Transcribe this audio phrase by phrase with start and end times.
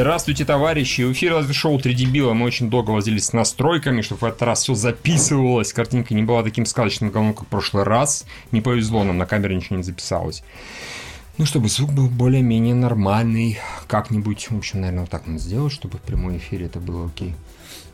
[0.00, 1.02] Здравствуйте, товарищи!
[1.02, 2.32] В эфире шоу «Три дебила».
[2.32, 5.74] Мы очень долго возились с настройками, чтобы в этот раз все записывалось.
[5.74, 8.24] Картинка не была таким сказочным говном, как в прошлый раз.
[8.50, 10.42] Не повезло нам, на камере ничего не записалось.
[11.36, 13.58] Ну, чтобы звук был более-менее нормальный.
[13.88, 17.34] Как-нибудь, в общем, наверное, вот так надо сделать, чтобы в прямом эфире это было окей.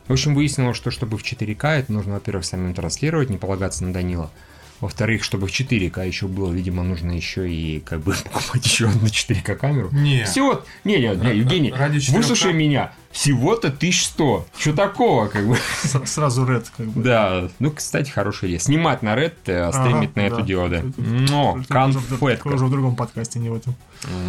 [0.07, 3.91] В общем, выяснилось, что чтобы в 4К, это нужно, во-первых, самим транслировать, не полагаться на
[3.91, 4.31] Данила.
[4.79, 9.07] Во-вторых, чтобы в 4К еще было, видимо, нужно еще и как бы покупать еще одну
[9.07, 9.89] 4К камеру.
[9.91, 10.23] Не.
[10.25, 10.63] Всего...
[10.83, 12.15] Не, не, не, Евгений, Ради 4К?
[12.15, 12.93] выслушай меня.
[13.17, 14.45] Всего-то 1100.
[14.59, 15.57] Что такого, как бы?
[16.05, 17.01] Сразу Red, как бы.
[17.01, 18.59] Да, ну, кстати, хорошая идея.
[18.59, 20.67] Снимать на Red, а стримить на Ага, это да.
[20.69, 20.77] да.
[20.77, 22.47] Это- Но, конфетка.
[22.49, 23.75] уже в другом подкасте, не в этом.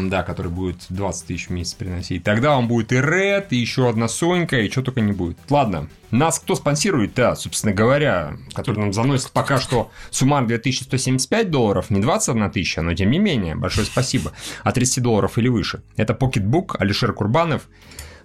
[0.09, 2.25] Да, который будет 20 тысяч в месяц приносить.
[2.25, 5.37] Тогда он будет и Red, и еще одна Сонька, и что только не будет.
[5.51, 11.91] Ладно, нас кто спонсирует, да, собственно говоря, который нам заносит пока что суммарно 2175 долларов,
[11.91, 14.33] не 21 тысяча, но тем не менее, большое спасибо.
[14.65, 15.83] От 30 долларов или выше.
[15.97, 17.69] Это Pocketbook, Алишер Курбанов.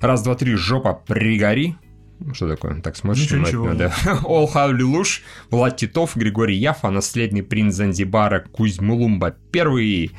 [0.03, 1.77] Раз, два, три, жопа, пригори.
[2.33, 2.81] Что такое?
[2.81, 3.23] Так смотришь?
[3.23, 3.73] Ничего, ничего.
[3.73, 3.93] да.
[4.25, 10.11] All Луш, Влад Титов, Григорий Яфа, наследный принц Занзибара Кузьмулумба первый,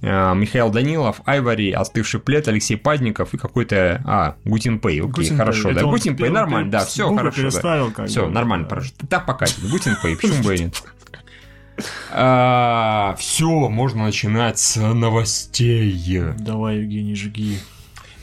[0.00, 4.02] э, Михаил Данилов, Айвари, Остывший плед, Алексей Падников и какой-то...
[4.04, 8.08] А, Гутин Пэй, окей, Гутин хорошо, да, Гутин Пэй, пере- нормально, да, все хорошо, как
[8.08, 8.74] Все, нормально, Да.
[8.74, 9.06] пожалуйста.
[9.06, 10.82] Так покатит, Гутин Пэй, почему бы и нет?
[13.20, 16.22] Все, можно начинать с новостей.
[16.40, 17.60] Давай, Евгений, жги.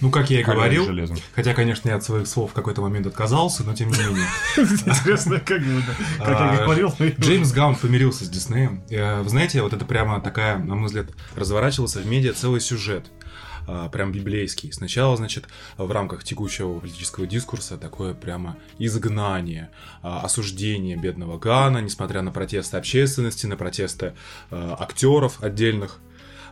[0.01, 1.17] Ну, как я и говорил, железом.
[1.35, 4.27] хотя, конечно, я от своих слов в какой-то момент отказался, но тем не менее.
[4.57, 5.81] Интересно, как я
[6.19, 6.93] А, говорил.
[7.19, 8.83] Джеймс Гаун помирился с Диснеем.
[8.89, 13.05] Э, Вы знаете, вот это прямо такая, на мой взгляд, разворачивался в медиа целый сюжет.
[13.67, 14.71] а, Прям библейский.
[14.73, 15.45] Сначала, значит,
[15.77, 19.69] в рамках текущего политического дискурса такое прямо изгнание,
[20.03, 24.13] а, осуждение бедного Гана, несмотря на протесты общественности, на протесты
[24.51, 25.99] актеров отдельных,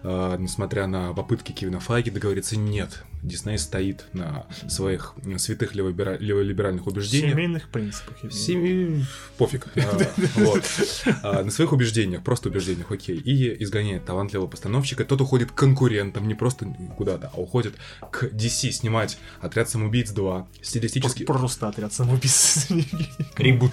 [0.03, 6.87] а, несмотря на попытки Кевина Файги договориться, нет, Дисней стоит на своих святых левобера- леволиберальных
[6.87, 7.31] убеждениях.
[7.31, 8.17] Семейных принципах.
[8.31, 9.05] Семи...
[9.37, 9.67] Пофиг.
[9.77, 9.99] А.
[11.23, 13.17] А, На своих убеждениях, просто убеждениях, окей.
[13.17, 15.05] И изгоняет талантливого постановщика.
[15.05, 16.65] Тот уходит к конкурентам, не просто
[16.97, 17.75] куда-то, а уходит
[18.11, 20.45] к DC снимать «Отряд самоубийц 2».
[20.61, 21.23] Стилистически...
[21.23, 22.67] Просто отряд самоубийц.
[23.37, 23.71] Ребут.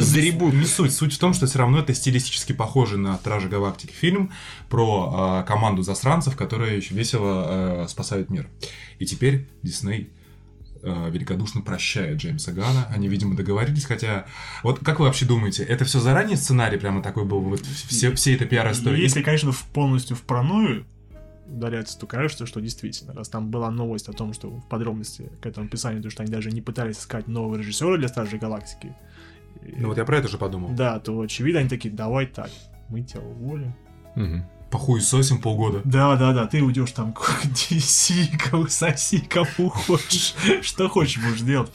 [0.00, 0.52] За ребут.
[0.52, 0.92] Не суть.
[0.92, 4.32] Суть в том, что все равно это стилистически похоже на Стражи Галактики фильм
[4.68, 8.48] про э, команду засранцев, которые еще весело э, спасают мир.
[8.98, 10.10] И теперь Дисней
[10.82, 12.88] э, великодушно прощает Джеймса Гана.
[12.90, 14.26] Они, видимо, договорились, хотя...
[14.64, 17.40] Вот как вы вообще думаете, это все заранее сценарий прямо такой был?
[17.40, 19.00] Вот все, все это пиар-истории?
[19.00, 20.84] Если, конечно, в- полностью в паранойю
[21.46, 25.46] ударяться, то кажется, что действительно, раз там была новость о том, что в подробности к
[25.46, 28.96] этому описанию, то, что они даже не пытались искать нового режиссера для Стражей Галактики,
[29.64, 30.70] и- Ну вот я про это же подумал.
[30.74, 32.50] да, то очевидно они такие, давай так,
[32.88, 33.74] мы тебя уволим.
[34.16, 34.44] Мгм.
[34.72, 35.82] Похуесосим полгода.
[35.84, 40.34] Да, да, да, ты уйдешь там к DC, кого соси, кому хочешь.
[40.62, 41.70] Что хочешь можешь делать.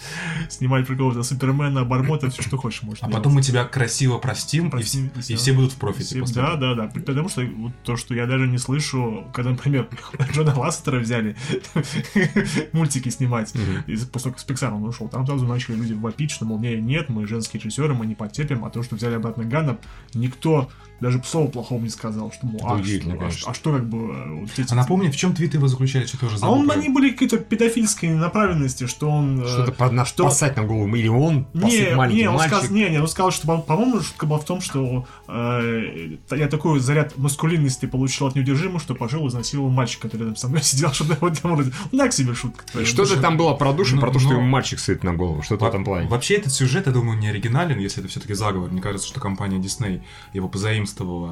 [0.50, 3.18] Снимать про какого-то Супермена, Бармота, все, что хочешь можешь А делать.
[3.18, 6.24] потом мы тебя красиво простим, и, все, и будут в профите.
[6.24, 6.88] Все- Да, да, да.
[6.88, 9.88] Потому что вот то, что я даже не слышу, когда, например,
[10.34, 11.36] Джона Лассетера взяли
[12.74, 13.54] мультики снимать,
[13.88, 16.60] и после того, как с Pixar он ушел, там сразу начали люди вопить, что, мол,
[16.60, 19.78] не, нет, мы женские режиссеры, мы не потерпим, а то, что взяли обратно Ганна,
[20.14, 20.70] никто
[21.00, 23.98] даже слова плохого не сказал, что, мол, а, что, а, что- а что как бы
[24.14, 24.72] э, вот эти...
[24.72, 26.56] А напомни, в чем твиты его заключали, что тоже А забыл.
[26.56, 29.42] он, про они были какие-то педофильской направленности, что он...
[29.44, 30.94] э, Что-то под наш что- посать на голову.
[30.96, 32.58] Или он не, маленький не, он мальчик.
[32.58, 36.48] сказал, не, не, он сказал, что, по- по-моему, шутка была в том, что э, я
[36.48, 40.62] такой заряд маскулинности получил от неудержимого, что пошел и изнасиловал мальчика, который рядом со мной
[40.64, 41.72] сидел, что этом роде.
[41.92, 42.64] Ну, так себе шутка.
[42.80, 45.14] И Что-то там было про душу, Ну, про то, что но- ему мальчик сыт на
[45.14, 45.42] голову.
[45.42, 46.08] Что-то в этом плане.
[46.08, 48.72] Вообще этот сюжет, я думаю, не оригинален, если это все-таки заговор.
[48.72, 50.02] Мне кажется, что компания Disney
[50.34, 50.87] его позаимствовала,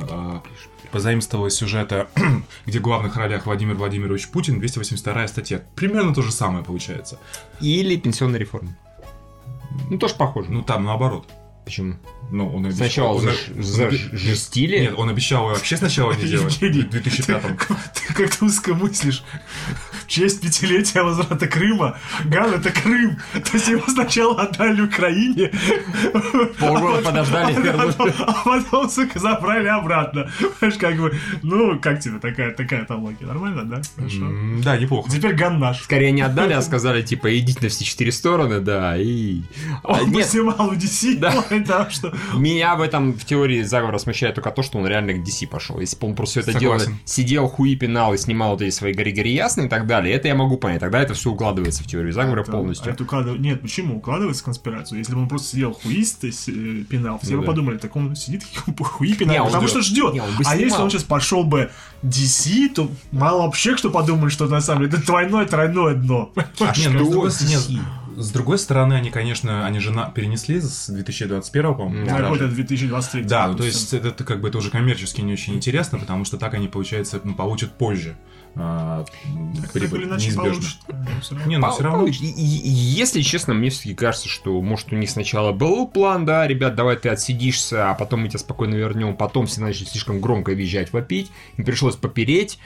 [0.09, 0.43] а,
[0.91, 2.07] позаимствовала сюжета,
[2.65, 5.61] где в главных ролях Владимир Владимирович Путин, 282 статья.
[5.75, 7.19] Примерно то же самое получается.
[7.61, 8.77] Или пенсионная реформа.
[9.89, 10.51] Ну, тоже похоже.
[10.51, 11.27] Ну там наоборот.
[11.65, 11.95] Почему?
[12.31, 14.79] Ну, он обещал- Сначала он- заж- он- зажестили.
[14.79, 16.53] Нет, он обещал вообще сначала не делать.
[16.55, 17.41] В 2005
[17.93, 19.23] Ты как-то узко мыслишь.
[20.03, 23.17] В честь пятилетия возврата Крыма Ган это Крым.
[23.33, 25.51] То есть его сначала отдали Украине.
[26.59, 27.67] Полгода а подождали.
[27.69, 30.29] А потом, а потом, сука, забрали обратно.
[30.59, 33.25] Понимаешь, как бы, ну, как тебе такая, такая там логика?
[33.25, 33.81] Нормально, да?
[33.95, 34.31] Хорошо.
[34.63, 35.09] Да, неплохо.
[35.11, 35.81] Теперь Ган наш.
[35.83, 39.41] Скорее не отдали, а сказали, типа, идите на все четыре стороны, да, и...
[39.83, 41.43] А, Он нет, поснимал у DC, Да.
[41.65, 42.14] да, что...
[42.37, 45.79] Меня в этом в теории заговора смущает только то, что он реально к DC пошел.
[45.79, 46.97] Если бы он просто все это Согласен.
[47.05, 50.13] сидел, хуи пинал и снимал вот эти свои гори-гори ясные и так далее.
[50.15, 50.79] Это я могу понять.
[50.79, 52.91] Тогда это все укладывается в теорию заговора Это- полностью.
[52.91, 53.97] это укладыв- Нет, почему?
[53.97, 54.99] Укладывается в конспирацию.
[54.99, 56.31] Если бы он просто сидел хуист, э,
[56.89, 57.51] пинал, все Ну бы да.
[57.51, 58.43] подумали, так он сидит
[58.79, 59.83] хуи пинал, потому ждёт.
[59.83, 60.13] что ждет.
[60.13, 61.69] Не, А если он сейчас пошел бы
[62.03, 66.31] DC, то мало вообще кто подумает, что на самом деле это двойное, тройное дно.
[66.35, 67.69] А, Что нет?
[68.17, 72.05] С другой стороны, они, конечно, они же на- перенесли с 2021, по-моему.
[72.05, 73.23] Да, На какой-то 2023.
[73.23, 76.37] Да, то есть это, это как бы это уже коммерчески не очень интересно, потому что
[76.37, 78.15] так они, получается, ну, получат позже
[78.57, 79.03] а,
[79.61, 80.63] Так прибыль, или иначе неизбежно.
[80.87, 81.45] равно.
[81.45, 82.05] Не, ну все равно.
[82.07, 86.73] И- Если честно, мне все-таки кажется, что может у них сначала был план, да, ребят,
[86.75, 90.93] давай ты отсидишься, а потом мы тебя спокойно вернем, потом все начали слишком громко визжать,
[90.93, 92.57] вопить, им пришлось попереть,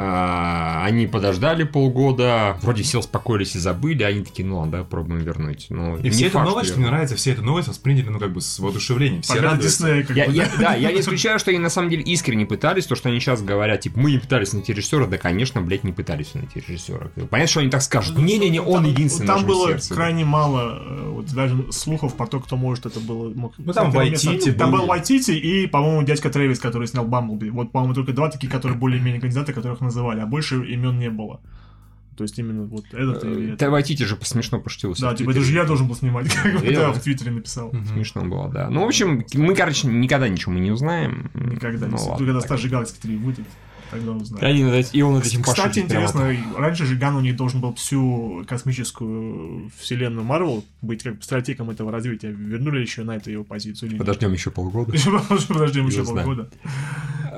[0.00, 5.20] они подождали полгода, вроде все успокоились и забыли, а они такие, ну ладно, давай пробуем
[5.22, 5.66] вернуть.
[5.70, 8.58] Ну, И все факт, новость, мне нравится, все эту новость восприняли, ну, как бы с
[8.58, 9.22] воодушевлением.
[9.22, 9.66] Все радуются.
[9.84, 12.46] Диснея, как Я, бы, я- да, я не исключаю, что они на самом деле искренне
[12.46, 15.84] пытались, то, что они сейчас говорят, типа, мы не пытались найти режиссера, да, конечно, блядь,
[15.84, 17.08] не пытались найти режиссера.
[17.30, 19.94] Понятно, что они так скажут, не-не-не, он Там- единственный Там было сердце.
[19.94, 23.30] крайне мало, э, вот даже слухов про то, кто может это было.
[23.34, 24.80] мог- Ну, там это Вайтити Там был.
[24.80, 27.48] был Вайтити и, по-моему, дядька Трэвис, который снял Бамблби.
[27.50, 31.40] Вот, по-моему, только два таких, которые более-менее кандидаты, которых называли, а больше имен не было.
[32.16, 33.58] То есть именно вот этот и этот.
[33.58, 35.02] Ты Вайтити же смешно пошутился.
[35.02, 37.72] Да, типа это же я должен был снимать, как да, в Твиттере написал.
[37.92, 38.70] Смешно было, да.
[38.70, 41.30] Ну, в общем, мы, короче, никогда ничего мы не узнаем.
[41.34, 42.44] Никогда не ну, ладно, Когда так.
[42.44, 43.44] Старший Галактики 3 выйдет,
[43.90, 44.42] тогда узнаем.
[44.42, 47.60] И, они над и он над этим Кстати, интересно, раньше же Ган у них должен
[47.60, 52.30] был всю космическую вселенную Марвел быть как бы стратегом этого развития.
[52.30, 53.98] Вернули еще на это его позицию или?
[53.98, 54.92] Подождем еще полгода.
[55.48, 56.48] Подождем еще полгода.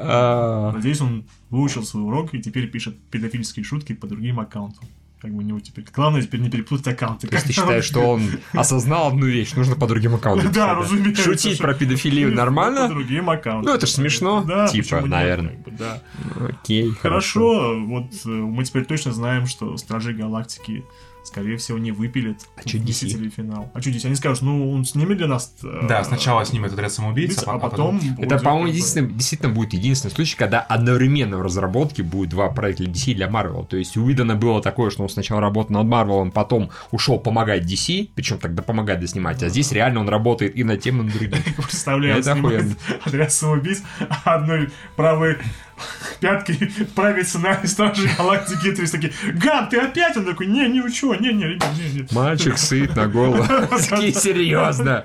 [0.00, 4.88] А, Надеюсь, он выучил свой урок и теперь пишет педофильские шутки по другим аккаунтам.
[5.20, 5.84] Как бы у него теперь...
[5.92, 7.26] Главное теперь не перепутать аккаунты.
[7.26, 8.22] То есть ты считаешь, что он
[8.52, 11.24] осознал одну вещь, нужно по другим аккаунтам Да, разумеется.
[11.24, 12.88] Шутить про педофилию По нормально?
[12.88, 13.72] другим аккаунтам.
[13.72, 15.58] Ну, это ж смешно, Да, типа, наверное.
[15.76, 16.00] Да.
[16.48, 17.08] Окей, хорошо.
[17.08, 20.84] Хорошо, вот э, мы теперь точно знаем, что Стражи Галактики,
[21.28, 23.30] скорее всего, не выпилят А DC?
[23.30, 23.70] Финал.
[23.74, 24.04] А что здесь?
[24.04, 25.54] Они скажут, ну, он снимет для нас...
[25.62, 27.98] э, Да, сначала снимет отряд самоубийц, а потом...
[28.18, 32.84] Это, будет, по-моему, единственный, действительно будет единственный случай, когда одновременно в разработке будет два проекта
[32.84, 33.66] для DC и для Marvel.
[33.66, 37.64] То есть у Уидона было такое, что он сначала работал над Marvel, потом ушел помогать
[37.64, 41.12] DC, причем тогда помогать доснимать, а здесь реально он работает и над тем, и над
[41.12, 41.42] другим.
[41.56, 42.64] Представляю, Это
[43.04, 43.82] отряд самоубийц,
[44.24, 45.36] а одной правой
[46.20, 46.56] пяткой
[46.94, 50.16] правит сценарий Стражи Галактики, и три такие, Ган, ты опять?
[50.16, 52.08] Он такой, не, не учу, не, не, ребят, не, не.
[52.12, 53.44] Мальчик сыт на голову.
[53.88, 55.04] Такие серьезно.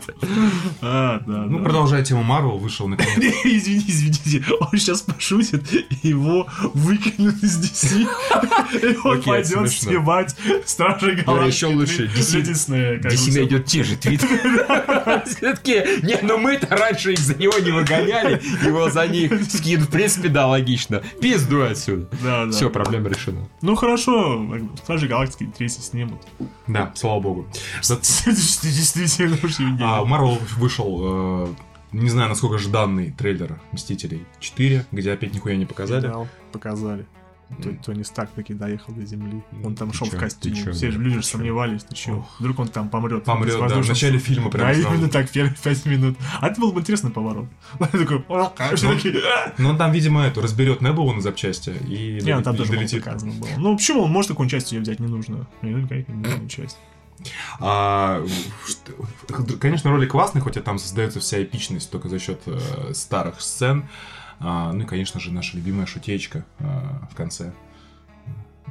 [0.81, 3.17] А, Ну, продолжая тему Марвел, вышел наконец.
[3.43, 5.63] Извини, извините, он сейчас пошутит,
[6.03, 8.07] его выкинут из DC,
[8.93, 10.35] и он пойдет снимать
[10.65, 11.47] Стражи Галактики.
[11.47, 14.27] еще лучше, DC DC найдет те же твиты.
[15.25, 19.81] Все такие, не, ну мы-то раньше их за него не выгоняли, его за них скин,
[19.81, 21.03] в принципе, да, логично.
[21.21, 22.09] Пизду отсюда.
[22.23, 22.51] Да, да.
[22.51, 23.47] Все, проблема решена.
[23.61, 24.45] Ну хорошо,
[24.77, 26.21] Стражи Галактики 3 снимут.
[26.67, 27.47] Да, слава богу.
[27.81, 29.37] Действительно.
[29.81, 31.47] А, Марвел вышел, э,
[31.91, 36.07] не знаю, насколько жданный трейлер Мстителей 4, где опять нихуя не показали.
[36.07, 37.05] Да, показали.
[37.61, 39.43] То- Тони Старк таки доехал до земли.
[39.63, 40.71] Он там шел в костюме.
[40.71, 42.25] Все же люди сомневались, ты чё?
[42.39, 43.23] Вдруг он там помрет.
[43.23, 46.17] Помрет, да, в начале фильма прям Да, именно так, первые пять минут.
[46.39, 47.45] А это был бы интересный поворот.
[47.79, 49.53] Такой, «О, а все такие, «А».
[49.57, 53.33] Но он там, видимо, это разберет Небулу на запчасти и Не, ну там тоже показано
[53.33, 53.49] было.
[53.57, 54.03] Ну, почему?
[54.03, 55.47] Он может такую часть ее взять не нужно.
[55.61, 56.77] Не, ну, часть.
[57.59, 58.23] А,
[59.59, 63.87] конечно, ролик классный, хотя там создается вся эпичность только за счет э, старых сцен.
[64.43, 66.65] А, ну и, конечно же, наша любимая шутечка э,
[67.09, 67.53] в конце.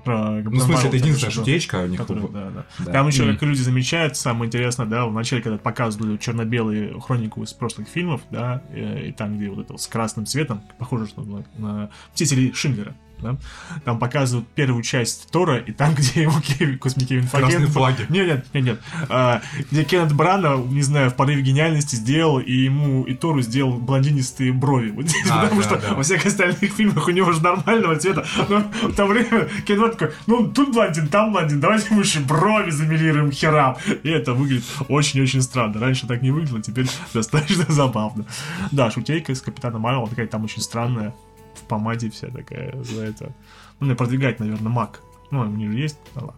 [0.05, 2.01] Про Ну, в смысле, это единственная шутечка у них.
[2.01, 2.67] Который, да, да.
[2.81, 2.93] Да.
[2.93, 7.89] Там еще, как люди замечают, самое интересное, да, вначале, когда показывали черно-белые хронику из прошлых
[7.89, 11.45] фильмов, да, и, и там, где вот это вот с красным цветом, похоже, что на,
[11.57, 13.37] на «Мстители Шиндлера», да,
[13.85, 18.07] там показывают первую часть Тора, и там, где его Кевин, косми Кевин Красные Фаген- флаги.
[18.09, 18.81] Нет, нет, нет, нет.
[19.09, 23.79] А, где Кеннет Брана, не знаю, в порыве гениальности сделал, и ему, и Тору сделал
[23.79, 24.91] блондинистые брови.
[24.91, 25.95] Вот здесь, А, потому да, что да.
[25.95, 28.25] во всех остальных фильмах у него же нормального цвета.
[28.49, 32.71] Но в то время Кеннет такой, ну, тут блондин, там блондин, давайте мы еще брови
[32.71, 33.77] замелируем херам.
[34.03, 35.81] И это выглядит очень-очень странно.
[35.81, 38.25] Раньше так не выглядело, теперь достаточно забавно.
[38.71, 41.15] Да, шутейка из Капитана Марвел такая там очень странная,
[41.55, 43.33] в помаде вся такая за это.
[43.81, 45.01] Ну, не продвигать, наверное, Мак.
[45.31, 46.37] Ну, у них же есть, да ладно.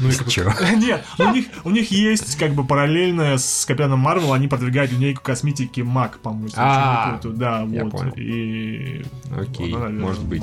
[0.00, 0.50] Ну и как- Чё?
[0.76, 5.22] Нет, у них, у них есть как бы параллельно с Капитаном Марвел, они продвигают линейку
[5.22, 6.48] косметики Мак, по-моему.
[6.56, 7.20] А.
[7.22, 7.92] Да, я вот.
[7.92, 8.12] понял.
[8.16, 9.04] И...
[9.36, 10.42] Окей, вот она, наверное, может быть.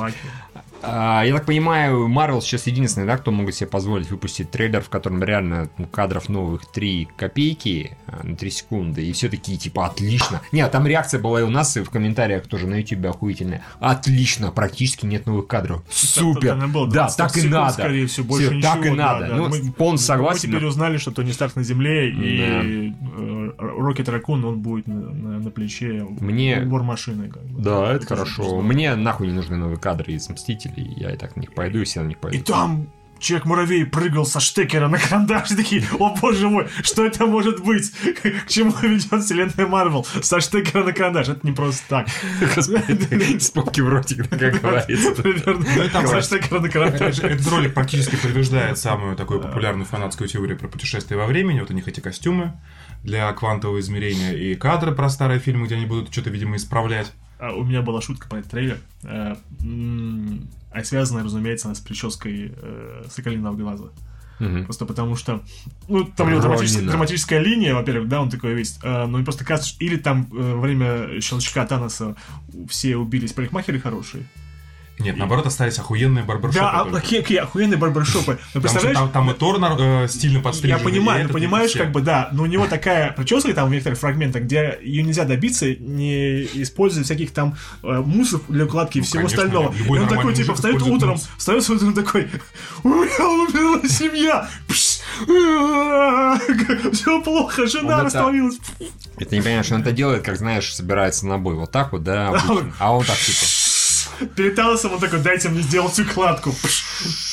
[0.83, 4.89] А, я так понимаю, Marvel сейчас единственный, да, кто могут себе позволить выпустить трейлер, в
[4.89, 9.87] котором реально ну, кадров новых 3 копейки а, на 3 секунды, и все такие, типа,
[9.87, 10.41] отлично.
[10.51, 13.63] Нет, там реакция была и у нас, и в комментариях тоже на YouTube охуительная.
[13.79, 15.83] Отлично, практически нет новых кадров.
[15.89, 16.57] Супер.
[16.59, 17.73] Так, было да, 20 так и секунд, надо.
[17.73, 18.73] Скорее всего, больше Всё, ничего.
[18.73, 19.27] так и да, надо.
[19.27, 19.35] да.
[19.35, 20.49] Ну, Мы- полностью Мы согласен.
[20.49, 25.39] теперь узнали, что Тони Старк на земле, и э, Рокет Ракун, он будет на, на-
[25.39, 27.29] на плече Мне- машины.
[27.29, 27.61] Как бы.
[27.61, 28.61] Да, это тоже хорошо.
[28.61, 30.66] Мне нахуй не нужны новые кадры из Мстителей.
[30.75, 32.45] Я и так на них пойду, и все на них И пойдут.
[32.45, 32.87] там
[33.19, 37.91] Человек-муравей прыгал со штекера на карандаш, и такие, о боже мой, что это может быть?
[38.21, 40.05] К чему ведет вселенная Марвел?
[40.21, 42.07] Со штекера на карандаш, это не просто так.
[43.41, 45.11] Споки в ротик, как говорится.
[45.21, 47.19] Примерно, и там со штекера на карандаш.
[47.19, 51.59] Этот ролик практически подтверждает самую такую популярную фанатскую теорию про путешествие во времени.
[51.59, 52.53] Вот у них эти костюмы
[53.03, 57.11] для квантового измерения и кадры про старые фильмы, где они будут что-то, видимо, исправлять.
[57.39, 58.79] А, У меня была шутка про этот трейлер.
[59.03, 59.35] э,
[60.71, 63.85] А связанная, разумеется, она с прической э, Соколиного глаза.
[64.39, 64.65] Мгм.
[64.65, 65.41] Просто потому что,
[65.87, 69.43] ну, там у него драматическая, драматическая линия, во-первых, да, он такой весь, э, но просто
[69.45, 72.15] кажется, что- или там э, во время щелчка Таноса
[72.69, 74.25] все убились парикмахеры хорошие.
[74.99, 76.59] Нет, наоборот, остались охуенные барбершопы.
[76.59, 78.39] Да, а, какие, какие охуенные барбершопы.
[78.49, 80.77] Что представляешь, там, там и Тор нар- э, стильно подстрижен.
[80.79, 83.69] я понимаю, и этот, и понимаешь, как бы, да, но у него такая прическа там
[83.69, 88.97] в некоторых фрагментах, где ее нельзя добиться, не используя всяких там э, муссов для укладки
[88.97, 89.73] и всего Ну, конечно, остального.
[89.75, 91.29] и он такой, типа, встает утром, мусс.
[91.37, 92.27] встает с утром такой,
[92.83, 94.49] у меня умерла семья,
[96.93, 98.31] все плохо, жена Он это-
[99.19, 101.55] не понимаешь, он это делает, как знаешь, собирается на бой.
[101.55, 102.33] Вот так вот, да.
[102.79, 103.37] А он так типа.
[104.35, 106.53] Перед Таносом он такой, дайте мне сделать укладку.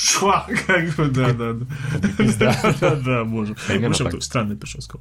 [0.03, 1.65] Шва, как бы, да, да, да.
[2.79, 3.55] Да, да, боже.
[3.55, 4.99] В общем, странная прическа.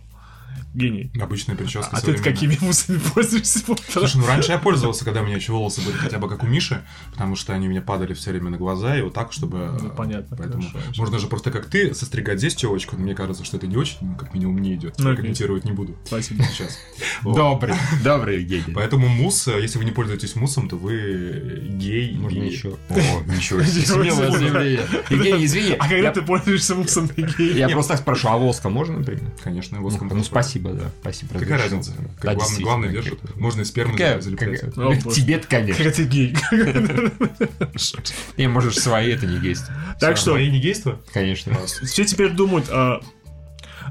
[0.74, 1.10] Гений.
[1.20, 2.24] Обычная прическа А ты современная.
[2.32, 3.60] какими муссами пользуешься?
[3.88, 6.46] Слушай, ну раньше я пользовался, когда у меня еще волосы были хотя бы как у
[6.46, 9.76] Миши, потому что они мне падали все время на глаза, и вот так, чтобы...
[9.80, 10.88] Ну, э, понятно, Поэтому хорошо.
[10.98, 13.98] можно же просто как ты состригать здесь телочку, но мне кажется, что это не очень,
[14.00, 14.96] ну, как минимум, не идет.
[14.98, 16.42] Ну, Я комментировать не буду Спасибо.
[16.44, 16.78] сейчас.
[17.22, 18.72] Добрый, добрый Евгений.
[18.74, 22.16] Поэтому мусс, э, если вы не пользуетесь муссом, то вы гей.
[22.16, 22.76] Можно еще.
[22.88, 22.94] О,
[23.26, 23.86] ничего себе.
[23.86, 24.86] Смелое заявление.
[25.10, 25.72] Евгений, извини.
[25.78, 27.54] А когда ты пользуешься муссом гей?
[27.54, 29.30] Я просто так спрашиваю, а воска можно, например?
[29.42, 30.08] Конечно, Ну, воском.
[30.12, 30.90] ну, спасибо, да.
[31.00, 31.38] Спасибо.
[31.38, 31.92] Какая разница?
[31.92, 33.24] Да, Как главный, действительно, главный как держит.
[33.24, 33.38] это.
[33.38, 34.60] Можно и сперму Какая- залеплять.
[34.60, 34.94] как- О.
[35.12, 35.84] Тебе-то, конечно.
[35.84, 36.36] Когда ты гей.
[38.36, 39.64] Не, можешь свои, это не есть.
[40.00, 41.00] Так что, Мои не гейства?
[41.12, 41.54] Конечно.
[41.66, 43.00] все теперь думают, а,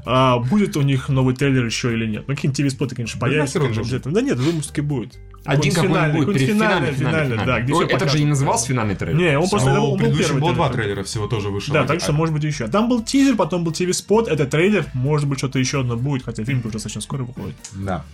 [0.04, 2.24] а будет у них новый трейлер еще или нет.
[2.26, 3.58] Ну, какие-нибудь TV-споты, конечно, появятся.
[4.04, 5.18] Да нет, думаю, что таки будет.
[5.44, 8.94] Один Какой-нибудь будет перед финальный, финальный, да, где Ой, всё Это же не назывался финальный
[8.94, 9.18] трейлер?
[9.18, 10.84] Не, он просто Ну, он был первый было два трейлер.
[10.84, 11.74] трейлера всего тоже вышло.
[11.74, 12.66] Да, так что может быть еще.
[12.68, 16.44] Там был тизер, потом был TV-спот, это трейлер, может быть что-то еще одно будет, хотя
[16.44, 17.56] фильм уже достаточно скоро выходит.
[17.72, 18.04] Да.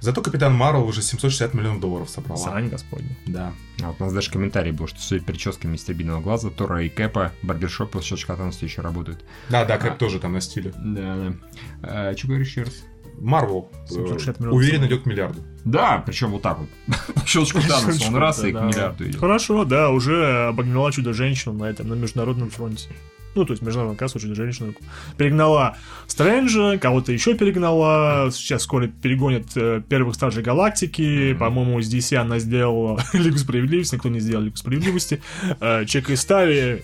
[0.00, 2.38] Зато Капитан Марвел уже 760 миллионов долларов собрала.
[2.38, 3.16] Срань господня.
[3.26, 3.52] Да.
[3.82, 5.24] А вот у нас даже комментарий был, что судя
[5.68, 9.24] мистера Биного глаза, Тора и Кэпа, барбершопы с щелчка еще работают.
[9.48, 9.78] Да, да, А.
[9.78, 10.72] Кэп тоже там на стиле.
[10.76, 11.34] Да,
[11.82, 12.16] да.
[12.16, 12.84] что говоришь еще раз?
[13.20, 15.40] Марвел э, 760 миллионов уверенно идет к миллиарду.
[15.64, 16.68] Да, причем вот так вот.
[17.14, 19.20] По щелчку Танца, он раз и к миллиарду идет.
[19.20, 22.88] Хорошо, да, уже обогнала чудо-женщину на этом, на международном фронте.
[23.34, 24.74] Ну, то есть международная касса чудо-женщину
[25.16, 28.30] перегнала Стрэнджа, кого-то еще перегнала.
[28.32, 31.34] Сейчас скоро перегонят э, первых Стражей Галактики.
[31.34, 35.20] По-моему, с DC она сделала Лигу Справедливости, никто не сделал Лигу Справедливости.
[35.60, 36.82] Э, Чека и Стави.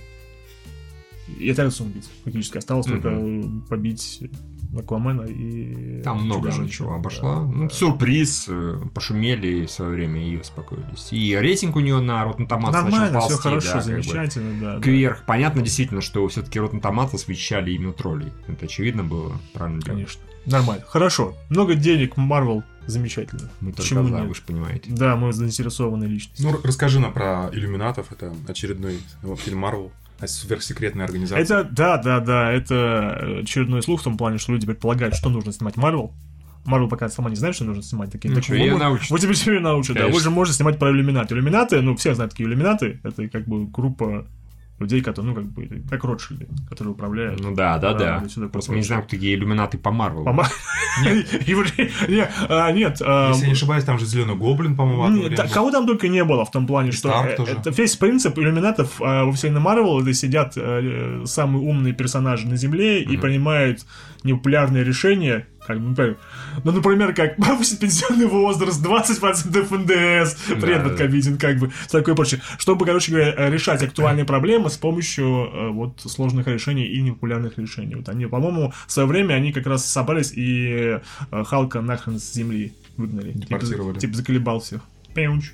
[1.38, 2.08] И это убить.
[2.24, 3.00] Фактически осталось Мгм.
[3.00, 4.22] только побить
[4.78, 6.02] Аквамена и...
[6.02, 6.68] Там много Чудо-женщину.
[6.86, 7.36] чего обошла.
[7.36, 7.74] Да, Ну, да.
[7.74, 11.08] сюрприз, э, пошумели в свое время и успокоились.
[11.12, 13.90] И рейтинг у нее на Rotten Tomatoes начал Нормально, все ползти, хорошо, да, как бы.
[14.02, 14.74] замечательно, да.
[14.76, 14.80] да.
[14.82, 15.22] Кверх.
[15.26, 18.32] Понятно действительно, что все-таки Rotten Tomatoes вещали именно троллей.
[18.48, 19.80] Это очевидно было, правильно.
[19.82, 20.20] Конечно.
[20.46, 20.84] Нормально.
[20.86, 21.34] Хорошо.
[21.48, 22.62] Много денег, Марвел.
[22.86, 23.50] Замечательно.
[23.60, 24.28] Мы только Почему за, нет?
[24.28, 24.90] вы же понимаете.
[24.92, 26.42] Да, мы заинтересованные личности.
[26.42, 28.12] Ну, расскажи нам про иллюминатов.
[28.12, 29.90] Это очередной э, фильм Марвел.
[30.20, 31.42] А Сверхсекретная организация.
[31.42, 35.52] Это, да, да, да, это очередной слух в том плане, что люди предполагают, что нужно
[35.52, 36.12] снимать Марвел.
[36.64, 38.30] Марвел пока сама не знает, что нужно снимать такие.
[38.30, 39.10] Ну Так, что, мо- научат.
[39.10, 40.08] Вот тебе теперь научат, да.
[40.08, 41.34] Вы же можете снимать про иллюминаты.
[41.34, 43.00] Иллюминаты, ну, все знают такие иллюминаты.
[43.02, 44.26] Это как бы группа
[44.78, 47.40] людей, которые, ну, как бы, как Ротшильды, которые управляют.
[47.40, 48.28] Ну да, да, Да, да.
[48.28, 50.24] сюда Просто мы не знаем, кто такие иллюминаты по Марвелу.
[50.24, 50.48] Пома-
[51.04, 51.62] Его-
[52.08, 55.36] не, а, Нет, а, Если не ошибаюсь, там же Зеленый Гоблин, по-моему, был.
[55.52, 59.24] кого там только не было в том плане, что Старк э, весь принцип иллюминатов э,
[59.24, 63.86] во вселенной Марвел, это сидят э, самые умные персонажи на Земле и принимают
[64.24, 66.18] непопулярные решения, как, ну, например,
[66.64, 72.40] ну, например, как повысить пенсионный возраст, 20% НДС, привет, Да, Бадковидин, как бы, такое прочее.
[72.58, 77.94] Чтобы, короче говоря, решать актуальные проблемы с помощью э, вот сложных решений и непопулярных решений.
[77.94, 80.98] Вот они, по-моему, в свое время они как раз собрались и
[81.30, 83.32] э, Халка нахрен с Земли выгнали.
[83.32, 83.98] Типа, Депортировали.
[83.98, 84.80] Типа, заколебал всех.
[85.14, 85.52] Пеунч.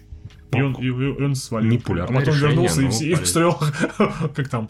[0.53, 1.71] И он, и, и он свалил.
[1.71, 3.59] Непопулярное а потом решение, вернулся и, но все- и устроил,
[4.35, 4.69] как там,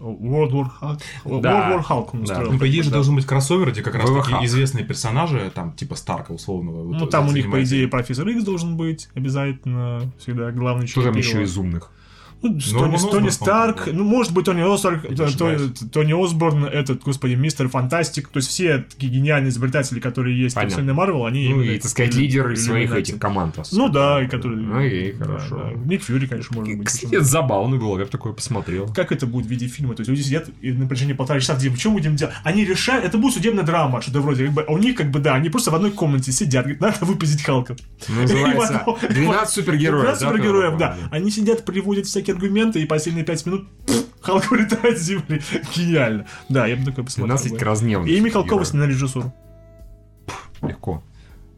[0.00, 1.00] World War Hulk.
[1.24, 2.32] World Да, War Hulk он да.
[2.32, 2.52] устроил.
[2.52, 2.96] Ну, по идее же Да.
[2.96, 4.30] должен быть кроссовер, где как раз ВВХ.
[4.30, 6.84] таки известные персонажи, там, типа Старка условного.
[6.84, 10.10] вот, Ну, там у них, по идее, профессор Икс должен быть обязательно.
[10.18, 11.44] Всегда главный человек еще первого.
[11.46, 11.90] из умных?
[12.42, 15.58] Ну, Норман Тони, Тони Старк, ну, может быть, Тони Осборн, Тони?
[15.92, 20.70] Тони Осборн, этот, господи, мистер Фантастик, то есть все такие гениальные изобретатели, которые есть Понятно.
[20.70, 23.56] в вселенной Марвел, они Ну, и, так сказать, лидеры своих этих команд.
[23.72, 24.74] Ну да, и которые...
[24.74, 25.56] Окей, да, хорошо.
[25.56, 25.70] да.
[25.84, 26.86] Ник Фьюри, конечно, может быть.
[26.88, 28.90] Кстати, это забавно было, я бы такое посмотрел.
[28.94, 29.94] Как это будет в виде фильма?
[29.94, 32.34] То есть люди сидят и на протяжении полтора часа, где что будем делать?
[32.42, 35.18] Они решают, это будет судебная драма, что-то вроде, как бы, а у них, как бы,
[35.18, 37.76] да, они просто в одной комнате сидят, говорят, надо выпустить Халка.
[38.08, 40.02] Называется И потом- 12 супергероев.
[40.04, 40.96] 12 да, супергероев, да.
[41.10, 43.68] Они сидят, приводят всякие аргументы, и последние 5 минут
[44.22, 45.40] Халк вылетает с земли.
[45.74, 46.26] Гениально.
[46.48, 47.36] Да, я бы такой посмотрел.
[47.36, 47.58] 12 бы.
[47.58, 48.10] кразневных.
[48.10, 48.68] И Михалкова героев.
[48.68, 49.32] сняли режиссуру.
[50.62, 51.02] Легко.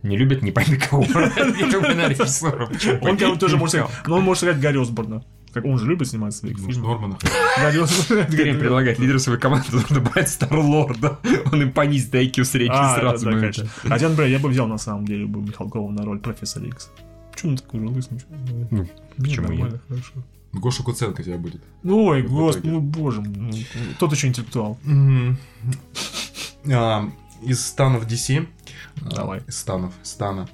[0.02, 1.04] Не любят, не пойми кого.
[1.14, 3.08] На.
[3.08, 5.24] Он тоже может сыграть, но он может сыграть Гарри Осборна.
[5.52, 6.88] Как он же любит снимать свои Может, фильмы.
[6.88, 7.18] Нормана.
[7.58, 8.26] Гарри Осборн.
[8.26, 9.66] Предлагает лидеру своей команды
[10.00, 11.18] брать Стар-Лорда.
[11.52, 13.26] Он им понизит IQ средний А, сразу.
[13.30, 13.68] конечно.
[13.82, 16.90] Хотя, например, я бы взял на самом деле бы Михалкова на роль профессора Икс.
[17.36, 18.14] Че он такой же лысый?
[18.14, 18.66] ничего?
[18.70, 18.88] Ну,
[19.18, 19.82] почему нормально, нет?
[19.88, 20.12] хорошо.
[20.52, 21.62] Гоша Куценко тебя будет.
[21.84, 23.52] Ой, господи, ну, боже мой, ну,
[23.98, 24.78] тот еще интеллектуал.
[26.70, 27.08] А,
[27.42, 28.46] Из станов DC.
[29.00, 29.42] Давай.
[29.46, 29.94] Из станов.
[30.02, 30.48] Стана.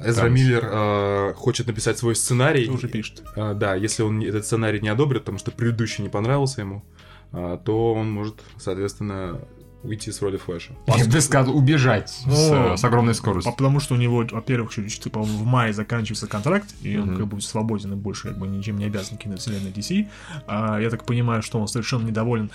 [0.00, 0.28] Эзра.
[0.28, 2.68] Миллер э, хочет написать свой сценарий.
[2.68, 3.22] Уже пишет.
[3.36, 6.84] А, да, если он этот сценарий не одобрит, потому что предыдущий не понравился ему,
[7.32, 9.40] а, то он может, соответственно,
[9.84, 10.72] уйти с роли Флэша.
[10.96, 13.52] Я бы сказал, убежать с, Ну, с огромной А скоростью.
[13.52, 17.92] потому что у него, во-первых, типа, в мае заканчивается контракт, и он как бы свободен
[17.92, 20.08] и больше как бы ничем не обязан киновселенной DC.
[20.46, 22.50] А я так понимаю, что он совершенно недоволен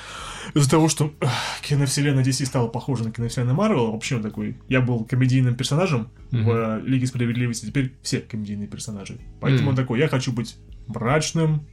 [0.53, 1.13] из-за того, что
[1.62, 3.91] киновселенная DC стала похожа на киновселенную Марвел.
[3.91, 9.19] Вообще он такой, я был комедийным персонажем в э, Лиге Справедливости, теперь все комедийные персонажи.
[9.39, 10.57] Поэтому он такой, я хочу быть
[10.88, 11.65] мрачным,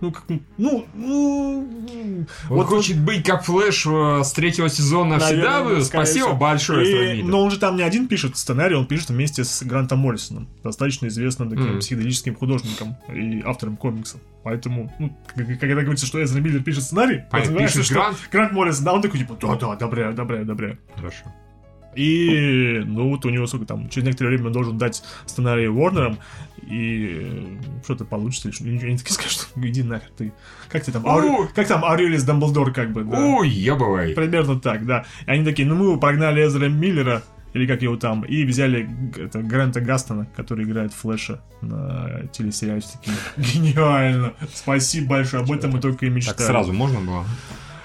[0.00, 0.24] ну, как,
[0.58, 6.26] ну, ну, Он хочет быть как Флэш э, с третьего сезона всегда Наверное, скорее Спасибо
[6.26, 6.36] всего.
[6.36, 7.22] большое, И-.
[7.22, 11.08] Но он же там не один пишет сценарий, он пишет вместе с Грантом Моррисоном, достаточно
[11.08, 11.78] известным таким Мгм.
[11.80, 14.20] психоделическим художником и автором комиксов.
[14.44, 18.16] Поэтому, ну, когда говорится, что Эзра Миллер пишет сценарий, А, пишет что Грант?
[18.30, 20.78] Грант Моррисон, да, он такой, типа, да-да, одобряю, одобряю, одобряю.
[20.94, 21.24] Хорошо.
[21.94, 26.18] И, ну, вот у него, сколько там, через некоторое время он должен дать сценарий Уорнерам,
[26.62, 30.32] и э, что-то получится, или что они такие скажут, иди нахер ты.
[30.68, 31.28] Как ты там, Ой.
[31.28, 33.18] Ауре- как там Аурелис Дамблдор, как бы, да.
[33.18, 34.14] Ой, ебывай.
[34.14, 35.04] Примерно так, да.
[35.26, 37.22] И они такие, ну мы прогнали Эзра Миллера,
[37.54, 42.82] или как его там, и взяли это, Гранта Гастона, который играет Флэша на телесериале.
[42.82, 46.36] Такие, гениально, спасибо большое, об этом мы только и мечтали.
[46.36, 47.24] Так сразу можно было?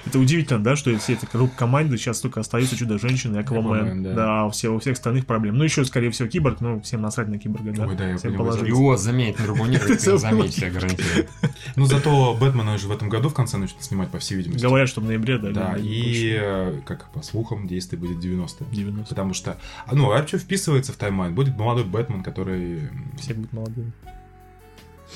[0.06, 4.04] Это удивительно, да, что все эти круг команды сейчас только остаются Чудо-женщина и Аквамен.
[4.04, 4.13] Да.
[4.13, 5.58] Да, у всех, у всех остальных проблем.
[5.58, 7.88] Ну, еще, скорее всего, Киборг, ну, всем насрать на Киборга, да.
[7.88, 8.68] Ой, да, я положить.
[8.68, 11.28] Его заметить на другого нет, заметить, я гарантирую.
[11.76, 14.63] Ну, зато Бэтмена же в этом году в конце начнут снимать, по всей видимости.
[14.63, 15.52] Говорят, что в ноябре, да.
[15.52, 19.10] Да, и, э, как по слухам, действие будет 90 90.
[19.10, 21.34] Потому что, а, ну, а что вписывается в таймлайн?
[21.34, 22.89] Будет молодой Бэтмен, который...
[23.18, 23.92] Все будут молодые.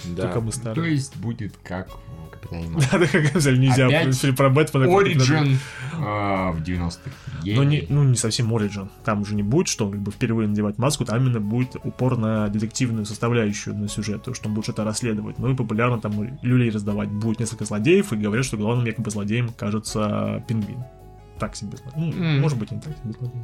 [0.05, 0.23] Да.
[0.23, 0.93] Только мы То старые.
[0.93, 1.89] есть будет как
[2.37, 2.89] Капитане Марвел.
[2.91, 4.85] Да, да, как взяли, нельзя Опять про Бэтмена.
[4.85, 5.55] Origin
[5.93, 7.11] а, в 90-х.
[7.45, 8.89] Ну не, ну, не совсем Origin.
[9.03, 12.17] Там же не будет, что он как бы впервые надевать маску, там именно будет упор
[12.17, 15.39] на детективную составляющую на сюжет, то, что он будет что-то расследовать.
[15.39, 17.09] Ну и популярно там люлей раздавать.
[17.09, 20.83] Будет несколько злодеев, и говорят, что главным якобы злодеем кажется пингвин.
[21.39, 22.13] Так себе злодей.
[22.15, 22.41] Ну, М.
[22.41, 23.41] может быть, и не так себе злодей.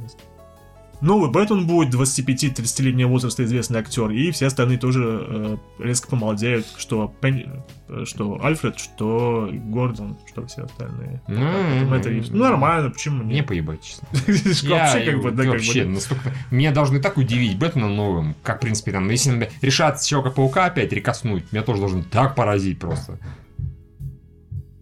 [1.04, 7.14] Новый Бэтмен будет 25-30-летнего возраста известный актер, и все остальные тоже э, резко помолодеют, что,
[7.20, 11.20] Пен- э, что Альфред, что Гордон, что все остальные.
[11.28, 13.46] Ну, Поэтому это ну, нормально, почему Мне нет?
[13.46, 14.08] поебать, честно.
[14.70, 16.32] Вообще, как бы, да, вообще, настолько...
[16.50, 21.52] Меня должны так удивить Бэтмена новым, как, в принципе, там, если решат Человека-паука опять рекоснуть,
[21.52, 23.18] меня тоже должен так поразить просто.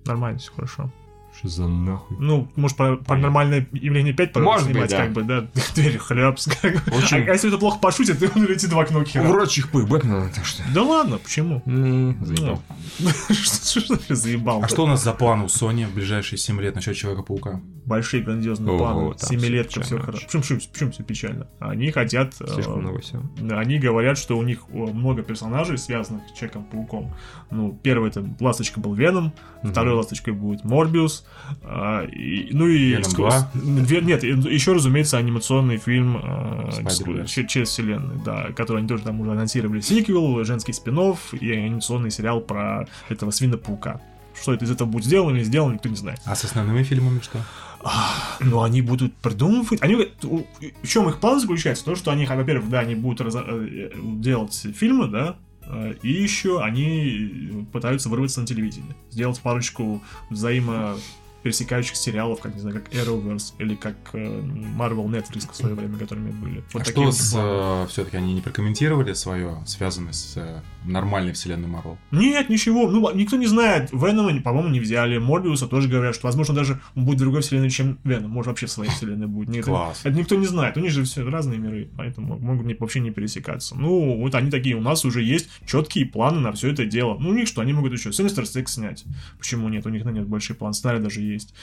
[0.04, 0.92] Нормально, все хорошо.
[1.38, 2.16] Что за нахуй?
[2.20, 4.98] Ну, может, про паранормальное явление 5 пора Может снимать, быть, да.
[4.98, 6.46] как бы, да, дверь хлебс.
[6.60, 6.96] Как бы.
[6.96, 9.30] общем- А, а если это плохо пошутит, он улетит в окно к херам.
[9.30, 10.62] Урочих пых Бэтмена, так что...
[10.74, 11.62] Да ладно, почему?
[11.64, 12.62] Не, заебал.
[12.98, 14.62] Ну, Что ты заебал?
[14.62, 17.60] А что у нас за план у Sony в ближайшие 7 лет насчет Человека-паука?
[17.84, 20.26] Большие грандиозные планы, там семилетка, всё все хорошо.
[20.30, 21.48] Почему, все печально?
[21.58, 22.34] Они хотят...
[22.40, 23.22] э, Слишком много всего.
[23.56, 27.12] Они говорят, что у них много персонажей, связанных с Человеком-пауком.
[27.50, 29.32] Ну, первый это Ласточка был Веном,
[29.64, 31.21] второй Ласточкой будет Морбиус,
[31.62, 32.90] а, и- ну и...
[32.90, 33.50] Веном ск- 2.
[33.54, 36.70] Ве- Нет, еще, разумеется, анимационный фильм э,
[37.46, 40.98] через вселенную, да, который они тоже там уже анонсировали сиквел, женский спин
[41.40, 44.00] и анимационный сериал про этого свина-паука.
[44.40, 46.20] Что это из этого будет сделано или сделано, никто не знает.
[46.24, 47.38] А с основными фильмами что?
[48.40, 49.82] Но они будут придумывать.
[49.82, 51.84] Они, в чем их план заключается?
[51.84, 55.51] То, что они, во-первых, да, они будут разо- э, делать фильмы, да, э, Э,
[56.02, 58.94] И еще они пытаются вырваться на телевидение.
[59.10, 60.96] Сделать парочку взаимо
[61.42, 65.98] пересекающих сериалов, как, не знаю, как Arrowverse или как э, Marvel Netflix в свое время,
[65.98, 66.62] которыми были.
[66.72, 67.88] Вот а что планы.
[67.88, 71.98] все-таки они не прокомментировали свое связанность с э, нормальной вселенной Марвел?
[72.10, 72.88] Нет, ничего.
[72.90, 73.90] Ну, никто не знает.
[73.92, 75.18] Венома, по-моему, не взяли.
[75.18, 78.30] Морбиуса тоже говорят, что, возможно, даже он будет в другой вселенной, чем Веном.
[78.30, 79.48] Может, вообще в своей вселенной будет.
[79.48, 80.00] Никто- Класс.
[80.04, 80.76] Это никто не знает.
[80.76, 83.74] У них же все разные миры, поэтому могут не- вообще не пересекаться.
[83.76, 84.76] Ну, вот они такие.
[84.76, 87.16] У нас уже есть четкие планы на все это дело.
[87.18, 89.04] Ну, у них что, они могут еще Sinister Six снять.
[89.38, 89.86] Почему нет?
[89.86, 90.72] У них на нет большой план.
[90.72, 91.54] Сценарий даже есть.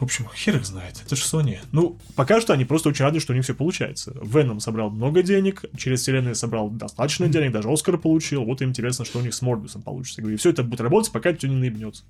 [0.00, 1.02] В общем, хер их знает.
[1.04, 1.58] Это же Sony.
[1.72, 4.16] Ну, пока что они просто очень рады, что у них все получается.
[4.22, 8.44] Веном собрал много денег, через вселенную собрал достаточно денег, даже Оскар получил.
[8.44, 10.22] Вот им интересно, что у них с Морбиусом получится.
[10.22, 12.04] И все это будет работать, пока все не наебнется.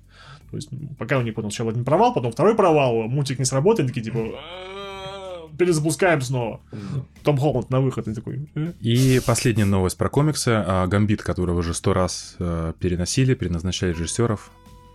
[0.51, 3.45] То есть, ну, пока у них потом сначала один провал, потом второй провал, мультик не
[3.45, 6.61] сработает, такие типа «А, перезапускаем снова.
[7.23, 8.49] Том Холланд на выход, и такой...
[8.55, 10.49] «Э?» И последняя новость про комиксы.
[10.49, 14.49] А, Гамбит, которого уже сто раз э, переносили, переназначали режиссеров.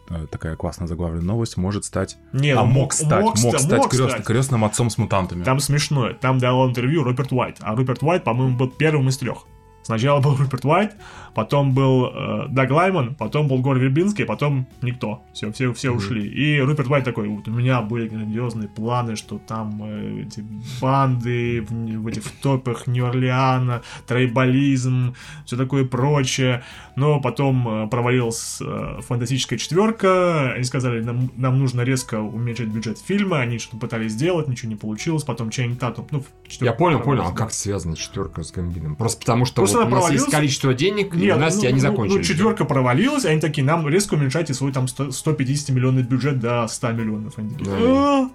[0.09, 1.57] Э, Такая классно заглавленная новость.
[1.57, 2.17] Может стать...
[2.33, 4.25] Не, а ну, мог стать, мог, ста- стать, мог крёст- стать.
[4.25, 5.43] крестным отцом с мутантами.
[5.45, 6.13] Там смешно.
[6.13, 7.57] Там дал интервью Роберт Уайт.
[7.61, 9.47] А Роберт Уайт, по-моему, был первым из трех.
[9.83, 10.93] Сначала был Роберт Уайт,
[11.37, 15.23] потом был э, Даг Лайман, потом был Гор Вербинский, потом никто.
[15.35, 16.27] Все, все, все ушли.
[16.27, 20.43] И Роберт Уайт такой, вот у меня были грандиозные планы, что там э, эти
[20.81, 26.65] банды в, в этих топах Нью-Орлеана, трейбализм, все такое прочее.
[26.97, 30.53] Но потом э, провалилась э, фантастическая четверка.
[30.55, 33.41] Они сказали, нам, нам нужно резко уменьшить бюджет фильма.
[33.41, 35.23] Они что-то пытались сделать, ничего не получилось.
[35.23, 36.25] Потом Чейн Татум, ну,
[36.61, 37.25] Я понял, понял.
[37.27, 38.97] А как связана четверка с Гамбитом?
[38.97, 41.73] Просто потому, что Просто вот у нас есть количество денег, Нет, у нас ну, они
[41.75, 42.17] ну, закончились.
[42.17, 46.39] Ну, четверка провалилась, и они такие, нам резко уменьшайте свой там 100 150 миллионный бюджет
[46.41, 47.39] до 100 миллионов.
[47.39, 47.77] Они такие, Да.
[47.79, 48.31] «А?»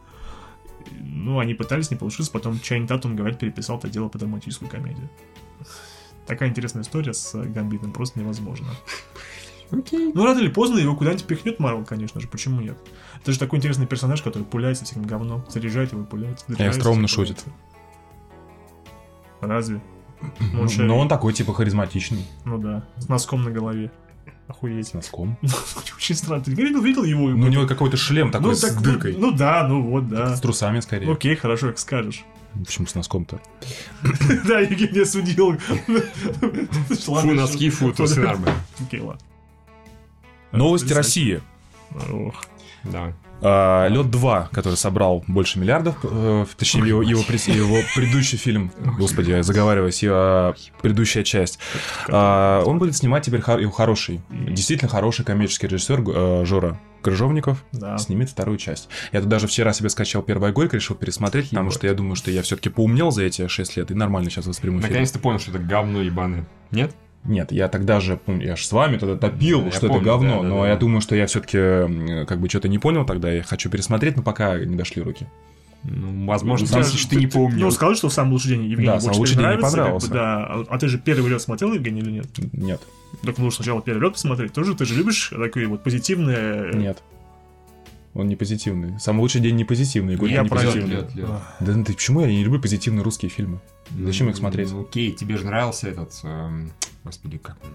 [1.00, 5.10] Ну, они пытались, не получилось, потом Чайн Татум, говорят, переписал это дело под романтическую комедию.
[6.26, 8.68] Такая интересная история с Гамбитом, просто невозможно.
[9.72, 10.12] Окей.
[10.14, 12.78] Ну, рано или поздно его куда-нибудь пихнет Марвел, конечно же, почему нет?
[13.22, 16.46] Это же такой интересный персонаж, который пуляется всяким говном, заряжает его и пуляется.
[16.48, 17.44] заряжается остроумно и шутит.
[19.40, 19.82] Разве?
[20.54, 22.26] Ну, Лучше- Но он такой, типа, харизматичный.
[22.46, 23.92] Ну да, с носком на голове.
[24.48, 24.88] Охуеть.
[24.88, 25.38] С носком.
[25.96, 26.44] Очень странно.
[26.44, 27.30] Ты видел, видел его?
[27.30, 29.16] Ну, у него какой-то шлем такой Ну, с так, ну, дыркой.
[29.18, 30.36] Ну, да, ну вот, да.
[30.36, 31.12] С трусами, скорее.
[31.12, 32.26] Окей, хорошо, как скажешь.
[32.54, 33.40] Почему с носком-то?
[34.46, 35.58] Да, Евгений осудил.
[35.58, 38.60] Фу, носки, фу, трусы нормально.
[38.80, 39.22] Окей, ладно.
[40.52, 40.92] Новости.
[40.92, 41.42] России.
[42.12, 42.44] Ох.
[42.84, 43.14] Да.
[43.42, 49.32] А, Лед 2, который собрал больше миллиардов, э, точнее, его, его, его предыдущий фильм, господи,
[49.32, 51.60] я заговариваюсь, его предыдущая часть,
[52.10, 57.64] а, он будет снимать теперь хор- его хороший, действительно хороший коммерческий режиссер э, Жора Крыжовников
[57.72, 57.98] Да.
[57.98, 58.88] снимет вторую часть.
[59.12, 61.78] Я тут даже вчера себе скачал первый горько, решил пересмотреть, потому Ебать.
[61.78, 64.78] что я думаю, что я все-таки поумнел за эти 6 лет и нормально сейчас восприму
[64.80, 64.88] фильм.
[64.92, 66.46] Наконец-то понял, что это говно ебаное.
[66.70, 66.94] Нет?
[67.24, 69.96] Нет, я тогда же, помню, я же с вами тогда топил, Да, я что помню,
[69.98, 70.70] это говно, да, да, но да.
[70.70, 74.24] я думаю, что я все-таки как бы что-то не понял тогда, я хочу пересмотреть, но
[74.24, 75.28] пока не дошли руки.
[75.84, 77.66] Ну, Возможно, Ну, скажи, если ты не помнил.
[77.66, 79.66] Ну, сказал, что в самый лучший день Евгений Да, больше «Самый лучший день» не нравится,
[79.66, 80.12] как бы, понравился.
[80.12, 80.46] да.
[80.46, 82.28] А- А ты же первый лед смотрел, Евгений, или нет?
[82.54, 82.82] Нет,
[83.24, 84.54] Так нужно сначала первый лед посмотреть.
[84.54, 86.72] Тоже ты же любишь такие вот позитивные...
[86.74, 87.02] нет.
[88.14, 89.00] Он не позитивный.
[89.00, 90.96] Самый лучший день не позитивный, Горько Я не позитивный.
[90.98, 91.12] Лед.
[91.30, 91.56] Ах.
[91.62, 93.60] Да ну ты почему я не люблю позитивные русские фильмы?
[94.00, 94.72] Зачем их смотреть?
[94.72, 96.14] Ну, окей, тебе же нравился этот...
[96.24, 96.72] эм,
[97.04, 97.72] Господи, как он?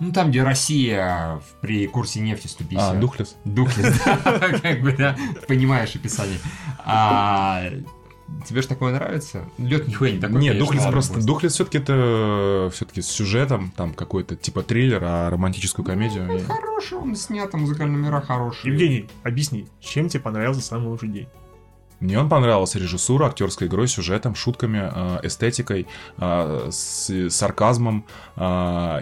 [0.00, 2.96] Ну, там, где Россия при курсе нефти 150.
[2.96, 3.36] А, Духлес?
[3.44, 4.00] Духлес,
[4.62, 6.38] как бы, да, понимаешь описание.
[6.84, 7.70] А
[8.46, 9.44] тебе же такое нравится?
[9.58, 11.24] Лед нихуя не такой, Нет, Духлес просто...
[11.24, 16.26] Духлес все-таки это все-таки с сюжетом, там какой-то типа триллер, а романтическую комедию.
[16.26, 18.72] Ну, Хороший он снят, там музыкальные номера хорошие.
[18.72, 21.28] Евгений, объясни, чем тебе понравился самый лучший день?
[22.04, 25.86] Мне он понравился режиссура, актерской игрой, сюжетом, шутками, э, эстетикой,
[26.18, 28.04] э, с сарказмом,
[28.36, 28.40] э,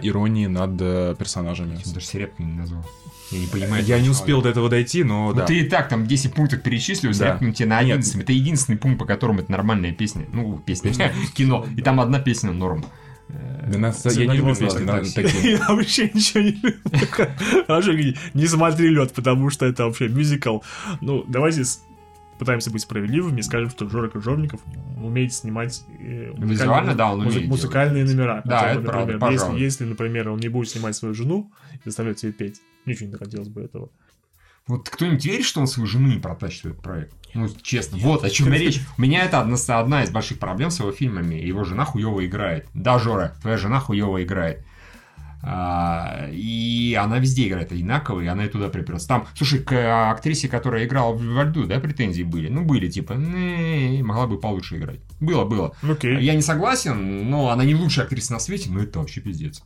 [0.03, 0.77] иронией над
[1.17, 1.81] персонажами.
[1.85, 2.85] Я даже серепкой не назвал.
[3.31, 3.83] Я не понимаю.
[3.83, 5.45] Я не успел до этого дойти, но Ну, да.
[5.45, 7.37] ты и так там 10 пунктов перечислил, Да.
[7.41, 7.51] да.
[7.51, 7.97] тебе на Нет.
[7.97, 8.21] 11.
[8.21, 10.25] Это единственный пункт, по которому это нормальная песня.
[10.31, 10.93] Ну, песня,
[11.33, 11.65] кино.
[11.75, 12.85] И там одна песня норм.
[13.29, 15.53] Да я не люблю песни на- такие.
[15.57, 16.73] Я вообще ничего не люблю.
[17.67, 20.59] Хорошо, Евгений, не смотри лед, потому что это вообще мюзикл.
[21.01, 21.63] Ну, давайте
[22.39, 24.61] пытаемся быть справедливыми и скажем, что Жора Крыжовников
[25.01, 28.41] умеет снимать э, Визуально, да, умеет музыкальные номера.
[28.45, 31.79] Да, Хотя это правда, например, если, если, например, он не будет снимать свою жену и
[31.85, 33.89] заставлять ее петь, ничего не хотелось бы этого.
[34.65, 37.13] Вот кто-нибудь верит, что он свою жену не протащит в этот проект?
[37.33, 37.97] Ну, честно.
[37.97, 38.79] Вот о чем речь.
[38.97, 41.35] У меня это одна, одна из больших проблем с его фильмами.
[41.35, 42.67] Его жена хуево играет.
[42.73, 44.63] Да, Жора, твоя жена хуево играет.
[45.45, 49.09] А, и она везде играет одинаково, и она и туда припрется.
[49.09, 52.47] Там, слушай, к актрисе, которая играла во льду, да, претензии были?
[52.47, 55.01] Ну, были, типа, «Не, могла бы получше играть.
[55.19, 55.75] Было, было.
[55.81, 56.17] Окей.
[56.21, 59.61] Я не согласен, но она не лучшая актриса на свете, но это вообще пиздец.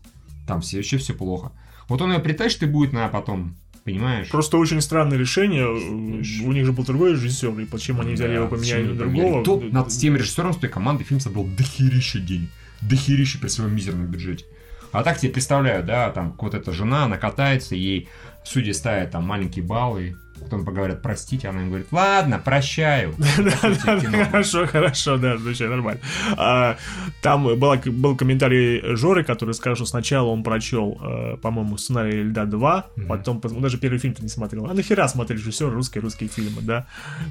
[0.48, 1.52] Там все, вообще все плохо.
[1.88, 4.30] Вот он ее притащит и будет на потом, понимаешь?
[4.30, 5.68] Просто очень странное решение.
[5.68, 9.44] У них же был другой режиссер, и почему они взяли Да, его, поменяли на другого?
[9.44, 12.50] Тот над с тем режиссером, с той командой фильм собрал дохерища денег.
[12.82, 14.46] Дохерища при своем мизерном бюджете.
[14.92, 18.10] А так тебе представляю, да, там вот эта жена, она катается, ей
[18.44, 23.14] судьи ставят там маленькие баллы, потом поговорят, простите, она им говорит, ладно, прощаю.
[24.28, 26.02] Хорошо, хорошо, да, звучит нормально.
[26.38, 26.78] А,
[27.22, 32.86] там был комментарий Жоры, который сказал, что сначала он прочел, э, по-моему, сценарий Льда 2,
[33.08, 34.66] потом, он даже первый фильм-то не смотрел.
[34.68, 36.86] А нахера смотрели режиссер русские, русские фильмы, да?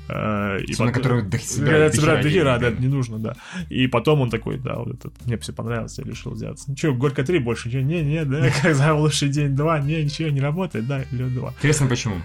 [0.09, 3.35] Э, На которые собирают дохера да, не нужно, да.
[3.69, 6.65] И потом он такой, да, вот этот, мне все понравилось, я решил взяться.
[6.69, 10.29] Ну что, Горько 3 больше не, не, да, как за лучший день 2, не, ничего
[10.29, 11.55] не работает, да, Лед 2.
[11.59, 12.17] Интересно, почему?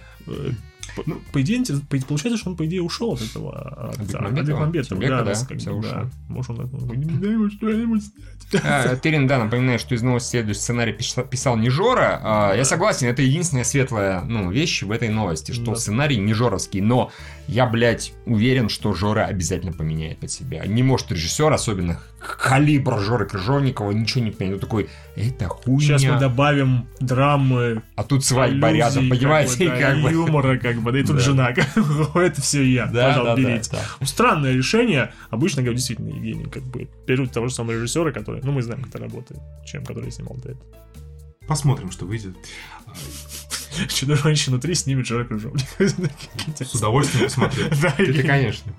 [1.05, 3.91] Ну, по идее, по- получается, что он, по идее, ушел от этого.
[3.91, 5.01] От, От Бекмамбетова?
[5.01, 6.09] Да, да, как бы, да.
[6.27, 8.63] Может, он такой, не дай ему что-нибудь снять.
[8.65, 12.19] А, Терен, да, напоминаю, что из новости следует сценарий писа- писал не Жора.
[12.21, 15.75] А, Я согласен, это единственная светлая ну, вещь в этой новости, что Да.
[15.75, 16.81] сценарий не жоровский.
[16.81, 17.11] Но
[17.47, 20.65] я, блядь, уверен, что Жора обязательно поменяет под себя.
[20.65, 24.55] Не может режиссер, особенно калибра Жоры Крыжовникова, ничего не поменять.
[24.55, 25.79] Он такой, это хуйня.
[25.99, 29.57] Сейчас мы добавим драмы, А тут свадьба аллюзий, рядом, как понимаете?
[29.65, 30.11] бы, да, как бы.
[30.11, 31.21] юмора, как бы, да и тут Да.
[31.21, 31.49] жена.
[32.15, 33.71] Это все я, Да, пожалуйста, да, да, берите.
[33.99, 34.05] да.
[34.05, 35.13] Странное решение.
[35.29, 38.81] Обычно, говорю, действительно, Евгений, как бы, берут того же самого режиссера, который, ну, мы знаем,
[38.83, 40.65] как это работает, чем который снимал до этого.
[41.47, 42.35] Посмотрим, что выйдет.
[43.89, 45.61] Чудо-женщину 3 снимет Жора Крыжовник.
[46.59, 47.65] С удовольствием посмотрю.
[47.81, 48.73] Да, Это, конечно.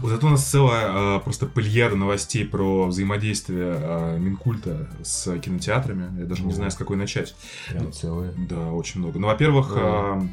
[0.00, 6.20] Вот это у нас целая э, просто плеяда новостей про взаимодействие э, Минкульта с кинотеатрами.
[6.20, 7.34] Я даже не знаю, с какой начать.
[7.68, 8.32] Прям целые.
[8.36, 9.18] Да, очень много.
[9.18, 9.80] Ну, во-первых, э,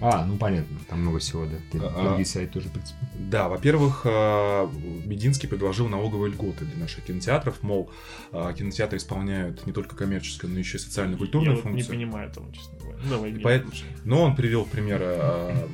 [0.01, 1.79] А, ну понятно, там много всего, да.
[1.95, 2.99] А, Другие сайты тоже, в принципе.
[3.15, 7.89] Да, во-первых, Мединский предложил налоговые льготы для наших кинотеатров, мол,
[8.31, 11.95] кинотеатры исполняют не только коммерческую, но еще и Я социально-культурную вот не функцию.
[11.95, 12.97] понимаю этого, честно говоря.
[13.15, 13.84] Давай, И Евгений, поэт- лучше.
[14.04, 15.67] Но он привел примеры э,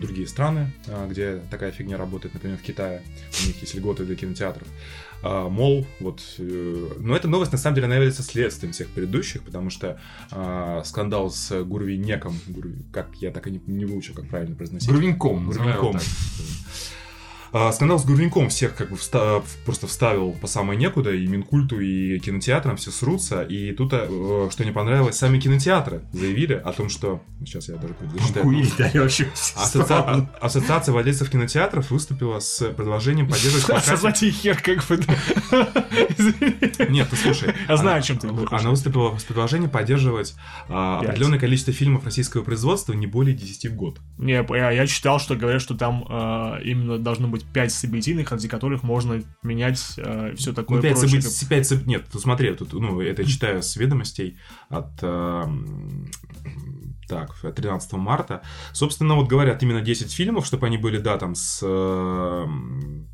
[0.00, 3.02] другие страны, э, где такая фигня работает, например, в Китае.
[3.42, 4.66] У них есть льготы для кинотеатров.
[5.22, 6.22] А, мол, вот...
[6.38, 10.00] э, но эта новость, на самом деле, является следствием всех предыдущих, потому что
[10.84, 14.88] скандал с Гурвинеком, Гурви- как я так и не, не выучил, как правильно произносить.
[14.88, 15.46] Гурвинком.
[15.46, 15.98] Гурвинком.
[17.52, 21.26] А, Скандал с Гурвинком всех как бы вста- в- просто вставил по самое некуда, и
[21.26, 26.72] Минкульту, и кинотеатрам все срутся, и тут, э, что не понравилось, сами кинотеатры заявили о
[26.72, 27.22] том, что...
[27.44, 27.94] Сейчас я даже.
[29.56, 34.98] Ассоциа- Ассоциация владельцев кинотеатров выступила с предложением поддерживать Создать хер, как бы.
[36.88, 37.54] Нет, ты слушай.
[37.68, 38.28] Я знаю, она- о чем ты.
[38.50, 40.34] Она выступила с предложением поддерживать
[40.68, 43.98] а, определенное количество фильмов российского производства не более 10 в год.
[44.18, 46.02] Не, я, читал, что говорят, что там
[46.62, 51.22] именно должно быть 5 событийных, ради которых можно менять все такое Ну, 5 прочее.
[51.22, 56.10] событий, пять соб- нет, смотри, тут, ну, это читаю с ведомостей от, эм,
[57.08, 58.42] так, от 13 марта.
[58.72, 63.08] Собственно, вот говорят именно 10 фильмов, чтобы они были, да, там, с эм,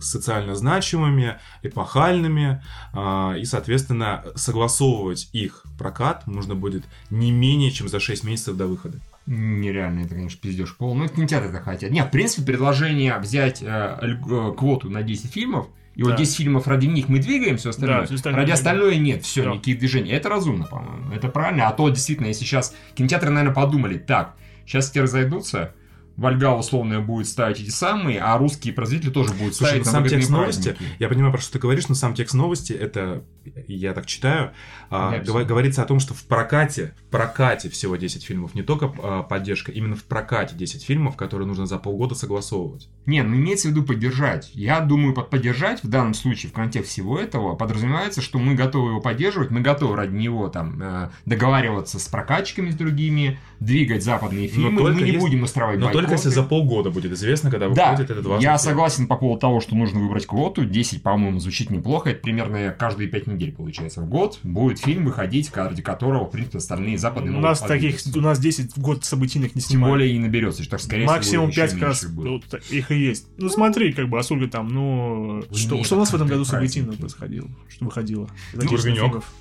[0.00, 2.62] социально значимыми, эпохальными,
[2.92, 8.66] а, и, соответственно, согласовывать их прокат нужно будет не менее, чем за 6 месяцев до
[8.66, 8.98] выхода.
[9.26, 10.94] Нереально, это, конечно, пиздеж пол.
[10.94, 11.90] Ну, кинотеатры это хотят.
[11.90, 16.16] Нет, в принципе, предложение взять э, э, квоту на 10 фильмов, и вот Да.
[16.18, 18.00] 10 фильмов ради них мы двигаем, все остальное.
[18.00, 19.52] Да, всё остальное ради остальное нет, все, Да.
[19.52, 20.10] никаких движений.
[20.10, 21.10] Это разумно, по-моему.
[21.12, 21.68] Это правильно.
[21.68, 24.34] А то действительно, если сейчас кинотеатры, наверное, подумали, так,
[24.66, 25.74] сейчас те разойдутся,
[26.16, 30.30] Вольга условная будет ставить эти самые, а русские производители тоже будут ставить на сам текст
[30.30, 33.24] новости, я понимаю, про что ты говоришь, но сам текст новости, это,
[33.68, 34.52] я так читаю,
[34.90, 35.44] а, Я абсолютно.
[35.48, 39.72] говорится о том, что в прокате, в прокате всего 10 фильмов, не только а, поддержка,
[39.72, 42.88] именно в прокате 10 фильмов, которые нужно за полгода согласовывать.
[43.06, 44.50] Не, ну имеется в виду поддержать.
[44.54, 48.90] Я думаю, под поддержать в данном случае в контексте всего этого подразумевается, что мы готовы
[48.90, 54.48] его поддерживать, мы готовы ради него там э, договариваться с прокатчиками с другими, двигать западные
[54.48, 57.90] фильмы, мы не если- будем устраивать Но только если за полгода будет известно, когда Да,
[57.90, 58.70] выходит этот важный я фильм.
[58.70, 60.64] согласен по поводу того, что нужно выбрать квоту.
[60.64, 62.10] 10, по-моему, звучит неплохо.
[62.10, 66.58] Это примерно каждые 5 недель, получается, в год будет фильм выходить, ради которого, в принципе,
[66.58, 69.92] остальные западные У нас таких, у нас 10 в год событийных не Тем снимают.
[69.92, 72.98] более и не наберется, что, скорее Максимум всего, 5 еще как раз вот их и
[72.98, 73.26] есть.
[73.36, 75.42] Ну смотри, как бы, а сколько там, ну...
[75.52, 77.48] Что, Нет, что у нас в этом это году событийного происходило?
[77.68, 78.28] Что выходило?
[78.52, 79.32] Ну, фильмов?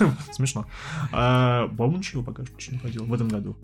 [0.32, 0.66] Смешно.
[1.12, 3.56] А, по-моему, ничего пока что не выходило в этом году.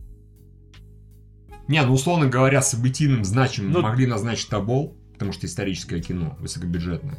[1.69, 7.19] Не, ну условно говоря, событийным значимым Ну- могли назначить Тобол, потому что историческое кино, высокобюджетное.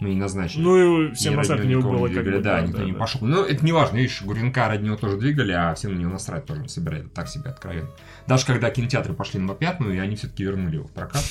[0.00, 0.62] Ну, не назначили.
[0.62, 2.38] Ну и всем насрать на него было, не как бы.
[2.40, 3.20] да, никто не пошел.
[3.22, 6.46] Ну, это не важно, видишь, Гуренка ради него тоже двигали, а все на него насрать
[6.46, 7.90] тоже собирали, так себе откровенно.
[8.26, 11.22] Даже когда кинотеатры пошли на попятную, и они все-таки вернули его в прокат.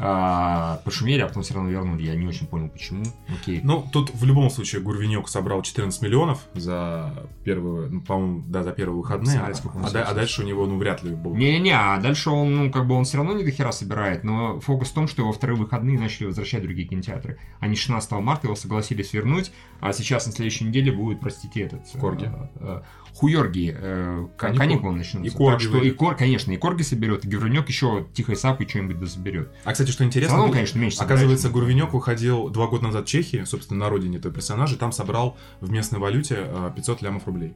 [0.00, 2.02] А, пошумели, а потом все равно вернули.
[2.04, 3.04] Я не очень понял, почему.
[3.28, 3.60] Окей.
[3.62, 8.72] Ну, тут в любом случае Гурвенек собрал 14 миллионов за первые, ну, по-моему, да, за
[8.72, 11.34] первые выходные, а, а да- а дальше у него, ну, вряд ли был.
[11.34, 14.60] Не-не-не, а дальше он, ну, как бы он все равно не до хера собирает, но
[14.60, 17.38] фокус в том, что во вторые выходные начали возвращать другие кинотеатры.
[17.60, 21.80] Они 16 марта его согласились вернуть, а сейчас на следующей неделе будет, простите, этот...
[22.00, 22.30] Корги.
[22.60, 22.82] э,
[23.18, 24.94] Хуёрги, э, к- Каникулы.
[24.96, 25.28] начнутся.
[25.28, 28.68] И Корги Так что и Кор, конечно, и Корги соберет, и Гевронек еще тихой сапой
[28.68, 29.50] что-нибудь да заберет.
[29.64, 31.48] А, кстати, что интересно, Гу- конечно, меньше оказывается.
[31.50, 35.36] Гурвенек выходил два года назад в Чехии, собственно, на родине этого персонажа, и там собрал
[35.60, 37.54] в местной валюте э, 500 лямов рублей.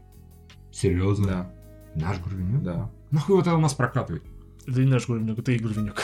[0.73, 1.27] Серьезно?
[1.95, 2.63] Да, Наш Гурвенек?
[2.63, 4.23] да, Нахуй его тогда у нас прокатывать?
[4.67, 5.95] Это не наш Гурвенек, это Игорь Венек.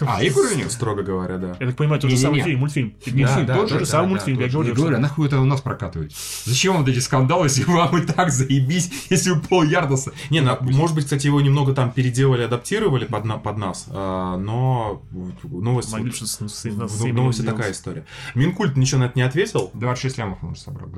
[0.00, 0.06] да.
[0.16, 0.70] А, и Гурвенек?
[0.70, 1.56] Строго говоря, да.
[1.60, 2.94] Я так понимаю, тот же самый фильм, мультфильм.
[3.06, 3.78] Мультфильм да, же?
[3.80, 4.52] же самый мультфильм, я же.
[4.52, 6.14] говорю, Я говорю, а нахуй это у нас прокатывать?
[6.44, 10.12] Зачем вам вот эти скандалы, если вам и так заебись, если у Пол Ярдоса...
[10.30, 15.02] Не, может быть, кстати, его немного там переделали, адаптировали под, на- под нас, а, но
[15.44, 17.44] новость, сделать.
[17.44, 18.04] такая история.
[18.34, 19.70] Минкульт ничего на это не ответил.
[19.74, 20.88] 26 лямов он уже собрал.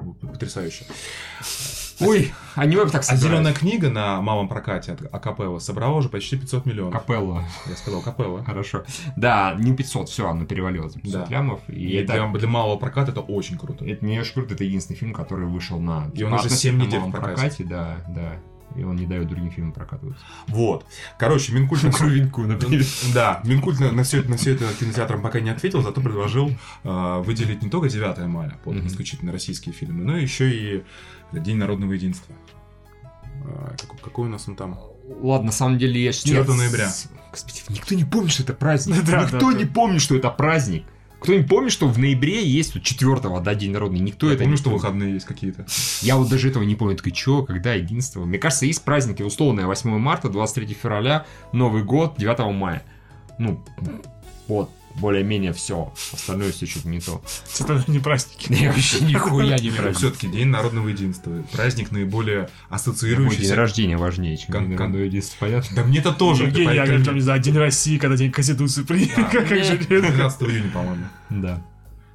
[0.00, 0.84] Ну, Потрясающе.
[2.00, 3.22] Ой, они вы так А собирают.
[3.22, 6.92] зеленая книга на малом прокате от Акапелла собрала уже почти 500 миллионов.
[6.94, 7.44] Капелла.
[7.68, 8.44] Я сказал Капелла.
[8.44, 8.84] Хорошо.
[9.16, 11.34] Да, не 500, все, оно перевалило за 500 Да.
[11.34, 11.60] лямов.
[11.68, 13.84] И, И это, для, для малого проката это очень круто.
[13.84, 16.10] это не очень круто, это единственный фильм, который вышел на...
[16.14, 17.34] И он уже относительно 7 недель в прокате.
[17.34, 17.64] прокате.
[17.64, 18.32] Да, да.
[18.76, 20.24] И он не дает другим фильмам прокатываться.
[20.46, 20.86] Вот.
[21.18, 21.82] Короче, Минкульт...
[23.14, 26.52] Да, Минкульт на, все, это- кинотеатрам пока не ответил, зато предложил
[26.84, 30.84] э, выделить не только 9 мая под исключительно российские фильмы, но еще и
[31.32, 32.32] День народного единства.
[33.80, 34.78] Какой, какой у нас он там?
[35.20, 36.12] Ладно, на самом деле я...
[36.12, 36.90] 4 Нет, ноября.
[37.30, 38.96] Господи, никто не помнит, что это праздник.
[39.06, 39.72] Да, никто да, не да.
[39.72, 40.84] помнит, что это праздник.
[41.20, 44.00] Кто не помнит, что в ноябре есть вот 4 да, День народный.
[44.00, 44.82] Никто Я это помню, не что помнит.
[44.82, 45.66] выходные есть какие-то.
[46.00, 46.96] Я вот даже этого не помню.
[46.96, 49.66] Такой, чё, когда, 11 Мне кажется, есть праздники условные.
[49.66, 52.82] 8 марта, 23 февраля, Новый год, 9 мая.
[53.38, 53.62] Ну,
[54.48, 55.92] вот, более-менее все.
[56.12, 57.22] Остальное все что-то не то.
[57.58, 58.52] Это не праздники.
[58.52, 59.96] Я вообще нихуя не праздник.
[59.96, 61.32] Все-таки День народного единства.
[61.52, 63.54] Праздник наиболее Мой день ассоциирующийся.
[63.54, 65.76] рождения важнее, чем день народного единства, понятно?
[65.76, 66.44] Да мне-то тоже.
[66.44, 69.10] ты Евгений, я там, не знаю, День России, когда День Конституции приняли.
[69.30, 70.12] Как как же это?
[70.12, 71.04] 12 июня, по-моему.
[71.30, 71.62] Да.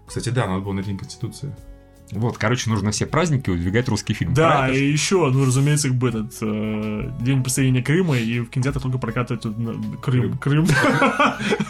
[0.05, 1.53] Кстати, да, надо было на День Конституции.
[2.11, 4.33] Вот, короче, нужно все праздники выдвигать русский фильм.
[4.33, 4.77] Да, Правильно?
[4.77, 8.97] и еще, ну, разумеется, как бы этот э, День присоединения Крыма, и в кинотеатрах только
[8.99, 9.55] прокатывают тут,
[10.01, 10.37] Крым.
[10.37, 10.67] Крым.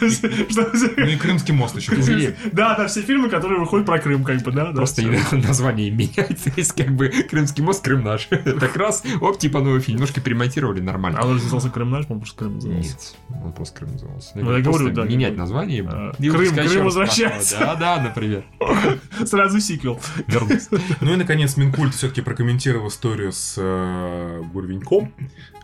[0.00, 2.34] Ну и Крымский мост еще.
[2.52, 4.66] Да, да, все фильмы, которые выходят про Крым, как бы, да.
[4.66, 6.52] Просто название меняется.
[6.56, 8.28] Есть как бы Крымский мост, Крым наш.
[8.60, 9.96] Так раз, оп, типа новый фильм.
[9.96, 11.18] Немножко перемонтировали нормально.
[11.20, 12.88] А он же назывался Крым наш, по-моему, просто Крым назывался.
[12.88, 14.32] Нет, он просто Крым назывался.
[14.34, 15.86] Ну, я говорю, да, Менять название.
[15.88, 17.58] А, Крым, Крым возвращается.
[17.58, 18.44] Да, да, например.
[19.24, 20.00] Сразу сиквел.
[20.26, 20.70] Вернулся.
[21.00, 25.12] Ну и, наконец, Минкульт все-таки прокомментировал историю с э, Гурвеньком,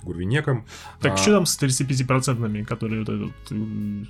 [0.05, 0.65] Гурвенеком.
[1.01, 3.33] Так, А, что там с 35-процентными, которые вот этот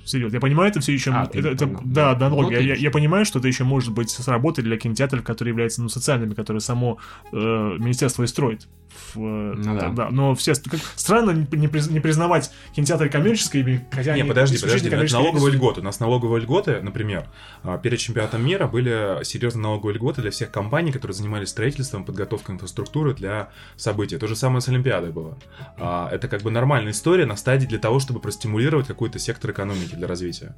[0.09, 0.35] серьезно?
[0.35, 1.11] Я понимаю, это все еще...
[1.11, 1.81] А, это, это- понял.
[1.85, 2.53] да, да, налоги.
[2.53, 5.51] Я, и- я- я понимаю, что это еще может быть с работой для кинотеатров, которые
[5.51, 6.97] являются ну, социальными, которые само
[7.31, 8.67] э, министерство и строит.
[9.15, 9.89] В, э, Ну да.
[9.89, 10.53] да, но все...
[10.53, 14.95] Как, странно не, не приз- не признавать кинотеатры коммерческими, хотя Не, они подожди, подожди, это
[14.95, 15.81] коммерческие налоговые льготы.
[15.81, 17.25] У нас налоговые льготы, например,
[17.63, 22.55] а, перед чемпионатом мира были серьезные налоговые льготы для всех компаний, которые занимались строительством, подготовкой
[22.55, 24.17] инфраструктуры для событий.
[24.17, 25.37] То же самое с Олимпиадой было.
[25.85, 29.95] А, Это как бы нормальная история на стадии для того, чтобы простимулировать какой-то сектор экономики
[29.95, 30.55] для развития.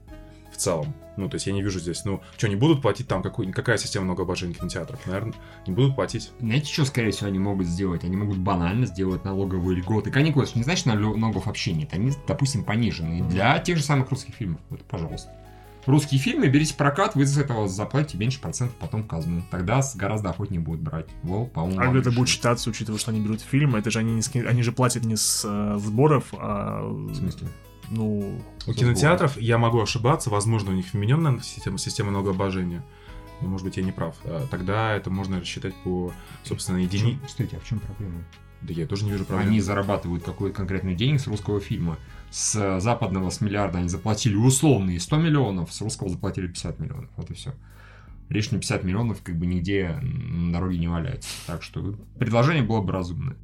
[0.51, 0.93] В целом.
[1.17, 3.77] Ну, то есть я не вижу здесь, ну, что, не будут платить там, какой, какая
[3.77, 5.05] система налогообложения кинотеатров?
[5.05, 5.33] Наверное,
[5.67, 6.31] не будут платить.
[6.39, 8.03] Знаете, что, скорее всего, они могут сделать?
[8.03, 10.11] Они могут банально сделать налоговые льготы.
[10.11, 11.89] Каникулы, это не значит, налогов вообще нет.
[11.91, 13.27] Они, допустим, понижены.
[13.27, 14.61] Для тех же самых русских фильмов.
[14.69, 15.31] Вот, пожалуйста.
[15.85, 19.43] Русские фильмы, берите прокат, вы из этого заплатите меньше процентов потом в казну.
[19.51, 21.07] Тогда гораздо охотнее будут брать.
[21.23, 23.75] Во, по-моему, А как это будет считаться, учитывая, что они берут фильм?
[23.75, 26.81] Это же они, не они же платят не с э, сборов, а...
[26.87, 27.47] В смысле?
[27.91, 32.83] Ну, У кинотеатров, я могу ошибаться, возможно, у них вмененная система, система налогообложения.
[33.41, 34.15] Но, может быть, я не прав.
[34.23, 36.11] А, Тогда это можно рассчитать по,
[36.43, 37.11] собственно, В едини...
[37.19, 38.23] чем- Стойте, а в чем проблема?
[38.61, 39.49] Да я тоже не вижу проблем.
[39.49, 41.97] Они зарабатывают какой-то конкретный денег с русского фильма.
[42.35, 47.09] С западного, с миллиарда они заплатили условные 100 миллионов, с русского заплатили 50 миллионов.
[47.15, 47.53] Вот и все.
[48.27, 51.29] Лишние 50 миллионов как бы нигде на дороге не валяются.
[51.47, 53.37] Так что предложение было бы разумное.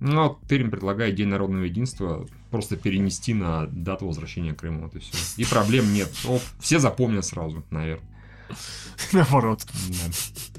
[0.00, 4.84] Но Тырин предлагает День народного единства просто перенести на дату возвращения Крыма.
[4.84, 5.12] Вот и все.
[5.36, 6.10] И проблем нет.
[6.26, 8.08] Оп, все запомнят сразу, наверное.
[9.12, 9.66] наоборот.
[9.90, 10.49] Да.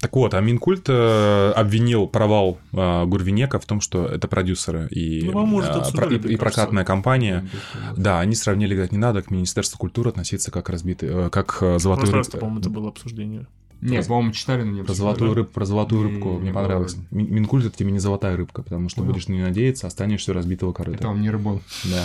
[0.00, 5.22] Так вот, а Минкульт э, обвинил провал э, Гурвинека в том, что это продюсеры и,
[5.30, 7.48] Ну, может, э, и- и прокатная компания.
[7.96, 12.30] Да, они сравнили, говорят, не надо к Министерству культуры относиться как разбитый, как золотой рыб-
[12.38, 13.46] по-моему, это было обсуждение.
[13.80, 16.96] Нет, по-моему, читали, но не Про золотую, рыб, про золотую Не- рыбку не мне понравилось.
[17.12, 19.12] Минкульт это тебе не золотая рыбка, потому что Понял.
[19.12, 20.98] будешь на нее надеяться, останешься разбитого корыта.
[20.98, 21.60] Это вам не рыбон.
[21.84, 22.04] Да.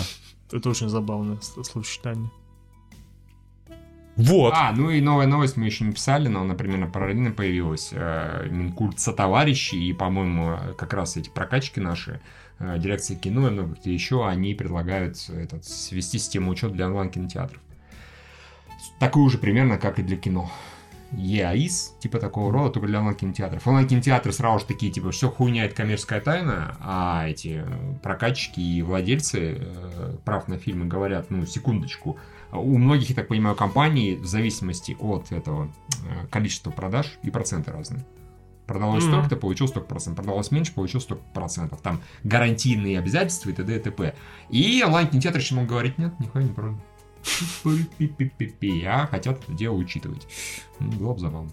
[0.52, 2.30] Это очень забавное словосочетание.
[4.16, 4.54] Вот.
[4.56, 8.46] А, ну и новая новость мы еще не писали, но, например, на параллельно появилась э,
[8.48, 12.20] Минкульт сотоварищи, и, по-моему, как раз эти прокачки наши,
[12.60, 17.60] э, дирекция кино и много где еще, они предлагают этот, свести систему учета для онлайн-кинотеатров.
[19.00, 20.50] Такую же примерно, как и для кино.
[21.16, 23.66] ЕАИС, типа такого рода, только для онлайн-кинотеатров.
[23.66, 27.64] Онлайн-кинотеатры сразу же такие, типа, все хуйня, это коммерческая тайна, а эти
[28.02, 32.18] прокатчики и владельцы э, прав на фильмы говорят, ну, секундочку,
[32.54, 35.70] у многих, я так понимаю, компаний в зависимости от этого
[36.08, 38.04] э, количества продаж и проценты разные.
[38.66, 39.12] Продалось Мгм.
[39.12, 40.24] столько-то, получил столько процентов.
[40.24, 41.80] Продалось меньше, получил столько процентов.
[41.82, 43.76] Там гарантийные обязательства и т.д.
[43.76, 44.14] и т.п.
[44.48, 46.54] И онлайн-кинотеатр еще могут говорить, нет, нихуя не.
[47.98, 48.84] Пи-пи-пи-пи.
[48.84, 50.26] А хотят это дело учитывать.
[50.80, 51.50] Ну, Было бы забавно.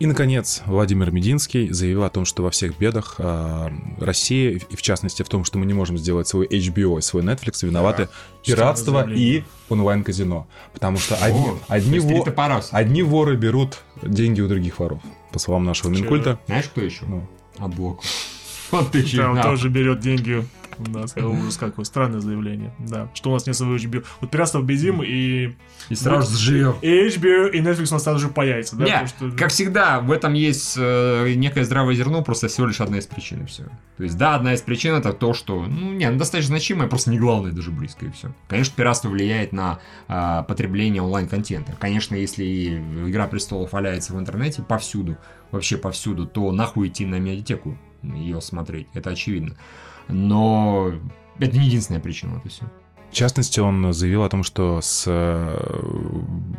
[0.00, 4.82] И, наконец, Владимир Мединский заявил о том, что во всех бедах а, России, и в
[4.82, 8.08] частности в том, что мы не можем сделать свой HBO и свой Netflix, виноваты
[8.44, 10.48] пиратство Странное и онлайн-казино.
[10.72, 12.76] Потому что одни, О, одни, то есть три во- топора все.
[12.76, 15.00] одни воры берут деньги у других воров,
[15.32, 16.00] по словам нашего Че?
[16.00, 16.40] Минкульта.
[16.46, 17.04] Знаешь, кто еще?
[17.06, 17.26] Ну,
[17.58, 18.00] Отблок.
[18.70, 19.04] Вот ты.
[19.16, 19.42] Да, на.
[19.44, 20.44] тоже берет деньги.
[20.78, 22.74] Да, сказал ужас, какое странное заявление.
[22.78, 24.04] Да, что у нас нет своего HBO.
[24.20, 25.54] Вот пиратство победим, и,
[25.88, 26.74] И сразу живем.
[26.82, 28.76] и HBO, и Netflix у нас сразу же появится.
[28.76, 32.66] Да, Не, потому что- как всегда, в этом есть э, некое здравое зерно, просто всего
[32.66, 33.64] лишь одна из причин, и все.
[33.96, 37.10] То есть, да, одна из причин это то, что, ну, не, ну, достаточно значимая, просто
[37.10, 38.32] не главное даже близко, и все.
[38.48, 41.74] Конечно, пиратство влияет на а, потребление онлайн-контента.
[41.78, 45.16] Конечно, если Игра Престолов валяется в интернете повсюду,
[45.50, 49.56] вообще повсюду, то нахуй идти на медиатеку ее смотреть, это очевидно.
[50.08, 50.92] Но
[51.38, 52.64] это не единственная причина, это все.
[53.10, 55.82] В частности, он заявил о том, что с, э,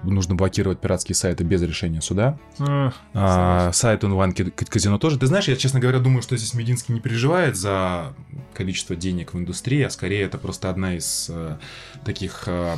[0.03, 2.37] нужно блокировать пиратские сайты без решения суда.
[2.59, 5.19] А, А, сайт онлайн-казино тоже.
[5.19, 8.13] Ты знаешь, я, честно говоря, думаю, что здесь Мединский не переживает за
[8.53, 11.57] количество денег в индустрии, а скорее это просто одна из э,
[12.05, 12.77] таких э,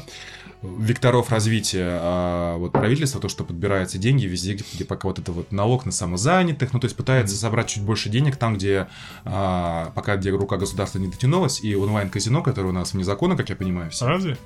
[0.62, 5.32] векторов развития э, вот правительства, то, что подбираются деньги везде, где, где пока вот это
[5.32, 8.88] вот налог на самозанятых, ну, то есть пытается собрать чуть больше денег там, где
[9.26, 13.50] э, пока где рука государства не дотянулась, и онлайн-казино, которое у нас вне закона, как
[13.50, 14.08] я понимаю, все.
[14.08, 14.38] разве?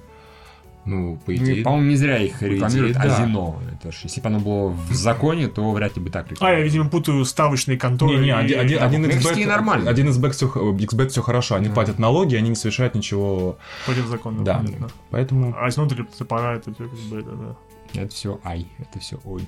[0.84, 1.64] Ну, по Ну, и, идее...
[1.64, 3.02] по-моему, не зря их рекламируют да.
[3.04, 3.56] Азино.
[3.72, 6.32] Это ж, если бы оно было в законе, то вряд ли бы так А, я,
[6.32, 6.64] рекламировали.
[6.64, 8.16] видимо, путаю ставочные конторы.
[8.16, 9.90] Не, не, и- один, один, да, один мексиканские XBet, нормально.
[9.90, 11.74] один XBet все, XBet все хорошо, они Да.
[11.74, 14.44] платят налоги, они не совершают ничего, Против закона.
[14.44, 14.90] да, понятно.
[15.12, 15.56] поэтому...
[15.58, 17.56] А если внутри топора, это все как бы это, да.
[18.02, 19.44] Это все ай, это все ой.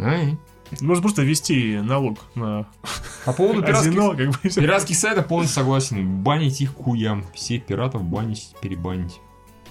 [0.00, 0.36] Ай.
[0.80, 2.66] Можно просто ввести налог на
[3.24, 6.22] По поводу пиратских, казино, как бы и пиратских сайтов полностью согласен.
[6.22, 7.24] Банить их хуям.
[7.34, 9.18] Всех пиратов банить, перебанить.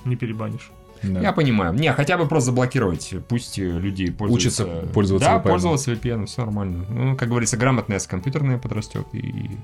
[0.06, 0.72] Не перебанишь.
[1.04, 1.20] Да.
[1.22, 1.74] Я понимаю.
[1.74, 3.14] Не, хотя бы просто заблокировать.
[3.28, 4.64] Пусть люди пользуются...
[4.66, 5.44] Учатся пользоваться Да, VPN.
[5.50, 6.86] пользоваться VPN, все нормально.
[6.90, 9.58] Ну, как говорится, грамотность компьютерная подрастет, и,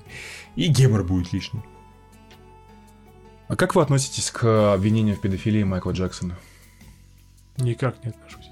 [0.55, 1.61] и гемор будет лишний.
[3.47, 6.37] А как вы относитесь к обвинению в педофилии Майкла Джексона?
[7.57, 8.49] Никак не отношусь.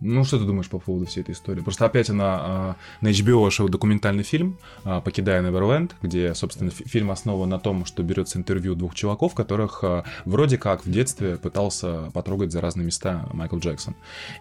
[0.00, 1.60] Ну, что ты думаешь по поводу всей этой истории?
[1.60, 6.84] Просто опять она а, на HBO вышел документальный фильм а, «Покидая Неверленд», где, собственно, фи-
[6.88, 11.36] фильм основан на том, что берется интервью двух чуваков, которых а, вроде как в детстве
[11.36, 13.94] пытался потрогать за разные места Майкл Джексон.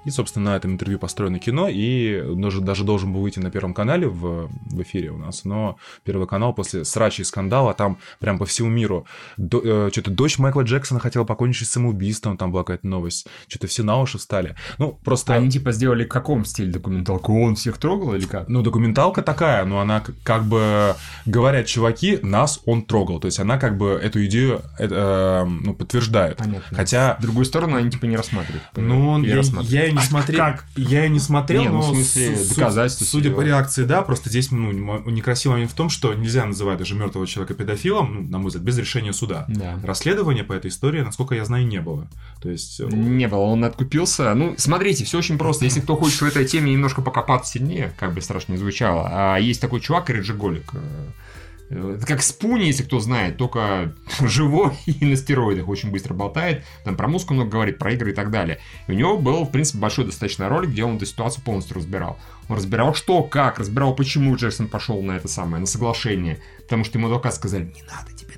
[0.06, 3.74] И, собственно, на этом интервью построено кино, и даже, даже должен был выйти на Первом
[3.74, 8.38] канале в, в эфире у нас, но Первый канал после срача и скандала, там прям
[8.40, 9.06] по всему миру
[9.36, 13.68] до- э, что-то дочь Майкла Джексона хотела покончить с самоубийством, там была какая-то новость, что-то
[13.68, 14.56] все на уши встали.
[14.78, 15.34] Ну, просто...
[15.34, 17.42] Они типа сделали в каком стиле документалку?
[17.44, 18.48] Он всех трогал или как?
[18.50, 20.96] Ну, документалка такая, но она как бы
[21.26, 23.20] говорят чуваки, нас он трогал.
[23.20, 26.38] То есть она как бы эту идею э, э, ну, подтверждает.
[26.38, 26.76] Понятно.
[26.78, 28.64] Хотя, С другой стороны, они типа не рассматривают.
[28.76, 30.38] ну, он, я, я и не смотрел.
[30.40, 30.66] как?
[30.76, 34.02] Я и не смотрел, Не, ну, но в смысле, су- доказательства Судя по реакции, да,
[34.02, 34.72] просто здесь ну,
[35.10, 38.64] некрасивый момент в том, что нельзя называть даже мертвого человека педофилом, ну, на мой взгляд,
[38.64, 39.46] без решения суда.
[39.48, 39.80] Да.
[39.84, 42.08] Расследования по этой истории, насколько я знаю, не было.
[42.42, 42.80] То есть...
[42.80, 44.34] э, Не было, он откупился.
[44.36, 45.66] Ну, смотрите, все очень просто.
[45.66, 49.38] Если кто хочет в этой теме немножко покопаться сильнее, как бы страшно не звучало, а
[49.38, 50.72] есть такой чувак, Реджиголик.
[50.74, 56.64] э, Это как Спуни, если кто знает, только живой и на стероидах очень быстро болтает,
[56.84, 58.60] там про музыку много говорит, про игры и так далее.
[58.88, 62.20] И у него был, в принципе, большой достаточно ролик, где он эту ситуацию полностью разбирал.
[62.50, 66.40] Он разбирал что, как, разбирал, почему Джексон пошел на это самое, на соглашение.
[66.64, 68.29] Потому что ему адвокат сказали, не надо, тебе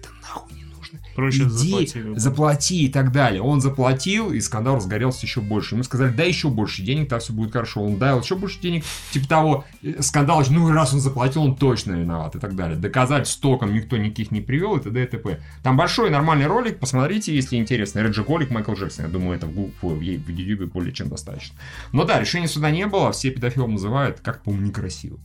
[1.15, 2.03] Проще Иди, заплати.
[2.15, 3.41] заплати и так далее.
[3.41, 5.75] Он заплатил, и скандал разгорелся еще больше.
[5.75, 7.81] Ему сказали, дай еще больше денег, так все будет хорошо.
[7.83, 11.55] Он дал еще больше денег, типа того, э, скандал, ну и раз он заплатил, он
[11.55, 12.77] точно виноват и так далее.
[12.77, 15.03] Доказать стоком никто никаких не привел и т.д.
[15.03, 15.39] и т.п.
[15.63, 17.99] Там большой нормальный ролик, посмотрите, если интересно.
[17.99, 19.05] Реджи Голик, Майкл Джексон.
[19.05, 21.57] Я думаю, это в, в, в YouTube более чем достаточно.
[21.91, 25.19] Но да, решения суда не было, все педофилом называют, как по-моему, некрасиво.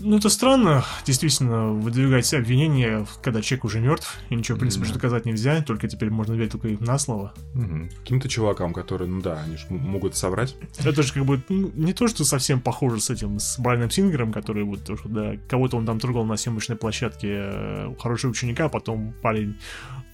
[0.00, 4.84] Ну, это странно, действительно, выдвигать все обвинения, когда человек уже мертв, и ничего, в принципе,
[4.84, 7.32] что доказать нельзя, только теперь можно верить только им на слово.
[7.54, 7.90] Мгм.
[8.00, 10.56] Каким-то чувакам, которые, ну да, они же могут соврать.
[10.84, 14.32] Это же как бы ну, не то, что совсем похоже с этим, с Брайаном Сингером,
[14.32, 19.14] который вот, да, кого-то он там трогал на съемочной площадке э, у хорошего ученика, потом
[19.22, 19.56] парень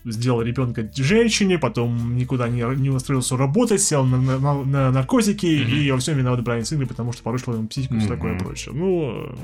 [0.05, 5.47] сделал ребенка женщине, потом никуда не, не устроился работать, сел на, на- на- на наркотики,
[5.47, 8.75] и во всем виноват Брайан Сингер, потому что порушил ему психику и все такое прочее.
[8.75, 9.37] Ну, э,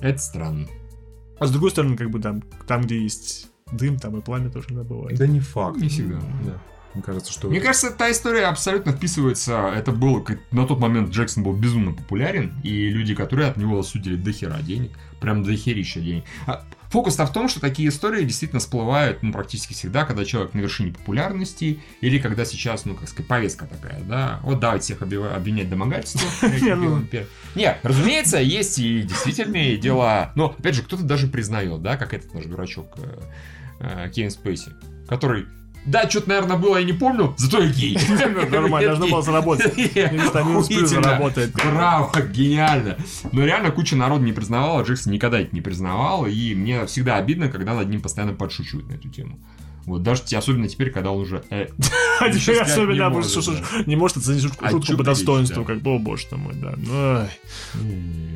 [0.00, 0.66] Это странно.
[1.38, 4.66] а с другой стороны, как бы там, там где есть дым, там и пламя тоже
[4.70, 5.18] иногда бывает.
[5.18, 5.78] Да не факт.
[5.80, 6.20] Не всегда.
[6.44, 6.60] Да.
[6.94, 7.48] Мне кажется, что...
[7.48, 9.72] Мне кажется, та история абсолютно вписывается.
[9.74, 13.82] Это было как на тот момент Джексон был безумно популярен, и люди, которые от него
[13.82, 16.24] судили до хера денег, прям до херища денег.
[16.46, 20.60] А Фокус-то в том, что такие истории действительно всплывают ну, практически всегда, когда человек на
[20.60, 26.14] вершине популярности, или когда сейчас, ну, как сказать, повестка такая, да, вот давайте всех обвинять.
[26.60, 27.02] Не, ну.
[27.54, 32.34] Не, разумеется, есть и действительные дела, но, опять же, кто-то даже признает, да, как этот
[32.34, 33.20] наш дурачок э,
[33.80, 34.72] э, Кевин Спейси,
[35.08, 35.46] который
[35.84, 37.98] да, что-то, наверное, было, я не помню, зато я гей.
[38.50, 39.74] Нормально, должно было заработать.
[40.88, 41.52] Заработает.
[41.52, 42.96] Браво, гениально.
[43.32, 47.48] Но реально куча народа не признавала, Джексон никогда это не признавал, и мне всегда обидно,
[47.48, 49.38] когда над ним постоянно подшучивают на эту тему.
[49.84, 51.42] Вот даже особенно теперь, когда он уже...
[51.50, 51.66] э,
[52.20, 53.82] А теперь сказать не особенно может, да.
[53.86, 55.66] не может оценить шутку, А шутку по достоинству, да.
[55.66, 56.74] как бы, о боже ты мой, да.
[56.76, 57.26] Ну,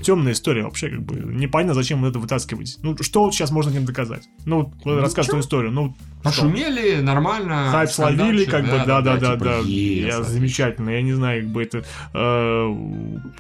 [0.03, 1.15] Темная история вообще, как бы.
[1.15, 2.79] Непонятно, зачем это вытаскивать.
[2.83, 4.29] Ну, что вот сейчас можно этим доказать?
[4.45, 5.71] Ну, вот расскажешь историю.
[5.71, 5.97] Ну?
[6.31, 7.69] Пошумели, нормально.
[7.71, 9.59] Хайп словили, как бы, да-да-да, типа, да.
[9.61, 10.25] yes, Я отлично.
[10.25, 10.91] замечательно.
[10.91, 11.85] Я не знаю, как бы это...
[12.15, 12.77] э,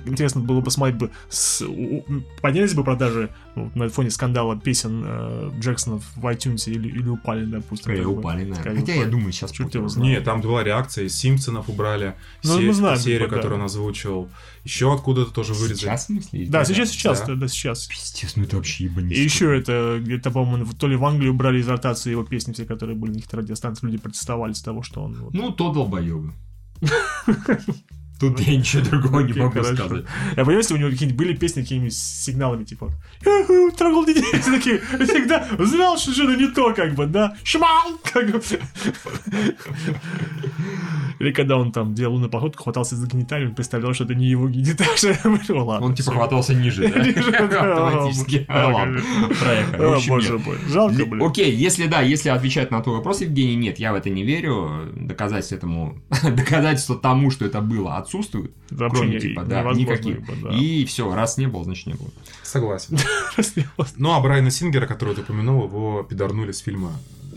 [0.06, 1.10] Интересно было посмотреть бы...
[1.28, 2.04] с- у- у-
[2.40, 7.44] Поднялись бы продажи ну, на фоне скандала песен э, Джексона в iTunes или, или упали,
[7.44, 7.84] допустим.
[7.84, 8.18] Скорее как бы.
[8.18, 8.76] упали, наверное.
[8.80, 9.52] Хотя я думаю, сейчас.
[9.96, 12.14] Нет, там была реакция, из Симпсонов убрали
[12.44, 13.36] Ну, се- мы знаем, серию, типа, да.
[13.36, 14.28] которую он озвучил.
[14.66, 15.76] Еще откуда-то тоже вырезали.
[15.78, 16.46] Сейчас, в смысле?
[16.48, 17.36] Да, сейчас, сейчас, Да.
[17.36, 17.86] да, сейчас.
[17.86, 19.16] Пиздец, ну это вообще ебанись.
[19.16, 22.64] И еще это, где-то, по-моему, то ли в Англию брали из ротации его песни все,
[22.64, 25.14] которые были на каких-то радиостанциях, люди протестовали с того, что он...
[25.20, 26.32] вот- Ну, то долбоебы.
[28.18, 29.78] Тут я ничего другого не могу сказать.
[29.78, 32.90] Я понимаю, если у него какие-нибудь были песни какими-нибудь сигналами, типа
[33.24, 37.98] «Я э, трогал детей», такие, всегда знал, что что-то не то, как бы, да, шмал.
[41.18, 44.26] Или когда он там делал лунную походку, хватался за гениталию, он представлял, что это не
[44.26, 45.18] его гениталия.
[45.48, 45.86] Ладно.
[45.86, 46.86] Он типа хватался ниже.
[46.86, 48.44] Автоматически.
[48.48, 49.00] А, Ладно,
[49.40, 50.08] проехали.
[50.08, 51.22] Боже мой, жалко, Ли- блин.
[51.22, 54.92] Окей, если да, если отвечать на твой вопрос, Евгений, нет, я в это не верю.
[54.94, 58.52] Доказательств этому, доказательства тому, что это было, отсутствуют.
[58.70, 60.24] Вообще Кроме не- типа, да, никаких.
[60.26, 60.56] как бы, да.
[60.56, 62.08] И все, раз не было, значит не было.
[62.42, 62.98] Согласен.
[63.96, 66.92] Ну, а Брайана Сингера, которого ты упомянул, его пидорнули с фильма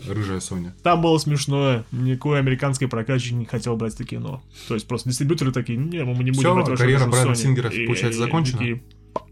[0.08, 0.74] «Рыжая Соня».
[0.82, 4.42] Там было смешно, никакой американский прокатчик не хотел брать это кино.
[4.68, 7.10] То есть просто дистрибьюторы такие, не, мы не будем Всё, брать вашу карьера Sony».
[7.10, 8.80] Брайана Сингера, И- получается, и закончена?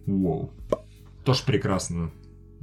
[0.06, 0.50] Воу.
[1.24, 2.10] Тоже прекрасно.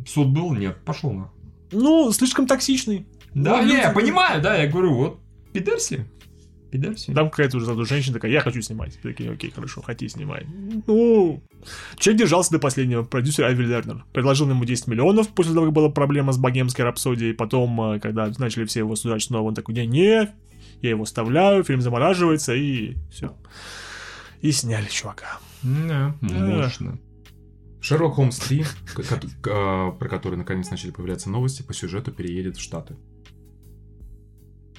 [0.07, 0.53] Суд был?
[0.53, 1.29] Нет, пошел на.
[1.71, 3.05] Ну, слишком токсичный.
[3.33, 5.19] Да, Ну, не, люди- я понимаю, да, я говорю, вот,
[5.53, 6.05] пидерси.
[6.71, 7.13] Пидерси.
[7.13, 8.99] Там какая-то уже женщина такая, я хочу снимать.
[9.01, 10.45] Такие, окей, хорошо, хоти, снимай.
[10.87, 11.43] Ну,
[11.97, 13.03] человек держался до последнего.
[13.03, 14.03] Продюсер Айви Лернер.
[14.13, 17.33] Предложил ему 10 миллионов после того, как была проблема с богемской рапсодией.
[17.33, 20.33] Потом, э, когда начали все его судать снова, он такой, не, не,
[20.81, 23.35] я его вставляю, фильм замораживается, и все.
[24.41, 25.39] И сняли чувака.
[25.63, 26.99] Да, мощно.
[27.81, 29.03] Шерлок Холмс 3, к- ко-
[29.41, 32.95] к- а, про который наконец начали появляться новости, по сюжету переедет в Штаты.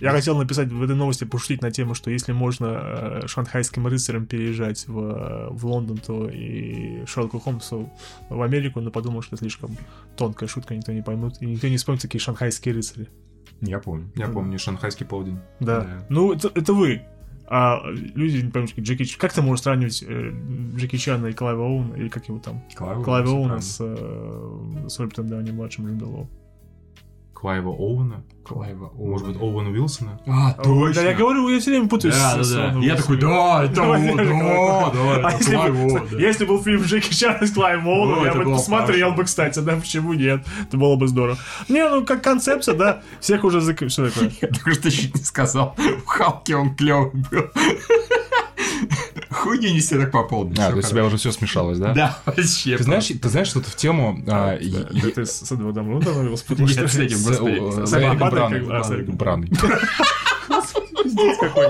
[0.00, 4.26] Я хотел написать в этой новости, пошутить на тему, что если можно э, шанхайским рыцарям
[4.26, 7.90] переезжать в, э, в Лондон, то и Шерлоку Холмсу
[8.28, 9.76] в Америку, но подумал, что это слишком
[10.16, 13.08] тонкая шутка, никто не поймут, и никто не вспомнит такие шанхайские рыцари.
[13.62, 14.10] Я помню.
[14.16, 15.38] Я помню, шанхайский полдень.
[15.60, 15.80] Да.
[15.80, 16.06] Да.
[16.10, 17.02] Ну, это, это вы.
[17.48, 20.32] А люди не поймут, Джеки Ч- Как ты можешь сравнивать э,
[20.76, 22.62] Джеки Чана и Клайва Оуна, или как его там?
[22.74, 26.28] Клайва, Клайва Оуна с, э, с Робертом Дауни младшим Джудом Лоу.
[27.38, 28.24] Клайва Оуэна.
[28.44, 30.20] Клайва Может быть, Оуэна Уилсона?
[30.26, 31.02] А, точно.
[31.02, 32.78] Да, я говорю, я все время путаюсь Да, с- да, да.
[32.78, 36.18] Я такой, да, это он, да, да, А это бы, да.
[36.18, 40.14] если был фильм Джеки Чана с Клайвом Оуэном, я бы посмотрел бы, кстати, да, почему
[40.14, 40.46] нет?
[40.62, 41.36] Это было бы здорово.
[41.68, 43.60] Не, ну, как концепция, да, всех уже.
[43.60, 44.30] Что такое?
[44.40, 45.74] Я только что чуть не сказал.
[46.04, 47.50] В Халке он клевый был.
[49.46, 50.54] Хуйню не все так по полной.
[50.58, 51.92] А, то есть у тебя уже все смешалось, да?
[51.94, 52.76] Да, вообще.
[52.76, 54.18] Ты знаешь, ты знаешь, что-то в тему...
[54.26, 54.70] а, и-
[55.10, 57.86] Ты с Эдвардом Рудом его спутал, Нет, с этим, господи.
[57.86, 58.60] с Эриком Браной, Браной.
[58.60, 59.16] как- а, с Эриком.
[59.16, 59.48] Браной.
[61.04, 61.66] Пиздец какой.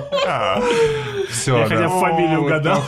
[1.30, 2.82] Все, Я хотя бы фамилию угадал.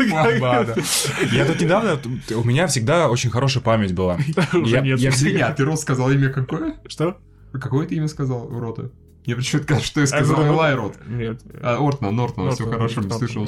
[1.32, 1.98] Я тут недавно,
[2.34, 4.16] у меня всегда очень хорошая память была.
[4.54, 4.98] Уже Я- нет.
[4.98, 6.76] я Извини, а ты Рот сказал имя какое?
[6.86, 7.18] Что?
[7.52, 8.90] Какое ты имя сказал, Рота?
[9.28, 10.96] Я почему-то что я сказал Элайрод.
[11.06, 11.42] Нет.
[11.60, 13.46] А, Ортона, Нортона, все Нортона, хорошо, не слышал.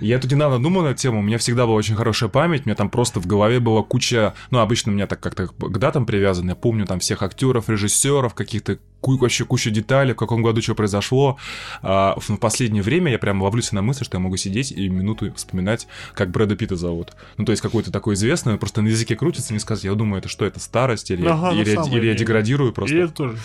[0.00, 2.64] Я тут недавно думал на эту тему, у меня всегда была очень хорошая память, у
[2.64, 6.06] меня там просто в голове была куча, ну, обычно у меня так как-то к датам
[6.06, 10.74] привязано, я помню там всех актеров, режиссеров, каких-то вообще кучу деталей, в каком году что
[10.74, 11.36] произошло.
[11.82, 15.30] А, в последнее время я прям ловлюсь на мысль, что я могу сидеть и минуту
[15.34, 17.12] вспоминать, как Брэда Питта зовут.
[17.36, 19.84] Ну, то есть какой-то такой известный, он просто на языке крутится, не сказать.
[19.84, 22.96] Я думаю, это что, это старость, или, Ага, ну, или, или я деградирую И просто.
[22.96, 23.38] это тоже.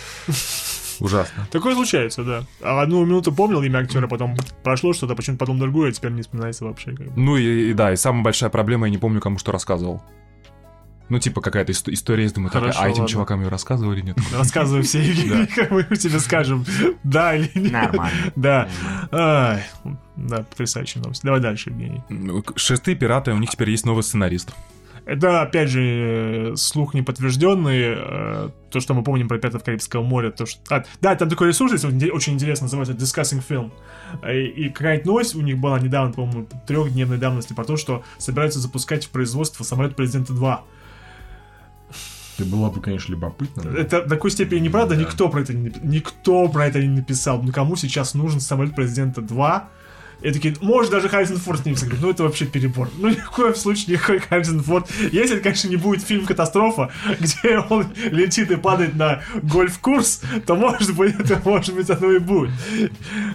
[1.00, 1.46] Ужасно.
[1.50, 2.44] Такое случается, да.
[2.62, 6.22] А одну минуту помнил имя актера, потом прошло что-то, почему-то потом другое, а теперь не
[6.22, 6.94] вспоминается вообще.
[7.16, 10.02] Ну и, и да, и самая большая проблема, я не помню, кому что рассказывал.
[11.10, 13.08] Ну, типа, какая-то ист- история есть, думаю, так, Хорошо, а этим ладно.
[13.12, 14.16] чувакам ее рассказывали, нет?
[14.32, 15.00] Рассказывай все,
[15.70, 16.64] мы тебе скажем,
[17.04, 17.72] да или нет.
[17.72, 18.32] Нормально.
[18.36, 18.68] Да.
[20.16, 21.22] Да, потрясающая новость.
[21.22, 22.00] Давай дальше, Евгений.
[22.08, 24.54] Ну, Шестые пираты, у них теперь есть новый сценарист.
[25.06, 27.94] Это, опять же, э, слух неподтвержденный.
[27.96, 30.30] э, То, что мы помним про «Пятое Карибского моря».
[30.30, 30.60] То, что...
[30.74, 33.70] а, да, там такой ресурс есть, очень интересно, называется Discussing Film.
[34.32, 38.60] И, и какая-то новость у них была недавно, по-моему, трехдневной давности, про то, что собираются
[38.60, 40.64] запускать в производство самолет Президента 2.
[42.38, 43.68] Это было бы, конечно, любопытно.
[43.78, 47.40] Это в такой степени неправда, никто про это не никто про это не написал.
[47.42, 49.68] Ну кому сейчас нужен самолет президента 2?
[50.22, 52.00] И такие, может, даже Харрисон Форд с ним сыграть.
[52.00, 52.88] Ну, это вообще перебор.
[52.98, 54.90] Ну, ни в коем случае никакой Харрисон Форд.
[55.12, 56.90] Если конечно, не будет фильм «Катастрофа»,
[57.20, 62.18] где он летит и падает на гольф-курс, то, может быть, это, может быть, оно и
[62.18, 62.50] будет.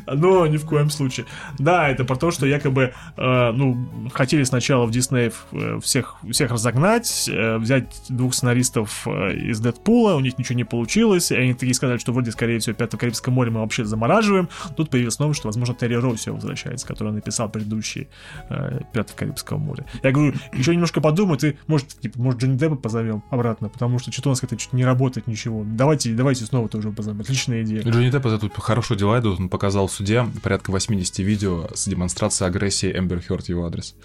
[0.07, 1.25] Но ни в коем случае.
[1.57, 6.51] Да, это про то, что якобы, э, ну, хотели сначала в Дисней э, всех, всех
[6.51, 11.53] разогнать, э, взять двух сценаристов э, из Дэдпула, у них ничего не получилось, и они
[11.53, 14.49] такие сказали, что вроде, скорее всего, Пятое Карибское море мы вообще замораживаем.
[14.75, 18.07] Тут появилась новость, что, возможно, Терри Россио возвращается, который написал предыдущий
[18.49, 19.85] э, Пятое Карибского моря.
[20.03, 24.11] Я говорю, еще немножко подумай, ты, может, типа, может, Джонни Деппа позовем обратно, потому что
[24.11, 25.63] что-то у нас как-то чуть не работает ничего.
[25.65, 27.21] Давайте, давайте снова тоже позовем.
[27.21, 27.81] Отличная идея.
[27.83, 31.87] Джонни Депп за тут хорошо дела идут, он показал в суде порядка 80 видео с
[31.87, 33.95] демонстрацией агрессии Эмбер Хёрд в его адрес.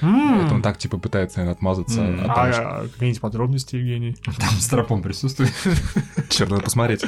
[0.00, 0.46] М.
[0.46, 2.00] Это он так, типа, пытается, наверное, отмазаться.
[2.00, 2.20] М.
[2.24, 4.16] от А, того, что- а какие-нибудь подробности, Евгений?
[4.24, 5.52] Там стропон присутствует.
[6.28, 7.04] Черт, надо посмотреть.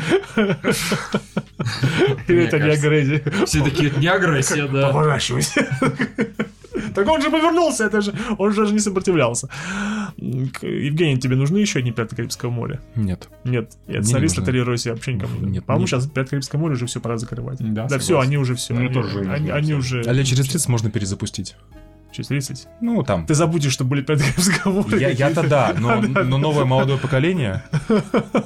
[2.29, 3.23] Или это не агрессия?
[3.47, 4.89] Все такие, это не агрессия, да.
[4.97, 5.67] Поворачивайся.
[6.95, 9.49] Так он же повернулся, это же, он же даже не сопротивлялся.
[10.17, 12.81] Евгений, тебе нужны еще одни Пятое Карибского моря?
[12.95, 13.29] Нет.
[13.45, 14.45] Нет, сценариста нужны.
[14.45, 15.41] Терри Росси вообще никому.
[15.41, 17.59] Нет, По-моему, сейчас Пятое Карибское море уже все пора закрывать.
[17.61, 18.75] Да, Да, все, они уже все.
[18.75, 20.03] Мне они, тоже они, они уже...
[20.03, 21.57] А лет через 30 можно перезапустить.
[22.17, 22.69] Через 30?
[22.81, 23.27] Ну, там.
[23.27, 24.99] Ты забудешь, что были Карибское море.
[24.99, 27.63] Я, я-то да, но, но новое молодое поколение.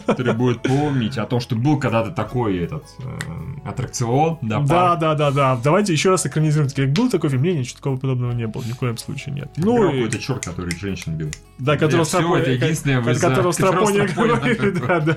[0.06, 5.14] Который будет помнить о том, что был когда-то такой этот э, аттракцион, да, Да, да,
[5.14, 5.60] да, да.
[5.62, 6.68] Давайте еще раз экранизируем.
[6.74, 7.42] Как был такой фильм?
[7.44, 8.62] Не, ничего такого подобного не было.
[8.64, 9.50] Ни в коем случае нет.
[9.56, 11.30] Ну, и- какой-то черт, который женщин бил.
[11.58, 14.80] да, которого Страпони- это единственное, которого Страпони говорит.
[14.80, 15.16] Да, да,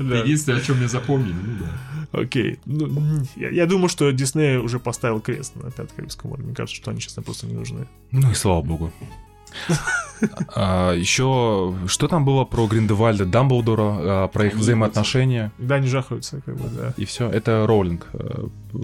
[0.00, 0.16] да.
[0.18, 1.66] Единственное, о чем мне запомнили, ну да.
[2.12, 2.58] Окей.
[2.66, 6.44] Ну, я, я думаю, что Дисней уже поставил крест на Пятое Карибское море.
[6.44, 7.86] Мне кажется, что они сейчас просто не нужны.
[8.10, 8.92] Ну и слава богу.
[10.54, 13.82] А, еще что там было про Гриндевальда, Дамблдора,
[14.24, 16.94] а, про их взаимоотношения Да, они жахаются, как бы, да.
[16.96, 17.28] и все.
[17.28, 18.06] Это Роулинг.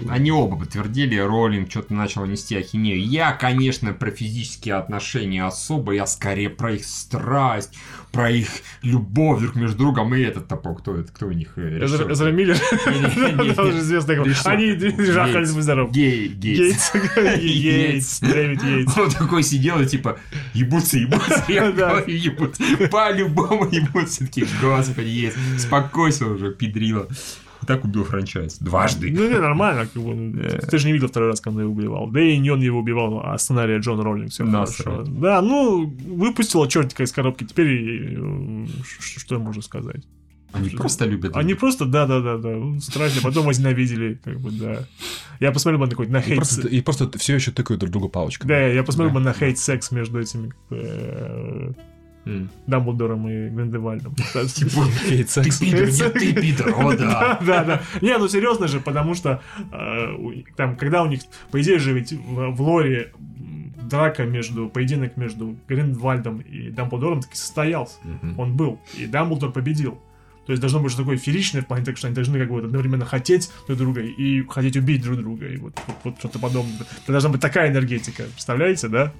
[0.07, 3.03] Они оба подтвердили, Роллинг что-то начал нести ахинею.
[3.03, 7.73] Я, конечно, про физические отношения особо, я скорее про их страсть,
[8.11, 8.47] про их
[8.83, 10.13] любовь друг между другом.
[10.13, 12.55] И этот топок, кто это, кто у них э, Эзра Миллер.
[14.45, 15.91] Они жахались, будь здоров.
[15.91, 16.91] Гей, Гейтс.
[17.15, 18.19] Гейтс.
[18.19, 18.97] Дэвид Гейтс.
[18.97, 20.19] Он такой сидел и типа,
[20.53, 22.63] ебутся, ебутся, я говорю, ебутся.
[22.91, 24.25] По-любому ебутся.
[24.25, 25.37] Такие, господи, есть.
[25.57, 27.07] Спокойся уже, педрила.
[27.61, 28.57] И так убил франчайз.
[28.59, 29.11] Дважды.
[29.11, 30.13] Ну, не, нормально, как бы.
[30.15, 32.07] ну, Ты же не видел второй раз, когда его убивал.
[32.09, 34.31] Да и не он его убивал, а сценарий Джон Роллинг.
[34.31, 35.03] Все хорошо.
[35.07, 37.43] Да, ну, выпустила чертика из коробки.
[37.43, 38.65] Теперь, э,
[39.17, 40.03] что я могу сказать?
[40.51, 41.35] Они просто любят.
[41.37, 44.87] Они просто, да-да-да-да, страшно, потом возненавидели, как бы, да.
[45.39, 46.37] Я посмотрел бы на какой-то на И хейт...
[46.37, 48.49] просто, и просто все еще тыкают друг друга палочками.
[48.49, 49.19] Да, я посмотрел Да.
[49.19, 50.51] бы на хейт-секс между этими
[52.67, 54.15] Дамблдором и Гриндевальдом.
[54.53, 54.85] Типа.
[55.07, 57.39] Ты пидор, о да.
[57.45, 57.81] Да, да.
[58.01, 60.15] Не, ну серьезно же, потому что э,
[60.55, 61.21] там, когда у них,
[61.51, 63.11] по идее же, ведь в, лоре
[63.89, 67.97] драка между, поединок между Гриндвальдом и Дамблдором таки состоялся.
[68.37, 69.99] Он был, и Дамблдор победил.
[70.49, 72.57] То есть должно быть что такое фееричное в плане так, что они должны как бы
[72.57, 75.45] одновременно хотеть друг друга и хотеть убить друг друга.
[75.45, 76.87] И вот, вот, вот что-то подобное.
[77.03, 78.23] Это должна быть такая энергетика.
[78.23, 79.13] Представляете, да?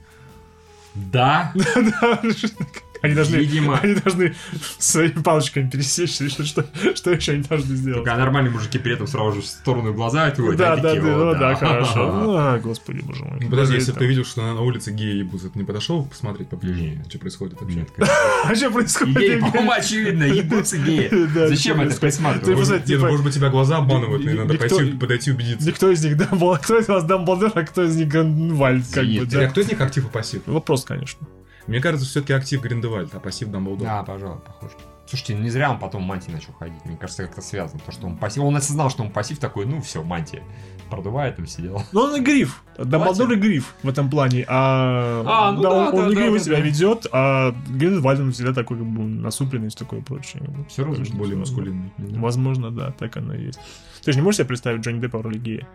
[0.96, 1.54] Да?
[3.02, 3.80] Они должны, Видимо.
[3.80, 4.36] они должны
[4.78, 8.04] своими палочками пересечься, или что, что, что еще они должны сделать?
[8.04, 10.58] Только нормальные мужики при этом сразу же в сторону глаза отводят.
[10.58, 12.10] Да, да, да, такие, ну «О, да, хорошо.
[12.20, 13.40] Ну, а, господи, боже мой.
[13.50, 17.20] Подожди, если бы ты видел, что на, улице геи ты не подошел посмотреть поближе, что
[17.20, 17.86] происходит вообще?
[18.46, 19.18] А что происходит?
[19.18, 21.10] Геи, по-моему, очевидно, ебутся геи.
[21.34, 22.70] Да, Зачем это присматривать?
[22.70, 25.68] Ну, типа, может быть, тебя глаза обманывают, и надо подойти убедиться.
[25.68, 29.12] Никто из них Дамблдор, кто из вас Дамблдор, а кто из них Грандвальд, как бы,
[29.12, 29.48] Нет, А да.
[29.48, 30.42] кто из них актив и пассив?
[30.46, 31.26] Вопрос, конечно.
[31.70, 33.88] Мне кажется, все-таки актив Гриндевальд, а пассив Дамблдор.
[33.88, 34.72] Да, пожалуй, похож.
[35.06, 36.86] Слушайте, не зря он потом мантии начал ходить.
[36.86, 37.80] Мне кажется, как-то связано.
[37.84, 38.44] То, что он пассив.
[38.44, 40.44] Он осознал, что он пассив такой, ну все, мантия.
[40.90, 41.84] Продувает там все дела.
[41.92, 42.64] Ну, он и гриф.
[42.78, 44.46] Дамблдор и гриф в этом плане.
[44.48, 46.62] А, А, ну да, он, он да, да, игриво да, себя да.
[46.62, 50.44] ведет, а Гриндвальд он всегда такой, как бы, насупленный и такое прочее.
[50.68, 51.38] Все равно Более возможно.
[51.38, 51.92] мускулинный.
[51.98, 53.60] Возможно, да, так оно и есть.
[54.04, 55.68] Ты же не можешь себе представить Джонни Деппа в роли гея?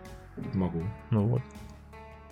[0.53, 0.83] Могу.
[1.09, 1.41] Ну вот.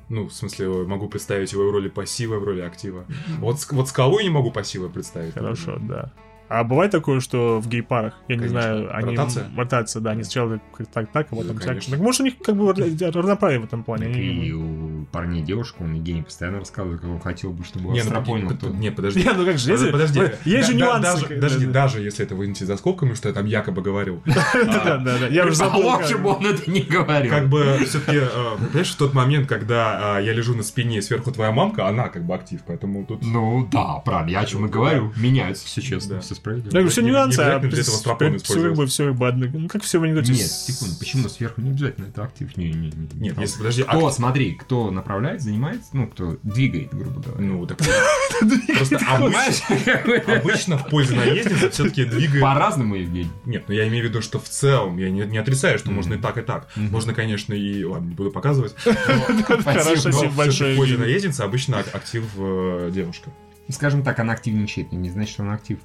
[0.10, 3.06] Ну, в смысле, могу представить его в роли пассива, в роли актива.
[3.40, 5.34] Вот, вот скалу не могу пассива представить.
[5.34, 6.12] Хорошо, да.
[6.50, 8.62] А бывает такое, что в гей-парах, я не Конечно.
[8.62, 9.12] знаю, они...
[9.18, 9.48] Ротация?
[9.58, 11.68] Ротация, да, они сначала как так, так, а потом Да, так.
[11.70, 11.92] конечно.
[11.92, 12.72] Так может у них как бы
[13.14, 14.06] равноправие в этом плане.
[14.08, 17.52] Так Они- и у парней и девушек, он и гений постоянно рассказывает, как он хотел
[17.52, 18.50] бы, чтобы Не, ну, понял.
[18.50, 19.24] под- под- не, подожди.
[19.24, 21.26] Не, ну как же, если- Подожди, есть же нюансы.
[21.28, 24.22] Подожди, да, даже если это вынести за скобками, что я там якобы говорил.
[24.54, 25.28] Да, да, да.
[25.28, 25.82] Я уже А забыл.
[25.90, 27.32] лучше как- бы он это не говорил.
[27.32, 28.20] Как бы все-таки,
[28.68, 32.10] понимаешь, в тот момент, когда а, я лежу на спине, и сверху твоя мамка, она
[32.10, 33.22] как бы актив, поэтому тут...
[33.24, 35.12] Ну да, правда, я о чем и говорю.
[35.18, 36.22] Меняются все честно, Да.
[36.34, 36.68] Все справедливо.
[36.68, 39.16] Я говорю, все Не- не нюансы, а для этого стропон все как бы, все как
[39.16, 39.46] бы одно.
[39.54, 40.32] Ну, как все в анекдоте.
[40.34, 42.56] Нет, секунду, почему сверху не обязательно это актив?
[42.58, 43.30] Не, не, не.
[43.30, 47.42] Нет, если, подожди, Кто, акт- смотри, кто направляет, занимается, ну, кто двигает, грубо говоря.
[47.44, 47.78] Ну, так...
[48.78, 48.98] Просто
[50.38, 52.42] обычно, в пользу наездницы все-таки двигает...
[52.42, 53.30] По-разному, Евгений.
[53.46, 56.18] Нет, ну я имею в виду, что в целом, я не, отрицаю, что можно и
[56.18, 56.70] так, и так.
[56.76, 57.84] Можно, конечно, и...
[57.84, 58.76] Ладно, не буду показывать.
[58.84, 60.74] Хорошо, Но спасибо большое.
[60.74, 63.30] в пользу наездницы обычно ак- актив э, девушка.
[63.70, 65.80] Скажем так, она активничает, но не значит, что она актив.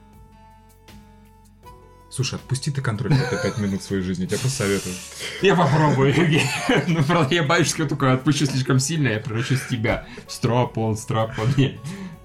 [2.10, 4.64] Слушай, отпусти ты контроль на это 5 минут своей жизни, я тебе просто.
[5.42, 6.50] Я попробую, Евгений.
[6.86, 10.06] Ну, правда, я боюсь, что я только отпущу слишком сильно, я превращусь в тебя.
[10.26, 11.48] Стропон, стропон.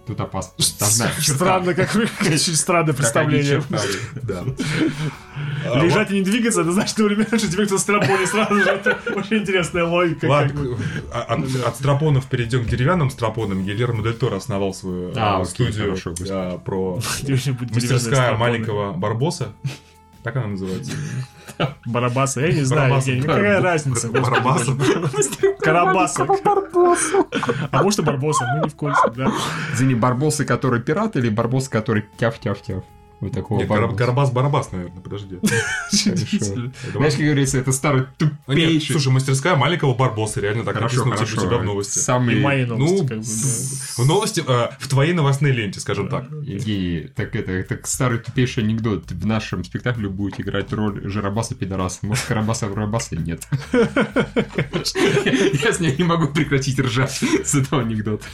[0.05, 0.53] Тут опасно.
[0.57, 3.63] Странно, как очень странное представление.
[4.21, 4.43] Да.
[5.81, 8.69] Лежать и не двигаться, это значит, что времена, что тебе кто страпоне сразу же.
[8.69, 10.25] Это очень интересная логика.
[10.25, 10.77] Ладно,
[11.13, 13.63] а- от, от стропонов перейдем к деревянным стропонам.
[13.63, 15.97] Гильермо Дель Торо основал свою э, А, студию
[16.65, 16.95] про
[17.25, 19.53] мастерская маленького Барбоса.
[20.23, 20.91] Так она называется.
[21.85, 23.11] Барабаса, я не знаю, Барабаса.
[23.11, 24.09] Евгений, какая разница?
[24.09, 24.71] Барбаса.
[25.59, 26.25] Карабаса.
[27.71, 29.31] А может и Барбоса, мы не в курсе, да.
[29.73, 32.83] Извини, барбосы, который пират, или барбосы, который тяв-тяв-тяв?
[33.23, 34.03] Вот такого Нет, Гар- барбоса.
[34.03, 35.39] Гарабас-барабас, наверное, подожди.
[35.91, 38.91] Знаешь, как говорится, это старый тупейший.
[38.91, 41.47] слушай, мастерская маленького Барбоса, реально так Хорошо, написано у хорошо.
[41.47, 41.99] тебя в новости.
[41.99, 42.35] Самый...
[42.35, 44.03] И мои новости, Ну, как бы, да.
[44.03, 46.25] в новости, э, в твоей новостной ленте, скажем так.
[46.43, 49.09] Евгений, так это, старый тупейший анекдот.
[49.09, 51.99] В нашем спектакле будет играть роль Жиробаса пидораса.
[52.01, 53.47] Может, Карабаса Барабаса нет.
[55.63, 58.25] Я с ней не могу прекратить ржать с этого анекдота.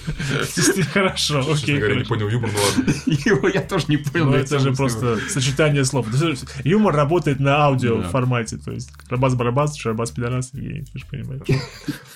[0.94, 1.78] Хорошо, окей.
[1.78, 2.94] говоря, не понял юмор, ну ладно.
[3.06, 4.26] Его я тоже не понял.
[4.26, 6.08] Ну, но это я же просто сочетание слов.
[6.64, 8.58] Юмор работает на аудио формате.
[8.58, 11.42] То есть Карабас-барабас, Шарабас пидорас, Евгений, ты же понимаешь.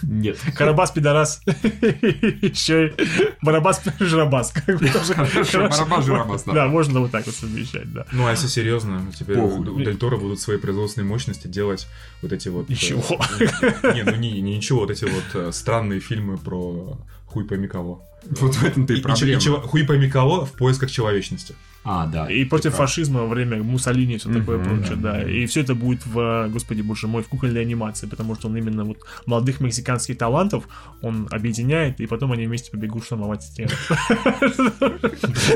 [0.01, 0.37] Нет.
[0.55, 2.93] Карабас пидорас, еще и
[3.41, 4.53] Барабас Жирабас.
[4.67, 6.53] Барабас, Жирабас, да.
[6.53, 8.05] Да, можно вот так вот совмещать, да.
[8.11, 11.87] Ну, а если серьезно, теперь у Дель Торо будут свои производственные мощности делать
[12.21, 12.69] вот эти вот...
[12.69, 13.03] э, Ничего.
[13.93, 18.03] Не, ну не, не ничего, вот эти вот э, странные фильмы про хуй пойми кого.
[18.29, 19.41] Вот в этом-то и И- и проблема.
[19.41, 21.55] чего- хуй пойми кого в поисках человечности.
[21.85, 22.31] А, да.
[22.31, 22.87] И против прав.
[22.89, 25.21] фашизма во время Муссолини и все такое Мгм, прочее, да.
[25.21, 28.85] И все это будет в, господи боже мой, в кукольной анимации, потому что он именно
[28.85, 30.63] вот молодых мексиканских талантов
[31.01, 33.71] он объединяет, и потом они вместе побегут штурмовать стену.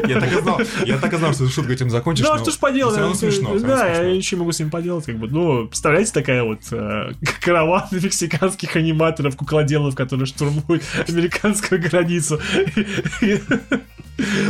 [0.07, 2.25] Я так и знал, я так и знал, что ты шутку этим закончишь.
[2.25, 3.15] Ну, а что ж поделать?
[3.17, 3.57] смешно.
[3.59, 5.27] Да, я не могу с ним поделать, как бы.
[5.29, 7.11] Ну, представляете, такая вот э,
[7.41, 12.39] караван мексиканских аниматоров, куклоделов, которые штурмуют американскую границу.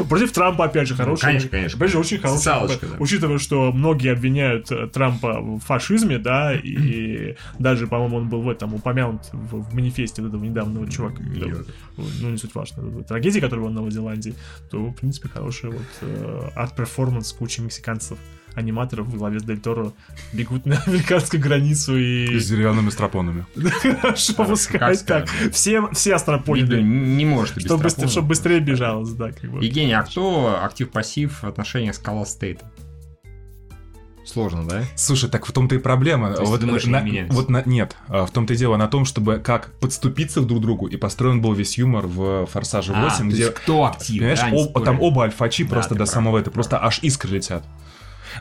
[0.08, 1.22] Против Трампа, опять же, хороший.
[1.22, 1.78] конечно, конечно.
[1.78, 2.38] Опять же, очень хороший.
[2.38, 2.96] Социалочка, да.
[3.00, 8.50] Учитывая, что многие обвиняют э, Трампа в фашизме, да, и даже, по-моему, он был в
[8.50, 11.22] этом упомянут в, в манифесте этого недавнего чувака.
[11.98, 13.04] Ну, не суть важно.
[13.04, 14.36] Трагедии, которая была в Новой Зеландии,
[14.70, 18.18] то, в принципе, хороший вот э, арт-перформанс кучи мексиканцев
[18.58, 19.94] аниматоров во главе с Дель Торо
[20.34, 22.40] бегут на американскую границу и...
[22.40, 23.46] с деревянными стропонами.
[24.02, 25.30] Хорошо, пускай так.
[25.54, 26.82] Все, все астропоиды.
[26.82, 28.12] не может без Чтобы стропона.
[28.12, 29.64] чтоб быстрее бежалось, да, как бы.
[29.64, 32.66] Евгений, а кто актив-пассив в отношениях с Скала Стейта?
[34.26, 34.84] Сложно, да?
[34.98, 36.34] Слушай, так в том-то и проблема.
[36.34, 39.38] То вот, думаешь, на- вот на- нет, а, в том-то и дело на том, чтобы
[39.40, 43.24] как подступиться друг к другу, и построен был весь юмор в «Форсаже 8», А, то
[43.24, 46.38] где, есть кто активный, понимаешь, да, об- там оба альфачи Да, просто до прав, самого
[46.40, 47.64] ты этого, просто аж искры летят.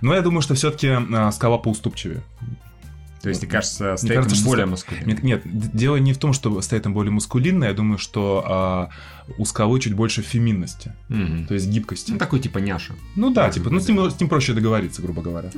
[0.00, 0.96] Но я думаю, что все-таки
[1.32, 2.22] скала поуступчивее.
[3.22, 5.06] То есть, ты кажется, Мне стоит кажется, более мускулинный.
[5.06, 8.90] Нет, нет, дело не в том, что Стейтем более мускулинный, я думаю, что а,
[9.36, 11.46] у скалы чуть больше феминности, Мгм.
[11.48, 12.12] то есть гибкости.
[12.12, 12.94] Ну, такой типа няша.
[13.16, 15.50] Ну да, типа, ну с ним, с ним проще договориться, грубо говоря.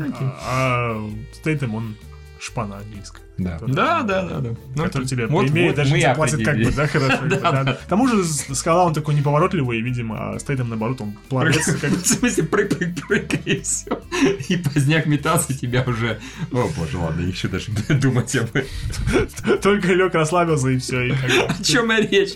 [0.47, 0.99] А
[1.35, 1.97] Стейтем, он
[2.41, 3.23] шпана английская.
[3.39, 3.53] Да.
[3.53, 4.51] Который- Да, да, да, да.
[4.75, 7.19] Ну, который тебе вот- имеет, вот даже тебе платит как бы, да, хорошо.
[7.31, 7.73] да, да.
[7.75, 11.55] К тому же скала он такой неповоротливый, видимо, а Стейтем, наоборот, он как-
[11.93, 14.01] В смысле, прыг, прыг, прыг, и все.
[14.49, 16.19] И поздняк метался тебя уже...
[16.53, 17.71] О, боже, ладно, еще даже
[18.01, 19.61] думать об этом.
[19.63, 21.13] Только лег, расслабился, и все.
[21.13, 22.35] О чем и речь?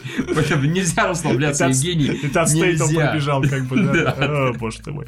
[0.72, 2.05] Нельзя расслабляться, Евгений.
[2.22, 3.09] И от Стейтом Нельзя.
[3.11, 4.16] пробежал, как бы, да.
[4.18, 5.07] О, боже ты мой.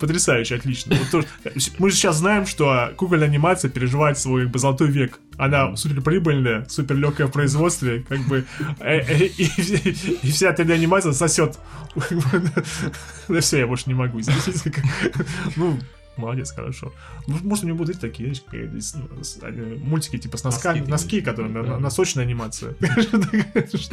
[0.00, 0.96] Потрясающе, отлично.
[1.78, 5.18] Мы же сейчас знаем, что кукольная анимация переживает свой как бы золотой век.
[5.38, 8.44] Она супер прибыльная, супер легкая в производстве, как бы
[8.80, 11.58] э, э, и, вся 3D анимация сосет.
[13.28, 14.20] Да все, я больше не могу.
[15.56, 15.78] Ну,
[16.16, 16.92] молодец, хорошо.
[17.26, 21.62] Ну, Может, у него будут такие, знаешь, мультики типа с носками, Носки носки, которые Да.
[21.62, 22.72] на- носочная анимация.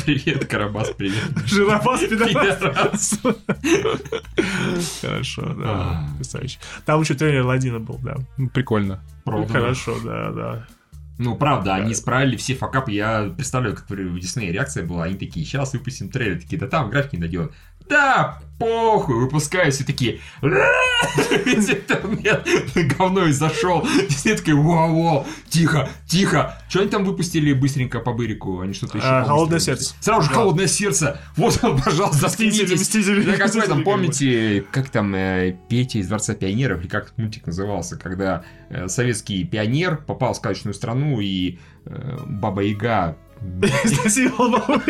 [0.05, 1.23] Привет, Карабас, привет.
[1.45, 3.19] Жиробас, пидорас.
[5.01, 5.63] Хорошо, да.
[5.65, 6.07] А.
[6.17, 6.59] Потрясающе.
[6.85, 8.15] Там еще трейлер Ладина был, да.
[8.37, 9.03] Ну, Прикольно.
[9.25, 9.51] Правда.
[9.51, 10.67] Хорошо, да, да.
[11.19, 12.91] Ну, правда, они исправили все факапы.
[12.91, 15.03] Я представляю, как у Диснея реакция была.
[15.03, 16.41] Они такие, сейчас выпустим трейлер.
[16.41, 17.53] Такие, да там графики не доделают.
[17.89, 22.47] Да, похуй, выпускаю, все такие, весь интернет
[22.97, 23.85] говно и зашел.
[24.09, 26.57] Дисней такие, вау, вау, тихо, тихо.
[26.69, 28.61] Что они там выпустили быстренько по бырику?
[28.61, 29.95] Они что-то еще А, «Холодное сердце».
[29.99, 31.19] Сразу же холодное сердце.
[31.35, 32.69] Вот он, пожалуйста, заткнитесь.
[32.69, 33.83] Как в Мстители, этом, как бы.
[33.83, 38.87] помните, как там э, Петя из Дворца пионеров, или как этот мультик назывался, когда э,
[38.87, 43.17] советский пионер попал в сказочную страну, и э, Баба Яга
[43.83, 44.81] Изнасиловал маму.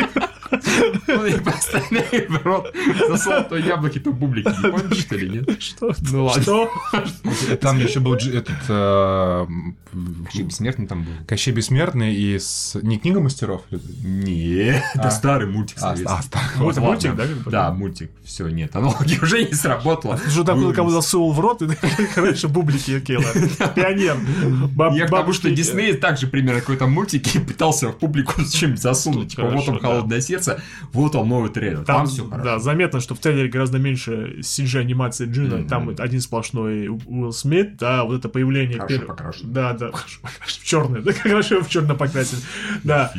[1.07, 2.73] Ну, и поставляет в рот
[3.07, 4.47] засол то яблоки, то бублики.
[4.47, 5.61] Не помнишь, что ли, нет?
[5.61, 5.93] Что?
[6.11, 6.41] Ну ладно.
[6.41, 6.69] Что?
[7.61, 9.45] Там еще был этот э,
[9.93, 11.11] Вообще бессмертный там был.
[11.27, 12.77] Кощей Бессмертный и с...
[12.81, 13.61] Не книга мастеров?
[14.03, 15.11] Нет, это А.
[15.11, 16.07] старый мультик А, советский.
[16.09, 16.47] а, старый.
[16.57, 17.51] Ну, это мультик, да, как бы?
[17.51, 18.11] Да, мультик.
[18.23, 20.17] Все, нет, аналогия уже не сработала.
[20.17, 20.75] Что там Вырубился.
[20.75, 21.67] кому засунул в рот, и
[22.15, 23.49] раньше бублики, ладно.
[23.75, 24.17] Пионер.
[24.95, 25.51] Я к тому, что.
[25.51, 29.31] Дисней также примерно какой-то мультик и пытался в публику с чем засунуть.
[29.31, 30.42] Типа, вот он холодное сердце,
[30.91, 31.83] вот он новый трейлер.
[31.83, 32.43] Там, Там, все хорошо.
[32.43, 35.67] да, заметно, что в трейлере гораздо меньше CG анимации Джина, Мгм.
[35.67, 38.77] там один сплошной Уилл Смит, да, вот это появление...
[38.77, 39.53] Хорошо пер- покрашен.
[39.53, 42.41] Да, да, хорошо в черный, да, хорошо в черный покрасили,
[42.83, 43.11] да.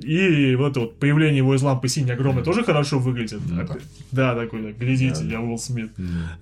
[0.00, 3.40] И вот это вот появление его из лампы синей огромной тоже хорошо выглядит.
[3.48, 3.66] Ну
[4.12, 4.34] да.
[4.34, 5.90] Такой, глядите, я Уилл Смит.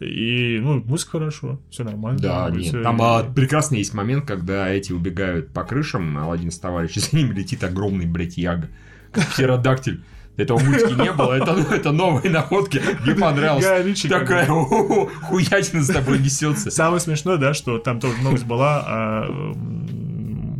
[0.01, 2.18] И, ну, музыка хорошо, все нормально.
[2.20, 2.83] Да, нет.
[2.83, 7.33] Там а, прекрасный есть момент, когда эти убегают по крышам, Алладин с товарищем, за ним
[7.33, 8.68] летит огромный, блядь, яга.
[9.12, 10.03] Как птеродактиль.
[10.37, 12.82] Этого мультики не было, это, это новые находки.
[13.05, 13.64] Мне понравилось.
[13.84, 14.09] Ричи.
[14.09, 16.70] Такая «О-о-о, хуятина с тобой несется.
[16.70, 19.53] Самое смешное, да, что там тоже новость была, а,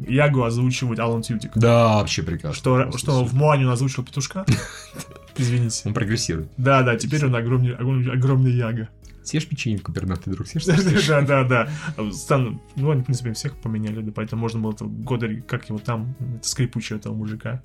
[0.09, 1.51] Ягу озвучивает Алан Тьютик.
[1.57, 2.55] Да, вообще прекрасно.
[2.57, 4.47] Что, что в Моане он озвучил петушка.
[5.37, 5.83] Извините.
[5.85, 6.49] Он прогрессирует.
[6.57, 8.89] Да, да, теперь он огромный, огромный, огромный Яга.
[9.25, 10.65] Съешь печеньку, пернатый друг, съешь?
[10.65, 11.69] Да, да, да.
[12.13, 16.15] Стан- Ну, они, в принципе, всех поменяли, да, поэтому можно было года, как его там,
[16.43, 17.61] скрипучего этого мужика,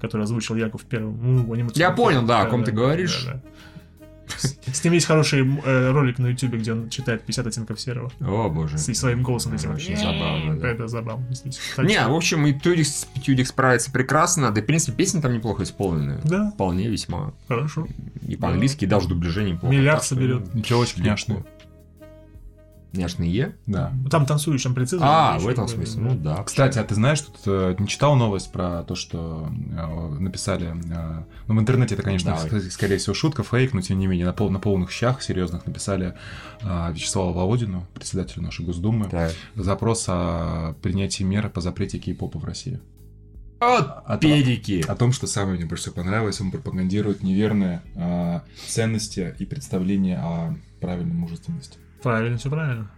[0.00, 1.18] который озвучил Ягу в первом.
[1.22, 3.24] ну, анимационном Я понял, да, о ком ты говоришь.
[3.26, 3.40] да, да.
[4.74, 8.12] С ним есть хороший э, ролик на ютубе, где он читает 50 оттенков серого.
[8.20, 8.76] О, боже.
[8.76, 9.72] С своим голосом этим.
[9.72, 10.68] Очень забавно, да.
[10.68, 11.26] Это забавно,
[11.78, 15.32] Не, что- в общем, и Тюдикс, Тюдикс справится прекрасно, да и, в принципе, песни там
[15.32, 16.20] неплохо исполнены.
[16.24, 17.32] Да, Вполне весьма.
[17.48, 17.88] хорошо.
[18.26, 19.74] И по-английски, и даже дубляжение неплохо.
[19.74, 20.42] Миллиард соберет.
[20.62, 21.44] Челочки няшные.
[22.92, 23.54] Няшный Е?
[23.66, 23.92] Да.
[24.10, 25.04] Там танцуешь, там принцесса.
[25.06, 26.42] А, в этом смысле, ну да.
[26.42, 30.68] Кстати, а ты знаешь, тут э, не читал новость про то, что э, написали...
[30.68, 32.36] э, ну, в интернете это, конечно,
[32.70, 36.14] скорее всего, шутка, фейк, но тем не менее, на, пол, на полных щах серьезных написали
[36.62, 39.32] э, Вячеславу Володину, председателю нашей Госдумы, Так.
[39.54, 42.80] запрос о принятии мер по запрете кей-попа в России.
[43.60, 44.84] От А- педики.
[44.86, 50.18] О том, что самое мне больше всего понравилось, он пропагандирует неверные э, ценности и представления
[50.18, 51.78] о правильной мужественности.
[52.02, 52.90] Правильно, все правильно.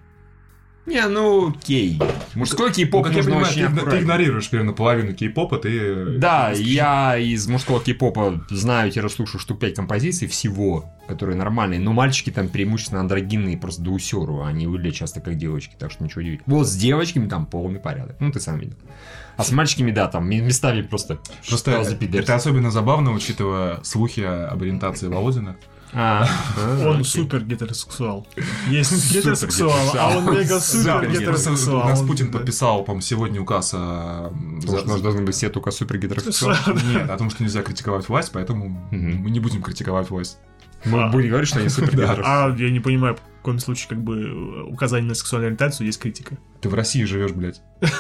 [0.87, 2.01] Не, ну, кей.
[2.35, 6.19] Мужской кей-поп я нужно понимаю, очень ты, ты игнорируешь примерно половину кей-попа, ты...
[6.19, 12.31] Да, ты- я из мужского кей-попа знаю-слушаю штук 5 композиций всего, которые нормальные, но мальчики
[12.31, 16.59] там преимущественно андрогинные, просто до усеру, они выглядят часто как девочки, так что ничего удивительного.
[16.59, 18.77] Вот с девочками там полный порядок, ну ты сам видел.
[19.37, 21.19] А с мальчиками, да, там местами просто...
[21.47, 25.57] Просто это особенно забавно, учитывая слухи об ориентации Володина.
[25.93, 26.27] А,
[26.87, 28.27] Он супер гетеросексуал.
[28.69, 31.85] Есть гетеросексуал, а он мега супер гетеросексуал.
[31.85, 34.33] У нас Путин подписал, по-моему, сегодня указ о...
[34.61, 36.57] Потому что у нас должен быть все только супер гетеросексуал.
[36.93, 40.39] Нет, о том, что нельзя критиковать власть, поэтому мы не будем критиковать власть.
[40.85, 42.55] Мы будем говорить, что они супер гетеросексуалы.
[42.55, 46.39] А я не понимаю, в каком случае, как бы, указание на сексуальную ориентацию есть критика.
[46.61, 47.61] Ты в России живешь, блядь.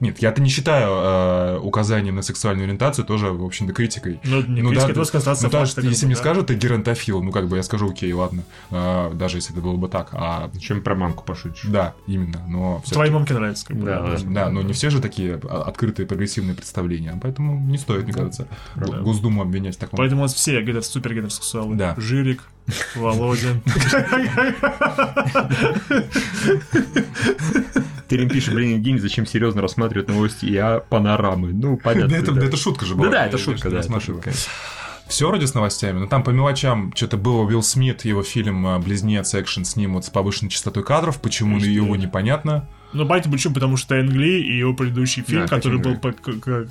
[0.00, 4.18] Нет, я-то не считаю э, указание на сексуальную ориентацию тоже, в общем-то, критикой.
[4.24, 6.20] Ну, не Ну критика, да, это констатация Ну, да, как если мне да.
[6.20, 8.42] скажут, ты геронтофил, ну, как бы я скажу, окей, ладно.
[8.70, 10.08] Э, даже если это было бы так.
[10.12, 11.64] А, Чем про мамку пошутишь?
[11.64, 13.84] да, именно, но Твоей мамке нравится, как бы.
[13.84, 18.12] Да, Да, но не все же такие а, открытые прогрессивные представления, поэтому не стоит, мне
[18.12, 19.00] кажется, правда.
[19.00, 19.98] Госдуму обвинять в таком.
[19.98, 21.76] Поэтому у нас все гетер, супер гетеросексуалы.
[21.76, 21.94] Да.
[21.98, 22.44] Жирик,
[22.94, 23.62] Володин.
[28.08, 31.52] Терем пишет, блин, Евгений, зачем серьезно рассматривать новости и а панорамы?
[31.52, 32.14] Ну, понятно.
[32.14, 32.44] Это, да.
[32.46, 33.06] это шутка же была.
[33.06, 34.32] Да, да, это шутка, да, это шутка.
[35.06, 38.78] Все вроде с новостями, но там по мелочам что-то было Уилл Смит, его фильм э,
[38.78, 41.72] «Близнец» экшен снимут с повышенной частотой кадров, почему Конечно.
[41.72, 42.68] его непонятно.
[42.92, 43.54] Ну, Байте почему?
[43.54, 46.68] Потому что Энгли и его предыдущий фильм, Да, который был по- к- к-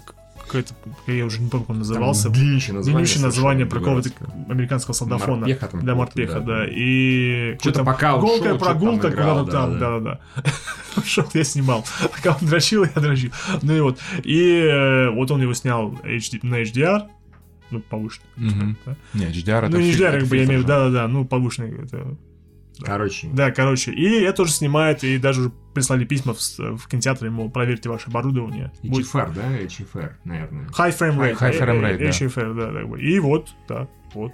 [0.49, 0.73] какой-то,
[1.07, 2.23] я уже не помню, как он назывался.
[2.23, 2.97] Там длиннющее название.
[2.97, 4.09] Длиннющее название про какого-то
[4.49, 5.41] американского солдафона.
[5.41, 6.45] Морпеха там Да, морпеха, да.
[6.45, 6.65] да.
[6.69, 7.57] И...
[7.61, 11.01] Что-то пока Голкая шел, прогулка куда-то там, да, да-да-да.
[11.05, 11.85] Шел, я снимал.
[12.15, 13.31] Пока он дрочил, я дрочил.
[13.61, 13.99] Ну и вот.
[14.23, 17.07] И э, вот он его снял HD на HDR,
[17.71, 18.27] ну, повышенный.
[18.35, 18.77] Мгм.
[18.85, 18.95] Да.
[19.13, 21.83] Не, HDR это Ну, не HDR, как бы я имею в виду, да-да-да, ну, повышенный.
[21.83, 22.17] Это...
[22.85, 23.91] Короче, Да, короче.
[23.91, 28.07] И это тоже снимает, и даже уже прислали письма в, в кинотеатр, ему проверьте ваше
[28.07, 28.71] оборудование.
[28.83, 29.57] Будет HFR, да?
[29.61, 30.65] HFR, наверное.
[30.67, 31.37] High frame rate.
[31.37, 32.09] High frame rate, Э, э, да.
[32.09, 33.01] HFR, да, как бы.
[33.01, 34.31] И вот, да, вот.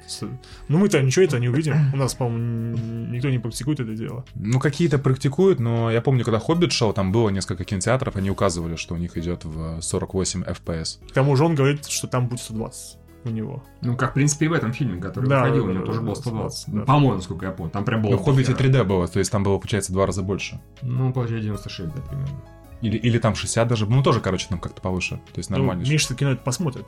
[0.70, 1.76] Ну, мы-то ничего это не увидим.
[1.94, 2.78] У нас, по-моему,
[3.12, 4.26] никто не практикует это дело.
[4.36, 8.76] Ну, какие-то практикуют, но я помню, когда «Хоббит» шел, там было несколько кинотеатров, они указывали,
[8.76, 11.08] что у них идет в 48 FPS.
[11.10, 13.64] К тому же он говорит, что там будет 120 у него.
[13.82, 15.86] Ну, как, в принципе, и в этом фильме, который Да, выходил, да, у него да,
[15.88, 16.66] тоже да, было да, 120.
[16.68, 16.80] да.
[16.80, 17.72] Ну, По-моему, насколько я помню.
[17.72, 18.12] Там прям было...
[18.12, 18.70] Но в «Хоббите» дохера.
[18.70, 20.60] 3D было, то есть там было, получается, в два раза больше.
[20.82, 22.42] Ну, получается 96, да, примерно.
[22.82, 25.16] Или, или там 60 даже, ну, тоже, короче, там как-то повыше.
[25.34, 25.84] То есть нормально.
[25.86, 26.88] Ну, Миша кино это посмотрит.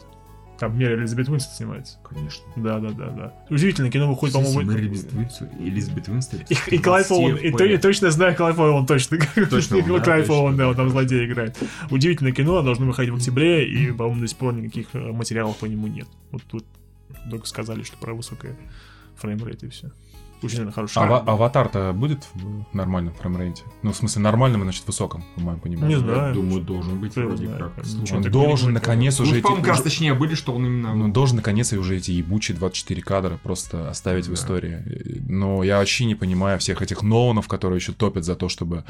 [0.60, 1.97] Там Мэри Элизабет Уинстон снимается.
[2.03, 2.43] Конечно.
[2.55, 3.34] Да, да, да, да.
[3.49, 6.39] Удивительное кино выходит, по-моему, Мэри Элизабет- Уинстон.
[6.49, 9.18] И, и Клайв Оуэн, и, и точно знаю Клайв Оуэн, точно.
[9.49, 11.58] Точно он, точно, Оуэн, да, он там злодей играет.
[11.91, 15.66] Удивительное кино, должно выходить в октябре, и, по-моему, до сих пор никаких э, материалов по
[15.66, 16.08] нему нет.
[16.32, 16.66] Вот тут
[17.30, 18.55] только сказали, что про высокое
[19.18, 19.91] фреймрейт и все.
[20.42, 20.98] Очень, наверное, хороший.
[20.98, 23.64] Ава- аватар-то будет в нормальном фреймрейте?
[23.82, 25.98] Ну, в смысле, нормальном, значит, высоком, по моему пониманию.
[25.98, 26.28] Не знаю.
[26.28, 27.72] Я думаю, должен быть его вроде как.
[27.86, 29.44] Слушай, Он должен, наконец, уже Ну, эти...
[29.44, 30.94] по-моему, как раз точнее были, что он именно...
[30.96, 34.34] Ну, должен, наконец, и уже эти ебучие 24 кадра просто оставить в Да.
[34.36, 34.84] истории.
[35.28, 38.84] Но я вообще не понимаю всех этих Ноланов, которые еще топят за то, чтобы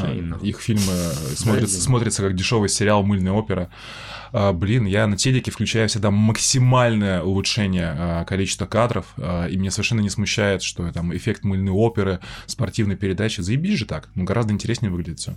[0.00, 3.70] а, их фильмы э, смотрятся, смотрятся как дешевый сериал «Мыльная опера».
[4.32, 9.70] А, блин, я на телеке включаю всегда максимальное улучшение а, количества кадров, а, и меня
[9.70, 13.40] совершенно не смущает, что там эффект мыльной оперы, спортивной передачи.
[13.40, 14.08] Заебись же так.
[14.14, 15.36] Ну, гораздо интереснее выглядит все.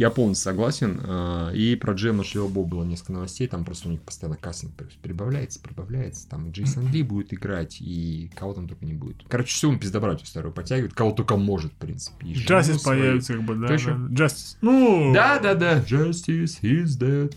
[0.00, 0.98] Я полностью согласен.
[1.04, 3.46] а, И про Джем нашего Боб было несколько новостей.
[3.48, 6.26] Там просто у них постоянно кастинг при- прибавляется, прибавляется.
[6.26, 9.16] Там и Джейсон Ли будет играть, и кого там только не будет.
[9.28, 12.26] Короче, все он пиздобратью старую подтягивает, кого только может, в принципе.
[12.28, 13.68] И Джастис появится, как бы, да.
[13.68, 13.76] Да.
[14.10, 14.56] Джастис.
[14.62, 15.80] Ну, Да, да, да.
[15.80, 17.34] Justice is dead.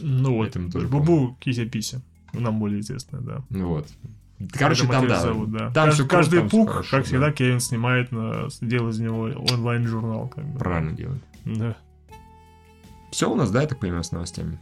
[0.00, 2.00] ну вот, Это мы тоже Бубу Кися-Пися.
[2.32, 3.44] Нам более известная, да.
[3.50, 3.86] Ну вот.
[4.50, 5.20] Короче, там, да.
[5.20, 5.70] зовут, да.
[5.70, 7.06] Там Кажд- круто, каждый там пук, хорошо, как да.
[7.06, 10.32] всегда, Кевин снимает, на, делает из него онлайн-журнал.
[10.34, 10.58] Как бы.
[10.58, 11.22] Правильно делает.
[11.44, 11.76] Да.
[13.12, 14.58] Все у нас, да, я так понимаю, с новостями?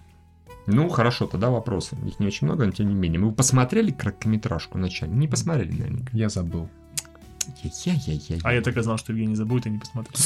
[0.66, 1.96] Ну, хорошо, тогда вопросы.
[2.04, 3.20] Их не очень много, но тем не менее.
[3.20, 5.12] Мы посмотрели короткометражку вначале?
[5.12, 6.10] Не посмотрели наверняка.
[6.12, 6.68] Я забыл.
[7.62, 8.38] Я-я-я-я.
[8.42, 10.16] А я так и знал, что Евгений забудет и не посмотрит.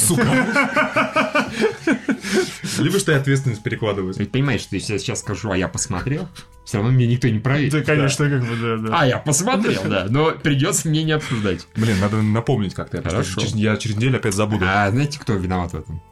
[2.79, 4.15] Либо что я ответственность перекладываю.
[4.15, 6.27] Ведь понимаешь, что если я сейчас скажу, а я посмотрел,
[6.65, 7.73] все равно мне никто не проверит.
[7.73, 9.01] Да, конечно, как бы, да, да.
[9.01, 11.67] А, я посмотрел, да, но придется мне не обсуждать.
[11.77, 12.97] Блин, надо напомнить как-то.
[12.99, 13.41] я Хорошо.
[13.43, 14.65] через- Я через неделю опять забуду.
[14.69, 16.03] А знаете, кто виноват в этом?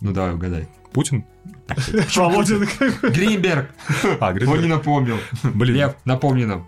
[0.00, 0.66] Ну давай угадай.
[0.92, 1.24] Путин?
[2.16, 2.66] Володин.
[3.02, 3.70] Гринберг!
[4.18, 4.66] А, Он не Гринберг.
[4.68, 5.16] напомнил.
[5.44, 5.76] Блин.
[5.76, 6.66] Лев, напомни нам.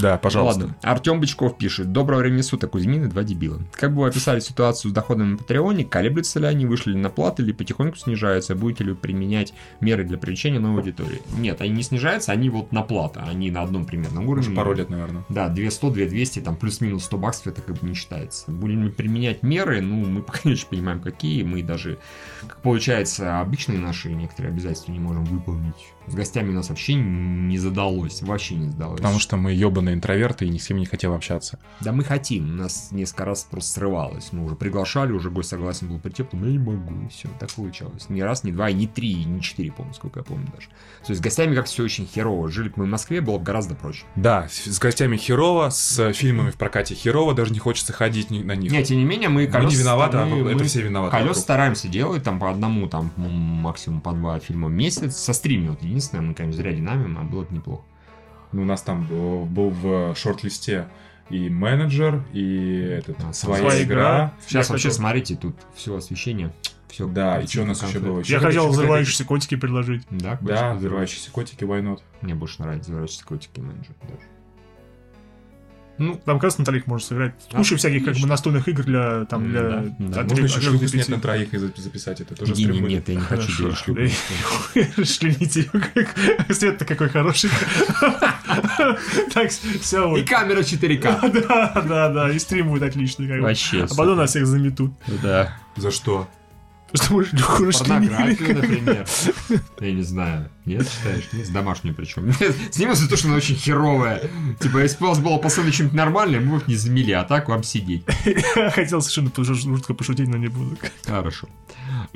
[0.00, 0.60] Да, пожалуйста.
[0.60, 0.76] Ладно.
[0.82, 1.92] Артем Бычков пишет.
[1.92, 3.60] Доброго времени суток, Кузьмины, два дебила.
[3.72, 5.84] Как бы вы описали ситуацию с доходами на Патреоне?
[5.84, 8.54] Колеблются ли они, вышли ли на плату или потихоньку снижаются?
[8.54, 11.20] Будете ли вы применять меры для привлечения новой аудитории?
[11.36, 13.20] Нет, они не снижаются, они вот на плату.
[13.26, 14.46] Они на одном примерном уровне.
[14.48, 15.24] Уже пару лет, наверное.
[15.28, 18.50] Да, 200, 2200, там плюс-минус 100 баксов, это как бы не считается.
[18.50, 21.42] Будем ли применять меры, ну, мы пока не очень понимаем, какие.
[21.42, 21.98] Мы даже,
[22.46, 25.92] как получается, обычные наши некоторые обязательства не можем выполнить.
[26.06, 28.98] С гостями у нас вообще не задалось, вообще не задалось.
[29.00, 31.58] Потому что мы ебаные интроверты и ни с кем не хотел общаться.
[31.80, 34.28] Да мы хотим, у нас несколько раз просто срывалось.
[34.32, 37.50] Мы уже приглашали, уже гость согласен был прийти, потом я не могу, и все, так
[37.52, 38.08] получалось.
[38.08, 40.68] Ни раз, ни два, и ни три, и ни четыре, помню, сколько я помню даже.
[40.68, 42.50] То есть с гостями как все очень херово.
[42.50, 44.04] Жили бы мы в Москве, было бы гораздо проще.
[44.16, 48.70] Да, с гостями херово, с фильмами в прокате херово, даже не хочется ходить на них.
[48.72, 51.12] Нет, тем не менее, мы Мы не виноваты, а мы- это мы все виноваты.
[51.12, 51.42] Колес вокруг.
[51.42, 55.16] стараемся делать там по одному, там максимум по два фильма в месяц.
[55.16, 57.82] Со стриме вот единственное, мы, конечно, зря динамим, а было бы неплохо.
[58.52, 60.88] Ну, у нас там был, был в шорт-листе
[61.30, 63.94] и менеджер, и этот, А, своя, своя игра.
[63.94, 64.32] игра.
[64.46, 66.52] Сейчас Я вообще, хотел- смотрите, тут все освещение.
[66.88, 68.20] Все Да, и что у нас еще было?
[68.20, 70.06] Еще Я хотел взрывающиеся котики предложить.
[70.10, 72.00] Да, Да, взрывающиеся котики, why not?
[72.20, 74.20] Мне больше нравится взрывающиеся котики менеджер даже.
[75.96, 77.34] Ну, Там как раз на троих можно сыграть.
[77.52, 80.20] А, Куча всяких как бы настольных игр для там для да, да.
[80.22, 82.34] от- Можно еще снять на троих и за- записать это.
[82.34, 86.14] Тоже не, не, нет, я не хочу делать ее, как
[86.56, 87.50] свет-то какой хороший.
[89.32, 91.30] Так, все, И камера 4К.
[91.48, 93.40] Да, да, да, и стрим будет отличный.
[93.40, 93.84] Вообще.
[93.84, 94.92] А потом нас всех заметут.
[95.22, 95.56] Да.
[95.76, 96.28] За что?
[96.94, 97.24] Что мы.
[97.24, 99.06] Порнографию, например.
[99.80, 100.50] Я не знаю.
[100.64, 101.28] Нет, считаешь?
[101.32, 102.32] Нет, домашнюю причем.
[102.70, 104.30] Сниму за то, что она очень херовая.
[104.60, 107.24] Типа, если бы у вас было посылка чем-то нормальное, мы бы их не замели, а
[107.24, 108.04] так вам сидеть.
[108.72, 110.78] Хотел совершенно жутко пошутить, но не буду.
[111.04, 111.48] Хорошо.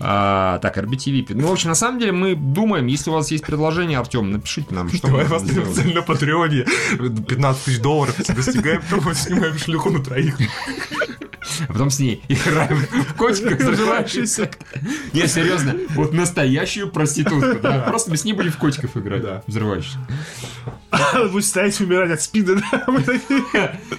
[0.01, 1.27] А, так, RBTV.
[1.35, 4.75] Ну, в общем, на самом деле мы думаем, если у вас есть предложение, Артем, напишите
[4.75, 5.95] нам, что Давай мы вас сделать.
[5.95, 6.65] на Патреоне
[6.97, 10.39] 15 тысяч долларов достигаем, потом снимаем шлюху на троих.
[11.69, 14.51] А потом с ней играем в котиков взрывающихся.
[15.13, 17.81] Не, серьезно, вот настоящую проститутку, да?
[17.81, 19.45] Просто мы с ней будем в котиков играть.
[19.47, 19.99] Взрывающихся.
[21.33, 22.85] Будет стоять и умирать от спида, да?
[22.87, 23.43] Мы такие.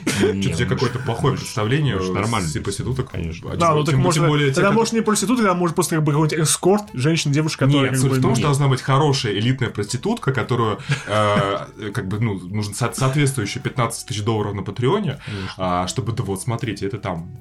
[0.05, 2.25] Что-то у тебя какое-то плохое представление может, нормально.
[2.29, 2.49] нормально.
[2.51, 3.11] Типа проституток.
[3.11, 3.51] Конечно.
[3.51, 4.53] А Да, ну тем- так можно...
[4.53, 7.99] Тогда может не проститутка, тогда может просто как бы какой-нибудь эскорт, женщина, девушка, которая Нет,
[7.99, 12.39] суть в том, ну, что должна быть хорошая элитная проститутка, которую, э, как бы, ну,
[12.39, 15.19] нужно со- соответствующие 15 тысяч долларов на Патреоне,
[15.57, 17.31] а, чтобы, да вот, смотрите, это там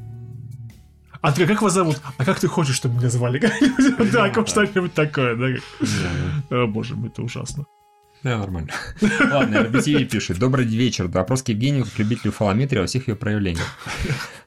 [1.21, 2.01] А ты как вас зовут?
[2.17, 3.41] А как ты хочешь, чтобы меня звали?
[4.13, 5.35] Да, как что-нибудь такое,
[6.51, 6.67] да?
[6.67, 7.67] боже мой, это ужасно.
[8.25, 8.71] Да, нормально.
[9.31, 10.39] Ладно, RBTV пишет.
[10.39, 11.07] Добрый вечер.
[11.07, 13.67] Вопрос к Евгению, как любителю фалометрии во всех ее проявлениях.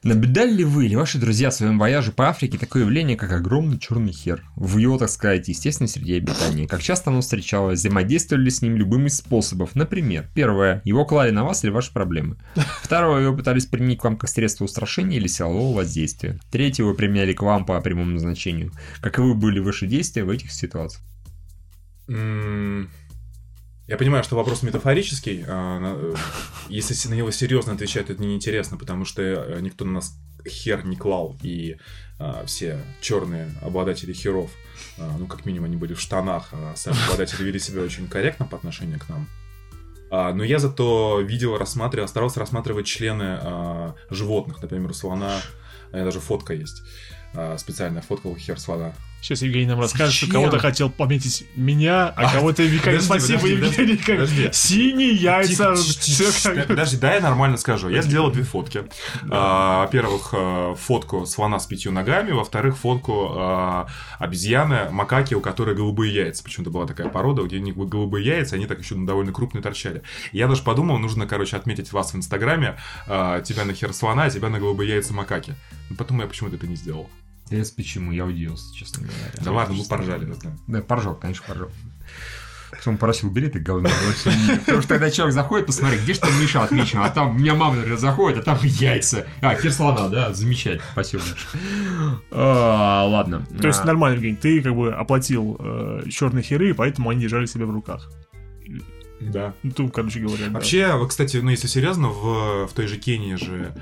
[0.02, 3.78] Наблюдали ли вы или ваши друзья в своем вояже по Африке такое явление, как огромный
[3.78, 4.44] черный хер?
[4.56, 6.68] В его, так сказать, естественной среде обитания.
[6.68, 7.78] Как часто оно встречалось?
[7.78, 9.74] Взаимодействовали ли с ним любым из способов?
[9.74, 10.82] Например, первое.
[10.84, 12.36] Его клали на вас или ваши проблемы?
[12.82, 13.22] Второе.
[13.22, 16.38] Его пытались применить к вам как средство устрашения или силового воздействия.
[16.50, 16.82] Третье.
[16.82, 18.72] Его применяли к вам по прямому назначению.
[19.00, 21.02] Каковы были ваши действия в этих ситуациях?
[23.88, 25.44] Я понимаю, что вопрос метафорический.
[25.46, 26.14] а, э,
[26.68, 30.16] Если на него серьезно отвечать, это неинтересно, потому что э, никто на нас
[30.46, 31.76] хер не клал, и
[32.18, 34.50] а, все черные обладатели херов,
[34.98, 38.46] а, ну, как минимум, они были в штанах, а сами обладатели вели себя очень корректно
[38.46, 39.28] по отношению к нам.
[40.10, 45.40] Но я зато видел, рассматривал, старался рассматривать члены животных, например, у слона,
[45.90, 46.82] даже фотка есть,
[47.56, 48.94] специальная фотка у хер слона.
[49.22, 52.86] Сейчас Евгений нам расскажет, что кого-то хотел пометить меня, а кого-то Вика.
[52.86, 53.52] подожди, Спасибо, подожди,
[53.82, 53.96] Евгений.
[53.96, 54.48] как подожди.
[54.52, 55.52] Синие яйца.
[55.52, 56.66] Тихо, всё тихо, как- тихо.
[56.66, 57.88] Подожди, да, я нормально скажу.
[57.88, 58.82] Я сделал две фотки.
[59.30, 63.86] А, Во-первых, э, фотку слона с пятью ногами, во-вторых, фотку а,
[64.18, 66.42] обезьяны, макаки, у которой голубые яйца.
[66.42, 70.02] Почему-то была такая порода, где у них голубые яйца, они так еще довольно крупные торчали.
[70.32, 74.30] Я даже подумал, нужно, короче, отметить вас в Инстаграме, а, тебя на хер слона, а
[74.30, 75.54] тебя на голубые яйца макаки.
[75.90, 77.08] Но потом я почему-то это не сделал.
[77.52, 78.12] Интересно, почему?
[78.12, 79.44] Я удивился, честно говоря.
[79.44, 80.58] Да ладно, вы поржали, я знаю.
[80.66, 81.68] Да, поржал, конечно, поржал.
[82.70, 83.90] Потом просил, это говно.
[83.90, 84.58] короче.
[84.60, 87.76] Потому что тогда человек заходит, посмотри, где что Миша отмечен, а там у меня мама,
[87.76, 89.26] например, заходит, а там яйца.
[89.42, 91.22] А, хер слона, да, замечательно, спасибо.
[92.30, 93.46] А, Ладно.
[93.60, 95.60] То есть нормально, Евгений, ты как бы оплатил
[96.08, 98.08] черные херы, поэтому они держали себя в руках.
[99.30, 99.54] Да.
[99.62, 100.52] Ну, короче говоря, да.
[100.52, 103.74] Вообще, вот, кстати, ну если серьезно, в, в той же Кении же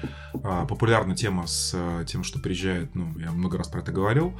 [0.45, 4.39] а, популярна тема с а, тем, что приезжает, ну, я много раз про это говорил,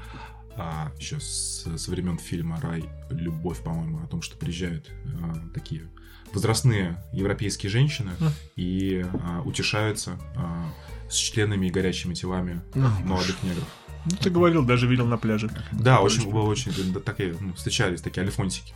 [0.57, 2.85] а, еще с, со времен фильма «Рай.
[3.11, 4.91] Любовь», по-моему, о том, что приезжают
[5.23, 5.89] а, такие
[6.33, 8.33] возрастные европейские женщины Мгм.
[8.57, 10.73] и а, утешаются а,
[11.09, 13.69] с членами и горячими телами ну, молодых негров.
[14.07, 15.51] Ну, ты говорил, даже видел на пляже.
[15.73, 18.75] Да, очень очень да, такие, ну, встречались такие альфонсики.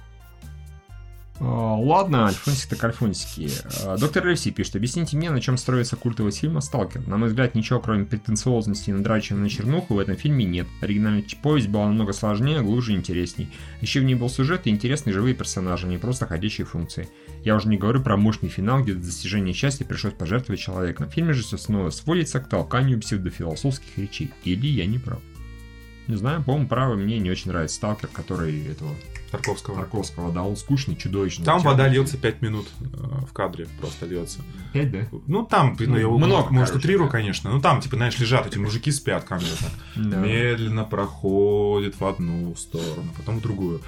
[1.40, 3.50] А, Ладно, альфонсик так альфонсики.
[3.98, 7.06] Доктор Ревси пишет, объясните мне, на чем строится культовый фильм «Сталкер».
[7.06, 10.66] На мой взгляд, ничего, кроме претенциозности и надрачивания на чернуху в этом фильме нет.
[10.80, 13.48] Оригинальная повесть была намного сложнее, глубже и интересней.
[13.80, 17.08] Еще в ней был сюжет и интересные живые персонажи, а не просто ходящие функции.
[17.44, 21.08] Я уже не говорю про мощный финал, где до достижения счастья пришлось пожертвовать человеком.
[21.08, 24.30] В фильме же все снова сводится к толканию псевдофилософских речей.
[24.44, 25.20] Или я не прав?
[26.08, 28.90] Не знаю, по-моему, правый мне не очень нравится Сталкер, который этого
[29.30, 29.76] Тарковского.
[29.76, 31.44] Тарковского, да, он скучный, чудовищный.
[31.44, 32.84] Там вода льется 5 минут э,
[33.28, 34.40] в кадре, просто льется.
[34.72, 34.98] Пять, да?
[35.26, 37.12] Ну, там, ну, я много, может, короче, утрирую, да.
[37.12, 37.50] конечно.
[37.50, 39.72] Ну, там, типа, знаешь, лежат эти мужики, спят, камера так.
[39.96, 40.16] Да.
[40.18, 43.80] Медленно проходит в одну сторону, потом в другую.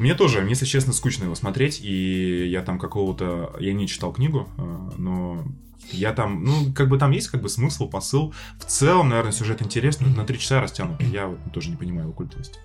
[0.00, 3.54] Мне тоже, мне, если честно, скучно его смотреть, и я там какого-то...
[3.60, 5.44] Я не читал книгу, э, но
[5.92, 8.32] я там, ну, как бы там есть как бы смысл, посыл.
[8.58, 11.02] В целом, наверное, сюжет интересный, но на три часа растянут.
[11.02, 12.58] Я вот тоже не понимаю его культовости.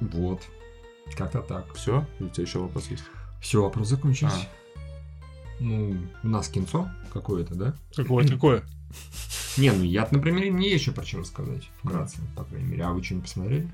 [0.00, 0.40] Вот.
[1.14, 1.74] Как-то так.
[1.74, 2.06] Все?
[2.18, 3.04] У тебя еще вопрос есть?
[3.42, 4.34] Все, вопрос закончился.
[4.34, 4.82] А.
[5.60, 7.74] Ну, у нас кинцо какое-то, да?
[7.94, 8.26] Какое?
[8.26, 8.64] Какое?
[9.58, 11.68] Не, ну я, например, мне есть еще про что рассказать.
[11.82, 12.84] Вкратце, по крайней мере.
[12.84, 13.68] А вы что-нибудь посмотрели?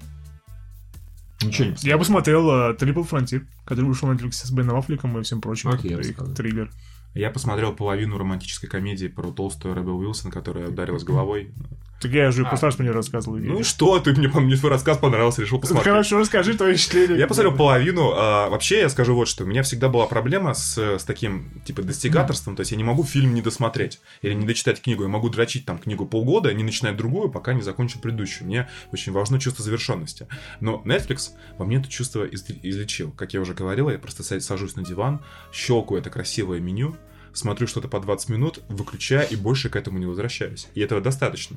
[1.40, 1.93] Ничего не посмотрели.
[1.93, 5.70] Я посмотрел э, Triple Frontier, который вышел на Netflix с Беном Аффлеком и всем прочим.
[5.70, 6.35] Окей, Их рассказывай.
[6.35, 6.70] триллер.
[7.15, 11.53] Я посмотрел половину романтической комедии про толстую Рэббел Уилсон, которая ударилась головой.
[12.00, 12.56] Так я же А.
[12.56, 13.38] про мне рассказывал.
[13.38, 13.98] Ну и что?
[13.98, 15.84] Ты мне, мне твой рассказ понравился, решил посмотреть.
[15.90, 17.16] Хорошо, расскажи твои впечатления.
[17.18, 18.12] Я посмотрел половину.
[18.14, 19.42] а, вообще, я скажу вот что.
[19.44, 22.54] У меня всегда была проблема с, с таким, типа, достигаторством.
[22.54, 25.02] То есть, я не могу фильм не досмотреть или не дочитать книгу.
[25.02, 28.46] Я могу дрочить там книгу полгода, не начинать другую, пока не закончу предыдущую.
[28.46, 30.28] Мне очень важно чувство завершенности.
[30.60, 33.10] Но Netflix во мне это чувство из- излечил.
[33.10, 35.20] Как я уже говорил, я просто са- сажусь на диван,
[35.52, 36.96] щелкаю это красивое меню,
[37.39, 40.69] смотрю что-то по 20 минут, выключаю и больше к этому не возвращаюсь.
[40.74, 41.56] И этого достаточно.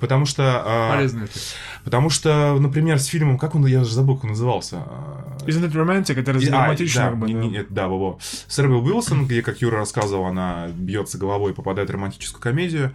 [0.00, 0.62] Потому что...
[0.64, 1.32] а, Полезно это.
[1.84, 4.76] Потому что, например, с фильмом, как он, я уже забыл, как он назывался.
[4.86, 6.18] а, Isn't it romantic?
[6.18, 7.40] Это и- а, романтично, да, бы, не- да.
[7.40, 8.18] не- нет, да, во-во.
[8.20, 12.92] С Рэббел Уилсон, где, как Юра рассказывал, она бьется головой и попадает в романтическую комедию.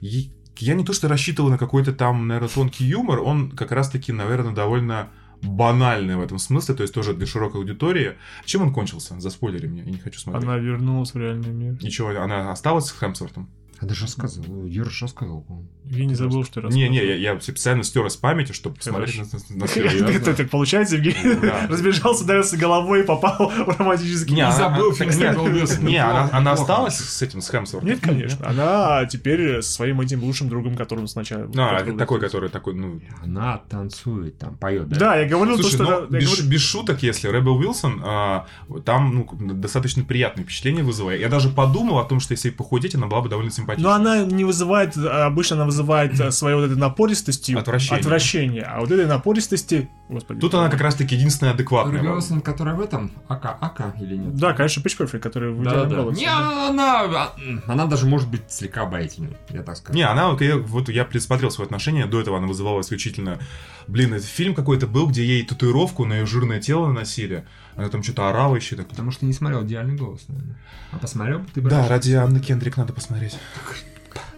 [0.00, 4.12] И я не то что рассчитывал на какой-то там, наверное, тонкий юмор, он как раз-таки,
[4.12, 5.08] наверное, довольно
[5.42, 8.14] банальный в этом смысле, то есть тоже для широкой аудитории.
[8.44, 9.18] Чем он кончился?
[9.20, 10.44] Заспойлери мне, я не хочу смотреть.
[10.44, 11.78] Она вернулась в реальный мир.
[11.82, 13.48] Ничего, она осталась с Хемсвортом?
[13.84, 14.64] А даже рассказывал.
[14.64, 15.68] Юра же рассказывал, по-моему.
[15.84, 19.18] Я не забыл, что Не, не, я, я специально стер из памяти, чтобы посмотреть
[19.50, 21.66] на, на- так получается, Евгений Да.
[21.68, 25.86] разбежался, ударился головой и попал в романтический Не, забыл фильм.
[25.86, 27.90] Не, она, осталась с этим, с Хемсвортом?
[27.90, 28.48] Нет, конечно.
[28.48, 31.50] Она теперь со своим этим лучшим другом, которым сначала...
[31.52, 33.02] Ну, а, такой, который такой, ну...
[33.22, 34.98] Она танцует, там, поет, да?
[34.98, 36.06] Да, я говорил то, что...
[36.08, 38.46] ну, я без, шуток, если Рэббел Уилсон, а,
[38.86, 41.20] там ну, достаточно приятное впечатление вызывает.
[41.20, 43.88] Я даже подумал о том, что если похудеть, она была бы довольно симпатична.
[43.88, 48.00] Но она не вызывает, обычно она вызывает а, своей вот этой напористостью Отвращение.
[48.00, 48.62] отвращение.
[48.62, 49.88] А вот этой напористости...
[50.08, 50.38] Господи.
[50.40, 51.96] Тут она как раз-таки единственная адекватная.
[51.96, 54.36] Рэббел Уилсон, которая в этом, Ака, Ака или нет?
[54.36, 56.02] Да, конечно, Pitch Perfect, который в Да, да.
[56.12, 57.30] Не, она,
[57.66, 59.96] она даже может быть слегка обаятельной, я так скажу.
[59.96, 63.38] Не, она, вот я, вот я присмотрел свои отношения, до этого она вызывала исключительно...
[63.86, 67.46] Блин, это фильм какой-то был, где ей татуировку на ее жирное тело наносили.
[67.76, 68.88] Она там что-то орала еще так.
[68.88, 70.56] Потому что не смотрел идеальный голос, наверное.
[70.92, 73.36] А посмотрел бы ты бы Да, ради Анны Кендрик надо посмотреть.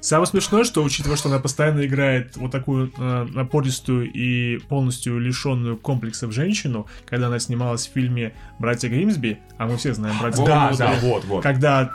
[0.07, 5.77] Самое смешное, что учитывая, что она постоянно играет вот такую э, напористую и полностью лишенную
[5.77, 10.67] комплексов женщину, когда она снималась в фильме «Братья Гримсби», а мы все знаем «Братья Да,
[10.69, 11.43] Гримсби», да, вот, вот.
[11.43, 11.91] когда...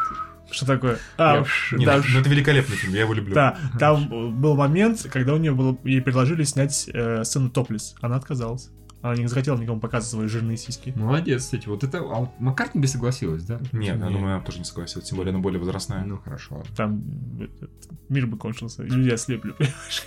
[0.49, 0.97] Что такое?
[1.17, 3.33] А, Я- уж, Не, да, ну, ну, это великолепный фильм, я его люблю.
[3.33, 4.09] Да, там
[4.41, 7.95] был момент, когда у нее было, ей предложили снять э, сцену топлес.
[8.01, 8.71] Она отказалась.
[9.01, 10.93] Она не захотела никому показывать свои жирные сиськи.
[10.95, 11.67] Молодец, кстати.
[11.67, 11.99] Вот это...
[11.99, 13.59] А вот Маккартни бы согласилась, да?
[13.71, 16.03] Нет, я думаю, она тоже не согласилась, тем более она более возрастная.
[16.03, 16.63] Ну, хорошо.
[16.75, 17.03] Там
[17.39, 17.71] этот,
[18.09, 18.83] мир бы кончился.
[18.83, 20.03] Люди ослепли, понимаешь?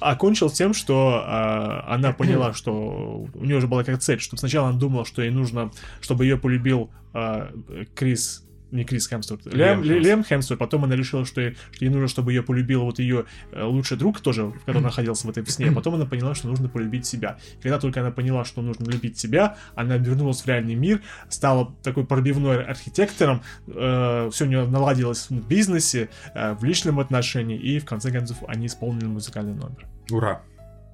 [0.00, 4.38] А кончил тем, что а, она поняла, что у нее уже была как цель, чтобы
[4.38, 7.50] сначала она думала, что ей нужно, чтобы ее полюбил а,
[7.94, 8.44] Крис,
[8.74, 10.04] не Крис Хемсворт, Лем Лем, Хемсворт.
[10.04, 10.58] Лем Хемсворт.
[10.58, 13.96] Потом она решила, что, ей, что ей нужно, чтобы ее полюбил вот ее э, лучший
[13.96, 15.72] друг тоже, в котором находился в этой сне.
[15.72, 17.38] Потом она поняла, что нужно полюбить себя.
[17.58, 21.74] И когда только она поняла, что нужно любить себя, она вернулась в реальный мир, стала
[21.82, 27.84] такой пробивной архитектором, все у нее наладилось в бизнесе, э, в личном отношении, и в
[27.84, 29.86] конце концов они исполнили музыкальный номер.
[30.10, 30.42] Ура.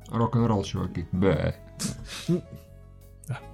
[0.08, 1.06] Рок-н-ролл, чуваки.
[1.12, 1.54] Бэ.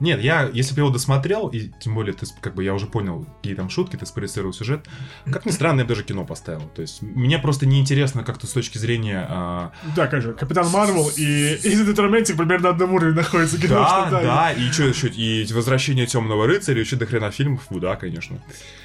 [0.00, 2.86] Нет, я, если бы я его досмотрел, и тем более, ты, как бы я уже
[2.86, 4.86] понял, какие там шутки, ты спроецировал сюжет,
[5.30, 6.68] как ни странно, я бы даже кино поставил.
[6.74, 9.26] То есть, мне просто неинтересно как-то с точки зрения...
[9.28, 13.60] а, Да, конечно, Капитан Марвел и It Romantic примерно на одном уровне находятся.
[13.60, 17.62] кино, Да, что да, и что еще, и возвращение темного рыцаря, еще до хрена фильмов,
[17.70, 18.42] ну да, конечно.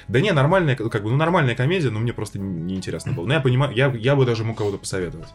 [0.08, 3.26] Да не, нормальная, как бы, ну нормальная комедия, но мне просто неинтересно было.
[3.26, 5.28] Но я понимаю, я, я бы даже мог кого-то посоветовать.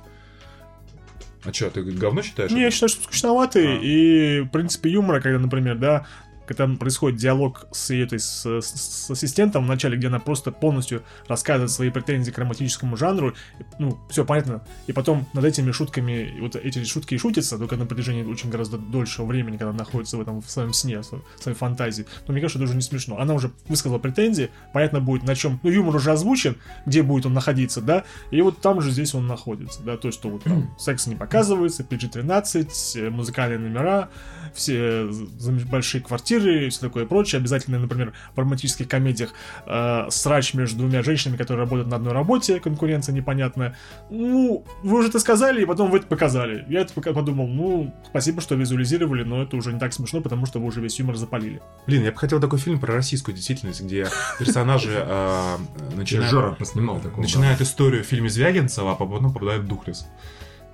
[1.43, 2.51] А что, ты говно считаешь?
[2.51, 3.79] Не, я считаю, что скучноватый, А.
[3.81, 6.05] и, в принципе, юмора, когда, например, да,
[6.47, 11.03] когда происходит диалог с этой с, с- с ассистентом в начале, где она просто полностью
[11.27, 13.33] рассказывает свои претензии к романтическому жанру,
[13.79, 17.85] ну, все понятно, и потом над этими шутками, вот эти шутки и шутятся, только на
[17.85, 21.55] протяжении очень гораздо дольшего времени, когда она находится в этом в своем сне, в своей-
[21.57, 22.05] фантазии.
[22.27, 23.19] Но мне кажется, это уже не смешно.
[23.19, 27.33] Она уже высказала претензии, понятно будет на чем, ну, юмор уже озвучен, где будет он
[27.33, 31.07] находиться, да, и вот там же здесь он находится, да, то, что вот там секс
[31.07, 34.09] не показывается, PG-13, э, музыкальные номера,
[34.53, 37.39] все з- большие квартиры и все такое прочее.
[37.39, 39.33] Обязательно, например, в романтических комедиях
[39.65, 43.75] э, срач между двумя женщинами, которые работают на одной работе, конкуренция непонятная.
[44.09, 46.65] Ну, вы уже это сказали, и потом вы это показали.
[46.69, 50.45] Я это пока подумал, ну, спасибо, что визуализировали, но это уже не так смешно, потому
[50.45, 51.61] что вы уже весь юмор запалили.
[51.85, 54.07] Блин, я бы хотел такой фильм про российскую действительность, где
[54.39, 55.57] персонажи э,
[55.95, 60.07] начинают- историю в фильме Звягинцева, а потом попадают в Духлес.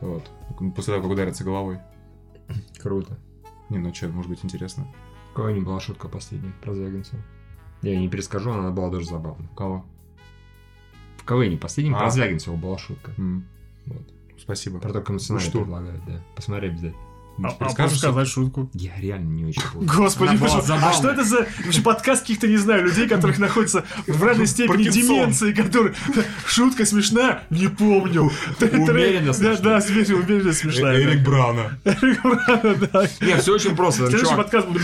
[0.01, 0.29] Вот.
[0.75, 1.79] После того, как ударятся головой.
[2.79, 3.17] Круто.
[3.69, 4.85] Не, ну что, может быть интересно.
[5.35, 7.21] Кого не была шутка последняя про Звягинцева?
[7.81, 9.47] Я ее не перескажу, она была даже забавна.
[9.55, 9.85] Кого?
[11.17, 11.99] В КВН последнем А.
[11.99, 13.11] про Звягинцева была шутка.
[13.17, 13.45] М,
[13.85, 14.03] Вот.
[14.39, 14.79] Спасибо.
[14.79, 15.59] Про то, как он сценарий что?
[15.61, 16.21] предлагает, да.
[16.35, 17.01] Посмотри обязательно.
[17.41, 17.97] А, а Перескажешь?
[17.97, 18.69] сказать шутку.
[18.73, 19.89] Я реально не очень помню.
[19.91, 21.47] Господи, боже, а что это за
[21.83, 25.95] подкаст каких-то, не знаю, людей, которых находятся в разной степени деменции, которые...
[26.45, 27.43] Шутка смешная?
[27.49, 28.31] Не помню.
[28.61, 30.95] Умеренно Да, да, смешно, умеренно смешная.
[30.99, 31.79] Эрик Брана.
[31.83, 33.07] Эрик Брана, да.
[33.21, 34.07] Нет, все очень просто.
[34.07, 34.83] Следующий подкаст будет...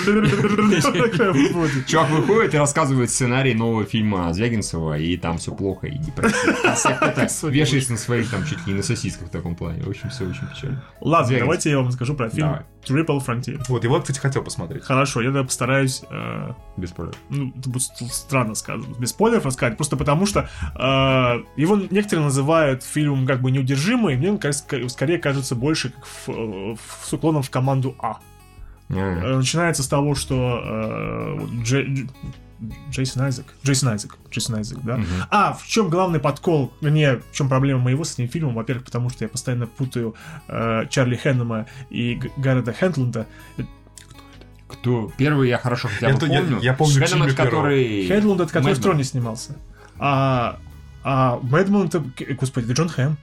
[1.87, 6.55] чувак выходит и рассказывает сценарий нового фильма Звягинцева, и там все плохо, и депрессия.
[6.63, 9.83] А Вешается на своих там чуть ли не на сосисках в таком плане.
[9.83, 10.83] В общем, все очень печально.
[11.01, 12.61] Ладно, давайте я вам расскажу про фильм Давай.
[12.85, 13.61] Triple Frontier.
[13.67, 14.83] Вот, его, кстати, хотел посмотреть.
[14.83, 17.17] Хорошо, я тогда постараюсь э, Без спойлеров.
[17.29, 22.25] ну, это будет ст- странно сказать, без спойлеров рассказать, просто потому что э, его некоторые
[22.25, 24.39] называют фильмом как бы неудержимый, мне он
[24.89, 28.17] скорее кажется больше как в, э, в- с уклоном в команду А.
[28.89, 32.09] Э, Начинается с того, что э, Дж-
[32.91, 34.99] Джейсон Айзек, Джейсон Айзек, Джейсон Айзек, да?
[35.29, 38.53] А, в чем главный подкол, вернее, в чем проблема моего с этим фильмом?
[38.55, 40.15] Во-первых, потому что я постоянно путаю
[40.47, 43.27] э, Чарли Хэннема и Г- Гаррета Хэндланда.
[44.67, 45.11] Кто?
[45.17, 46.59] Первый я хорошо хотя Я бы то- я- помню.
[46.61, 48.07] я помню Шведом, Джимми это который...
[48.07, 49.55] Хэндланд, это который в троне снимался.
[49.97, 50.59] А,
[51.03, 52.03] а Мэдман это,
[52.39, 53.17] господи, это Джон Хэм.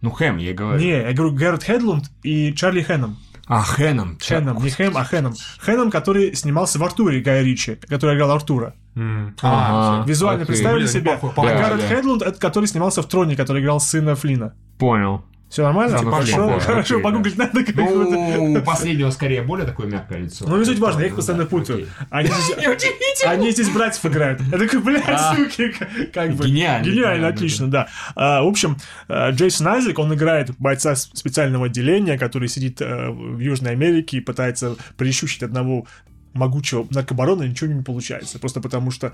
[0.00, 0.80] Ну, Хэм, я говорю.
[0.80, 3.16] Не, я говорю Гаррет Хедланд и Чарли Хэнном.
[3.48, 4.18] А, Хэном.
[4.20, 5.34] Хэном, не Хэм, а Хэном.
[5.60, 8.74] Хэном, который снимался в Артуре Гая Ричи, который играл Артура.
[8.94, 9.34] М.
[9.40, 10.04] Ага.
[10.06, 10.52] Визуально окей.
[10.54, 11.12] представили Блин, себе.
[11.12, 11.50] похуй, А похуй.
[11.52, 11.96] Да, Гаррет да.
[11.96, 14.54] Хедланд, это который снимался в Троне, который играл сына Флина.
[14.78, 15.24] Понял.
[15.48, 15.98] Все нормально?
[15.98, 20.44] Типа Хорошо, похоже, хорошо, погуглить надо как Ну, у последнего скорее более такое мягкое лицо.
[20.46, 21.78] Ну, не суть важно, я их Ну, постоянно да, путаю.
[21.78, 21.88] окей.
[22.10, 24.40] Они здесь, они здесь братьев играют.
[24.42, 25.34] Я такой, блядь, А.
[25.34, 25.72] суки,
[26.12, 26.46] как- бы.
[26.46, 27.88] Гениально, Гениально, да, отлично, да.
[28.14, 28.76] А, В общем,
[29.08, 34.20] э, Джейсон Айзек, он играет бойца специального отделения, который сидит э, в Южной Америке и
[34.20, 35.86] пытается прищучить одного
[36.38, 38.38] могучего наркобарона, ничего не получается.
[38.38, 39.12] Просто потому что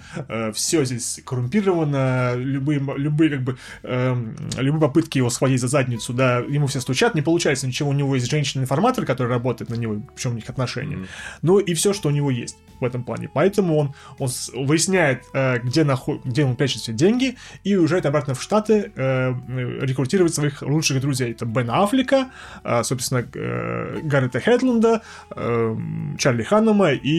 [0.55, 6.39] все здесь коррумпировано, любые, любые как бы эм, любые попытки его схватить за задницу, да,
[6.39, 7.91] ему все стучат, не получается ничего.
[7.91, 10.99] У него есть женщина-информатор, которая работает на него, причем у них отношения.
[11.43, 13.29] Ну и все, что у него есть в этом плане.
[13.33, 14.29] Поэтому он, он
[14.67, 19.33] выясняет, э, где, нахо- где он прячет все деньги, и уезжает обратно в Штаты э,
[19.49, 21.33] э, рекрутировать своих лучших друзей.
[21.33, 22.31] Это Бен Аффлека,
[22.65, 25.03] э, собственно, э, Гаррета Хедланда,
[25.37, 25.77] э,
[26.19, 27.14] Чарли Ханнема и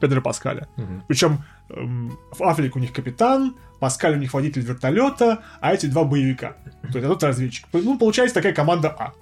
[0.00, 0.68] Педро Паскаля.
[1.06, 6.56] Причем эм, Аффлек у них капитан, Паскаль у них водитель вертолета, а эти два боевика.
[6.82, 7.66] То есть а тот разведчик.
[7.72, 9.12] Ну, получается такая команда А.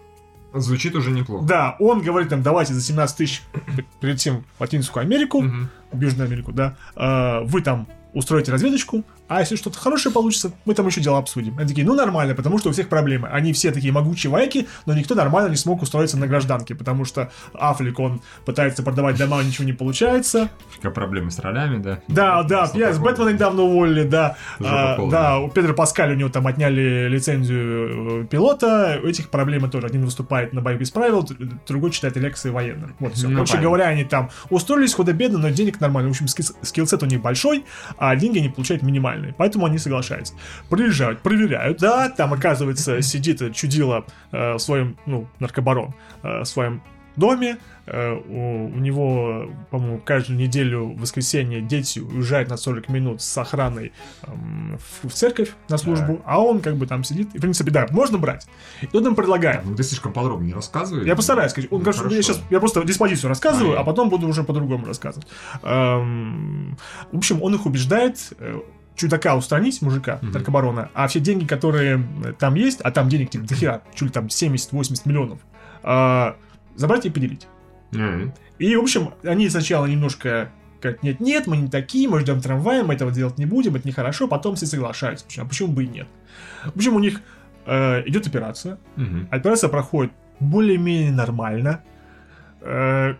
[0.55, 1.45] Звучит уже неплохо.
[1.45, 3.43] Да, он говорит там, давайте за 17 тысяч
[4.01, 5.45] прилетим в Латинскую Америку,
[5.93, 7.87] в Южную Америку, да, э, вы там
[8.17, 11.59] устроите разведочку, а если что-то хорошее получится, мы там еще дела обсудим.
[11.59, 13.29] Они такие, ну нормально, потому что у всех проблемы.
[13.29, 17.31] Они все такие могучие вояки, но никто нормально не смог устроиться на гражданке, потому что
[17.53, 20.49] Афлик, он пытается продавать дома, ничего не получается.
[20.81, 22.01] Как проблемы с ролями, да?
[22.09, 24.37] Да, да, я с Бэтмена недавно уволили, да.
[24.61, 29.69] А, да, у Педро Паскаля у него там отняли лицензию э, пилота, у этих проблемы
[29.69, 29.89] тоже.
[29.89, 31.27] Один выступает на борьбе без правил,
[31.67, 32.93] другой читает лекции военных.
[32.99, 33.29] Вот все.
[33.29, 36.11] Ну, Короче говоря, они там устроились худо-бедно, но денег нормально.
[36.11, 37.65] В общем, скиллсет у них большой,
[37.99, 39.35] а деньги они получают минимальные.
[39.37, 40.35] Поэтому они соглашаются.
[40.71, 41.79] Приезжают, проверяют.
[41.79, 46.83] Да, там, оказывается, сидит чудило э, в своем, ну, наркобарон, э, в своем
[47.17, 47.57] доме.
[47.87, 53.39] Э, у, у него, по-моему, каждую неделю в воскресенье дети уезжают на 40 минут с
[53.39, 53.93] охраной
[54.25, 57.35] эм, в, в церковь на службу, а он как бы там сидит.
[57.35, 58.47] И, в принципе, да, можно брать.
[58.83, 59.65] И тут нам предлагает.
[59.65, 61.07] Ну, ты слишком подробно не рассказывай.
[61.07, 61.71] Я постараюсь сказать.
[61.73, 63.83] Он Ну, что я сейчас я просто диспозицию рассказываю, Понятно.
[63.83, 65.29] а потом буду уже по-другому рассказывать.
[65.63, 66.77] Эм,
[67.13, 68.61] в общем, он их убеждает э,
[68.97, 70.33] чудака устранить, мужика, Мгм.
[70.33, 74.09] наркобарона, а все деньги, которые э, там есть, а там денег типа дохера, чуть ли
[74.11, 75.39] там 70-80 миллионов,
[75.83, 76.33] э,
[76.75, 77.47] забрать и поделить.
[78.59, 80.51] И, в общем, они сначала немножко
[80.81, 83.89] как нет, нет, мы не такие, мы ждем трамвая, мы этого делать не будем, это
[83.89, 85.25] нехорошо, потом все соглашаются.
[85.27, 86.07] Почему- А почему бы и нет?
[86.67, 87.23] В общем, у них
[87.67, 88.79] э, идет операция.
[88.97, 89.27] Мгм.
[89.31, 91.83] Операция проходит более-менее нормально.
[92.61, 93.15] Э,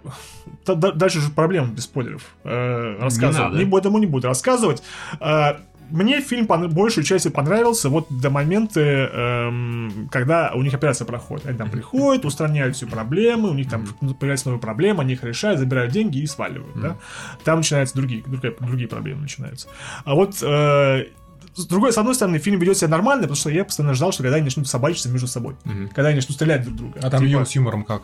[0.67, 2.35] дальше же проблема без спойлеров.
[2.45, 3.49] Э, рассказывать.
[3.53, 3.59] надо.
[3.59, 4.83] Не, буду, этому не буду рассказывать.
[5.21, 5.57] Э,
[5.91, 11.47] мне фильм пон- большую часть понравился вот до момента, эм, когда у них операция проходит.
[11.47, 15.59] Они там приходят, устраняют всю проблемы, у них там появляются новые проблемы, они их решают,
[15.61, 16.81] забирают деньги и сваливают.
[16.81, 16.97] Да?
[17.45, 19.69] Там начинаются другие, другие, другие проблемы начинаются.
[20.05, 21.07] А вот э,
[21.55, 24.23] с другой, с одной стороны, фильм ведет себя нормально, потому что я постоянно ждал, что
[24.23, 25.89] когда они начнут собачиться между собой, Мгм.
[25.89, 27.01] когда они начнут стрелять друг друга.
[27.03, 28.03] А там Типа, с юмором как?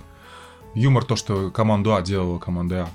[0.74, 2.88] Юмор то, что команду А делала команда А.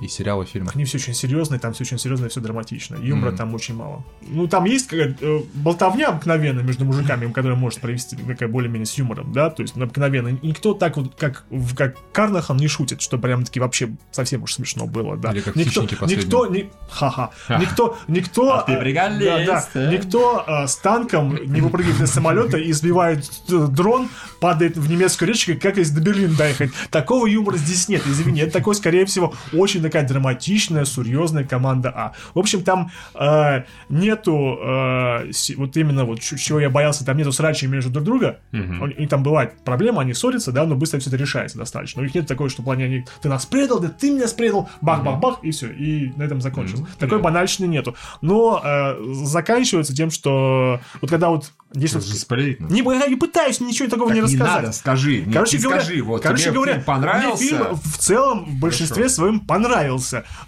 [0.00, 0.70] И сериалы, и фильмы.
[0.74, 2.96] Они все очень серьезные, там все очень серьезно и все драматично.
[2.96, 3.36] Юмора Мгм.
[3.38, 4.04] там очень мало.
[4.22, 8.94] Ну, там есть какая-то э, болтовня обыкновенная между мужиками, которая может провести такая более-менее с
[8.98, 10.36] юмором, да, то есть ну, обыкновенно.
[10.42, 14.54] Никто так вот, как, в- как Карнахан не шутит, что прям таки вообще совсем уж
[14.54, 15.30] смешно было, да.
[15.32, 17.30] Или как никто, никто, ни- ха-ха,
[17.60, 18.80] никто, никто, А ты э,
[19.24, 19.92] да, да, да?
[19.92, 24.08] никто э, с танком не выпрыгивает из самолета и сбивает дрон,
[24.40, 26.70] падает в немецкую речку, как если до Берлина доехать.
[26.90, 28.40] Такого юмора здесь нет, извини.
[28.40, 32.12] Это такой, скорее всего, очень такая драматичная, серьезная команда А.
[32.34, 37.68] В общем, там э, нету э, вот именно вот чего я боялся, там нету срачей
[37.68, 38.40] между друг друга.
[38.52, 38.82] Мгм.
[38.82, 42.00] У них там бывает проблема, они ссорятся, да, но быстро все это решается достаточно.
[42.00, 44.68] У них нет такого, что в плане они, ты нас предал, да ты меня предал,
[44.80, 46.80] бах-бах-бах, и все, и на этом закончилось.
[46.80, 46.88] Мгм.
[46.98, 47.94] Такой банальщины нету.
[48.20, 52.72] Но э, заканчивается тем, что вот когда вот есть вот- надо.
[52.72, 54.62] не, я не пытаюсь ничего такого Так не не рассказать.
[54.62, 55.22] надо, скажи.
[55.22, 57.42] Нет, Короче говоря, скажи, вот короче тебе говоря, фильм понравился.
[57.42, 59.73] Мне фильм в целом в большинстве своем понравился.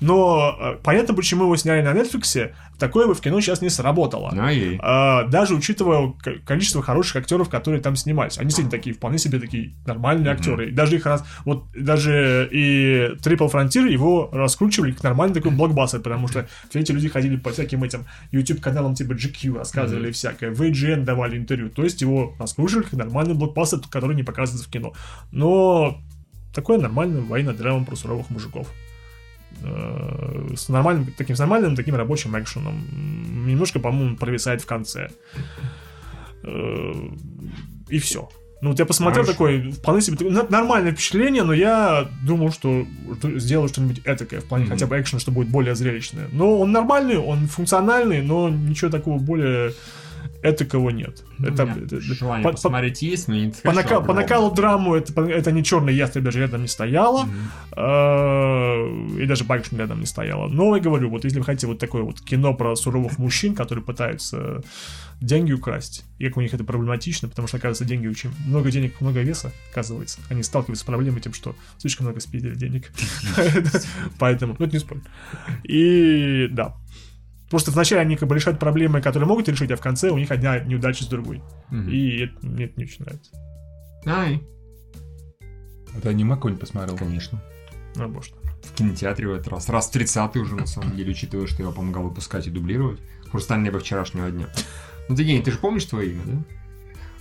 [0.00, 4.32] Но э, понятно, почему его сняли на Netflix, такое бы в кино сейчас не сработало.
[4.36, 4.78] А, ей.
[4.82, 6.12] А, даже учитывая
[6.44, 8.38] количество хороших актеров, которые там снимались.
[8.38, 10.68] Они действительно такие, вполне себе такие нормальные актеры.
[10.68, 16.00] И даже их раз, вот даже и Triple Frontier его раскручивали как нормальный такой блокбастер,
[16.00, 20.50] потому что все эти люди ходили по всяким этим YouTube каналам типа GQ, рассказывали всякое,
[20.50, 21.70] в IGN давали интервью.
[21.70, 24.92] То есть его раскручивали как нормальный блокбастер, который не показывается в кино.
[25.32, 26.00] Но
[26.54, 28.68] такое нормальное военная драма про суровых мужиков.
[29.62, 32.84] Э, С нормальным, таким, с нормальным таким рабочим экшеном.
[33.46, 35.08] Немножко, по-моему, провисает в конце.
[36.42, 36.92] Э,
[37.88, 38.28] И все.
[38.62, 39.32] Ну, вот я посмотрел Хорошо.
[39.32, 42.86] такой, вполне себе нормальное впечатление, но я думал, что
[43.36, 44.72] сделаю что-нибудь этакое, в плане Мгм.
[44.72, 46.28] хотя бы экшена, что будет более зрелищное.
[46.32, 49.72] Но он нормальный, он функциональный, но ничего такого более
[50.42, 51.22] этакого нет.
[51.38, 54.50] Это, У меня это- желание по- по- посмотреть есть, но не по, нака- по накалу
[54.50, 57.26] драму это, это не черный ястреб даже рядом не стояла.
[57.76, 58.86] Э,
[59.26, 60.46] И даже Бакшин рядом не стояла.
[60.46, 63.84] Но я говорю, вот если вы хотите вот такое вот кино про суровых мужчин, которые
[63.84, 64.62] пытаются
[65.20, 68.30] деньги украсть, и как у них это проблематично, потому что, оказывается, деньги очень...
[68.46, 70.20] Много денег, много веса, оказывается.
[70.30, 72.92] Они сталкиваются с проблемой тем, что слишком много спиздили денег.
[74.20, 75.00] Поэтому, ну это не спорь.
[75.64, 76.76] И да.
[77.50, 80.30] Просто вначале они как бы решают проблемы, которые могут решить, а в конце у них
[80.30, 81.42] одна неудача с другой.
[81.90, 83.32] И это мне это не очень нравится.
[84.06, 84.40] Ай,
[85.96, 86.96] Это аниме какое-нибудь посмотрел?
[86.96, 87.42] конечно.
[87.96, 88.34] Ну, может.
[88.62, 89.68] В кинотеатре в этот раз.
[89.68, 93.00] Раз 30 уже, на самом деле, учитывая, что я помогал выпускать и дублировать.
[93.30, 94.46] Хрустальное небо вчерашнего дня.
[95.08, 96.42] Ну, ты, Евгений, ты же помнишь твое имя, да?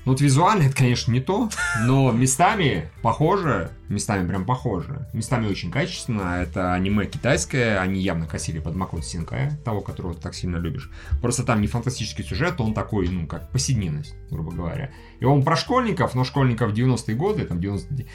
[0.06, 1.50] Ну, вот визуально это, конечно, не то,
[1.82, 6.42] но местами похоже, местами прям похоже, местами очень качественно.
[6.44, 10.92] Это аниме китайское, они явно косили под Макото Синкая, того, которого ты так сильно любишь.
[11.22, 14.92] Просто там не фантастический сюжет, он такой, ну, как повседневность, грубо говоря.
[15.20, 18.06] И он про школьников, но школьников 90-е годы, там 90 э,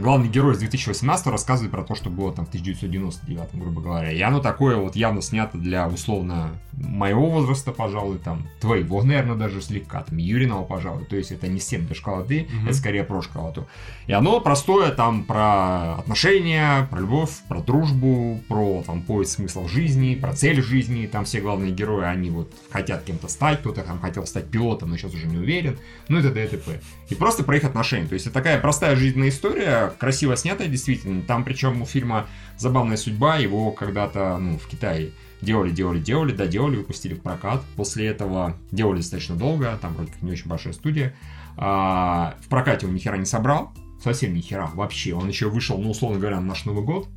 [0.00, 4.10] главный герой с 2018 рассказывает про то, что было там в 1999, грубо говоря.
[4.12, 9.60] И оно такое вот явно снято для, условно, моего возраста, пожалуй, там, твоего, наверное, даже
[9.60, 11.04] слегка, там, Юриного, пожалуй.
[11.04, 12.66] То есть это не 7 до школоты, Мгм.
[12.68, 13.66] это скорее про школоту.
[14.06, 20.14] И оно простое там про отношения, про любовь, про дружбу, про там поиск смысла жизни,
[20.14, 21.06] про цель жизни.
[21.06, 24.96] Там все главные герои, они вот хотят кем-то стать, кто-то там хотел стать пилотом, но
[24.96, 25.78] сейчас уже не уверен.
[26.08, 26.80] Ну это ДТП.
[27.08, 28.06] И просто про их отношения.
[28.06, 31.22] То есть это такая простая жизненная история, красиво снятая действительно.
[31.22, 32.26] Там причем у фильма
[32.58, 35.10] забавная судьба, его когда-то, ну, в Китае
[35.40, 37.62] делали, делали, делали, доделали, выпустили в прокат.
[37.76, 41.14] После этого делали достаточно долго, там вроде как не очень большая студия.
[41.56, 43.72] А, в прокате он ни хера не собрал,
[44.02, 45.14] совсем ни хера вообще.
[45.14, 47.08] Он еще вышел, ну, условно говоря, на наш Новый год.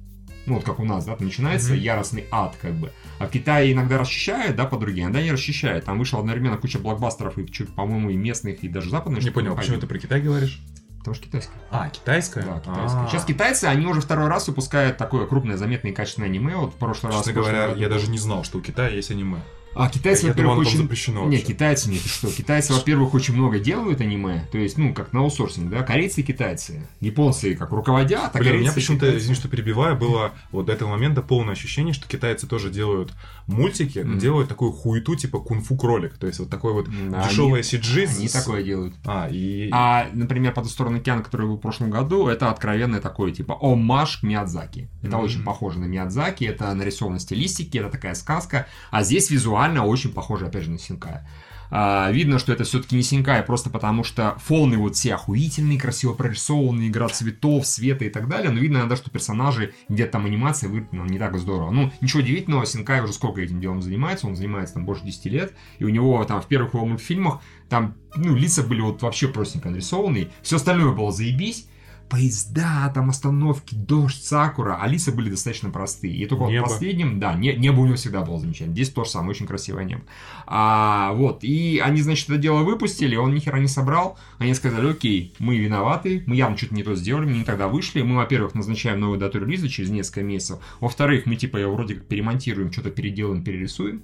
[0.46, 1.82] Ну, вот как у нас, да, там начинается Мгм.
[1.82, 2.92] яростный ад, как бы.
[3.18, 5.86] А в Китае иногда расчищают, да, подруги, иногда не расчищают.
[5.86, 9.24] Там вышла одновременно куча блокбастеров, и, по-моему, и местных, и даже западных.
[9.24, 10.62] Не понял, почему ты про Китай говоришь?
[11.04, 11.52] Потому что китайский.
[11.70, 12.44] А, китайская?
[12.44, 13.04] Да, китайская.
[13.04, 13.08] А.
[13.10, 16.56] Сейчас китайцы, они уже второй раз выпускают такое крупное, заметное и качественное аниме.
[16.56, 17.26] Вот в прошлый раз...
[17.26, 19.40] Честно в прошлом говоря, я даже не знал, что у Китая есть аниме.
[19.76, 20.78] А китайцы, во-первых, очень...
[20.78, 22.28] запрещено Не, китайцы, нет, что?
[22.32, 26.24] Китайцы, во-первых, очень много делают аниме, то есть, ну, как на аутсорсинг, да, корейцы и
[26.24, 26.88] китайцы.
[27.00, 30.90] Японцы как руководят, а Блин, у меня почему-то, извини, что перебиваю, было вот до этого
[30.90, 33.14] момента полное ощущение, что китайцы тоже делают
[33.48, 34.20] мультики, но Мгм.
[34.20, 36.18] делают такую хуету, типа кунг-фу кролик.
[36.18, 38.08] То есть вот такой вот Да, дешевая они- CG.
[38.08, 38.94] с- Они такое делают.
[39.06, 39.70] А, и...
[39.72, 43.58] А, например, по ту сторону океана, который был в прошлом году, это откровенный такой, типа,
[43.60, 44.90] омаж к Миядзаки.
[45.02, 45.26] Это Мгм.
[45.26, 48.68] очень похоже на Миядзаки, это нарисовано стилистики, это такая сказка.
[48.92, 51.28] А здесь визуально очень похоже, опять же, на Синкая.
[51.76, 56.14] А, видно, что это все-таки не Синкай, просто потому что фоны вот все охуительные, красиво
[56.14, 60.70] прорисованные, игра цветов, света и так далее, но видно иногда, что персонажи, где-то там анимация
[60.70, 61.72] выполнена не так здорово.
[61.72, 65.54] Ну, ничего удивительного, Синкай уже сколько этим делом занимается, он занимается там больше 10 лет,
[65.80, 69.72] и у него там в первых его мультфильмах там, ну, лица были вот вообще простенько
[69.72, 71.68] нарисованные, все остальное было заебись,
[72.14, 76.14] поезда, там остановки, дождь, сакура, а лица были достаточно простые.
[76.14, 76.68] И только вот Небо.
[76.68, 78.74] в последнем, да, не- небо у него всегда было замечательно.
[78.76, 80.04] Здесь то же самое, очень красивое небо.
[80.46, 84.20] А, вот, и они, значит, это дело выпустили, он ни хера не собрал.
[84.38, 88.04] Они сказали, окей, мы виноваты, мы явно что-то не то сделали, мы не тогда вышли.
[88.04, 90.60] Мы, во-первых, назначаем новую дату релиза через несколько месяцев.
[90.82, 94.04] Во-вторых, мы, типа, вроде как перемонтируем, что-то переделаем, перерисуем.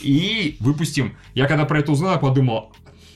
[0.00, 1.12] И выпустим.
[1.34, 2.72] Я когда про это узнал, я подумал,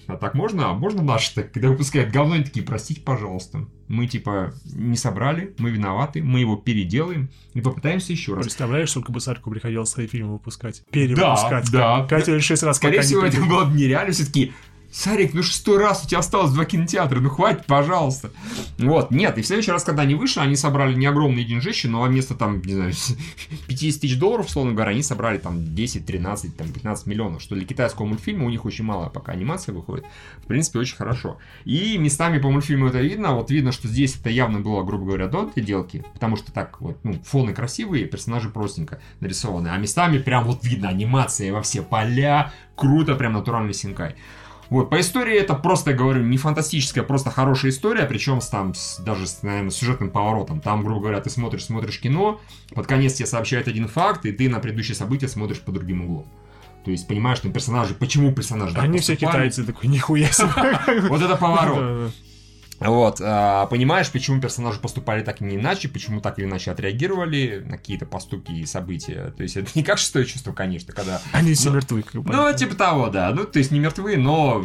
[0.07, 0.71] а так можно?
[0.71, 1.43] А можно наши-то?
[1.43, 3.67] Когда выпускают говно, они такие, простите, пожалуйста.
[3.89, 8.45] Мы, типа, не собрали, мы виноваты, мы его переделаем и попытаемся еще раз.
[8.45, 10.83] Представляешь, сколько бы Сарку приходилось свои фильмы выпускать?
[10.91, 11.71] Перевыпускать.
[11.71, 12.07] да.
[12.07, 14.13] Пять или шесть раз, Скорее всего, это было бы нереально.
[14.13, 14.53] Все-таки,
[14.91, 18.31] Сарик, ну шестой раз у тебя осталось два кинотеатра, ну хватит, пожалуйста.
[18.79, 22.03] Вот, нет, и в следующий раз, когда они вышли, они собрали не огромные деньжищи, но
[22.03, 22.93] вместо там, не знаю,
[23.69, 27.67] 50 тысяч долларов, условно говоря, они собрали там 10, 13, там 15 миллионов, что для
[27.67, 30.05] китайского мультфильма у них очень мало пока анимация выходит.
[30.39, 31.39] В принципе, очень хорошо.
[31.65, 35.27] И местами по мультфильму это видно, вот видно, что здесь это явно было, грубо говоря,
[35.29, 40.45] до делки, потому что так вот, ну, фоны красивые, персонажи простенько нарисованы, а местами прям
[40.45, 44.17] вот видно анимация во все поля, круто, прям натуральный синкай.
[44.69, 48.75] Вот, по истории это просто, я говорю, не фантастическая, просто хорошая история, причем с, там,
[48.75, 50.61] с- даже с, наверное, сюжетным поворотом.
[50.61, 52.41] Там, грубо говоря, ты смотришь, смотришь кино,
[52.75, 56.27] под конец тебе сообщают один факт, и ты на предыдущие события смотришь по другим углом.
[56.85, 60.49] То есть, понимаешь, там персонажи, почему персонажи так Они все китайцы, такой, нихуя себе.
[61.09, 62.13] Вот это поворот.
[62.81, 67.63] Вот, а, понимаешь, почему персонажи поступали так и не иначе, почему так или иначе отреагировали
[67.67, 69.33] на какие-то поступки и события.
[69.37, 72.33] То есть, это не как шестое чувство, конечно, когда Они все Ну, мертвы, как бы.
[72.33, 73.31] ну, типа того, да.
[73.33, 74.65] Ну, то есть не мертвы, но,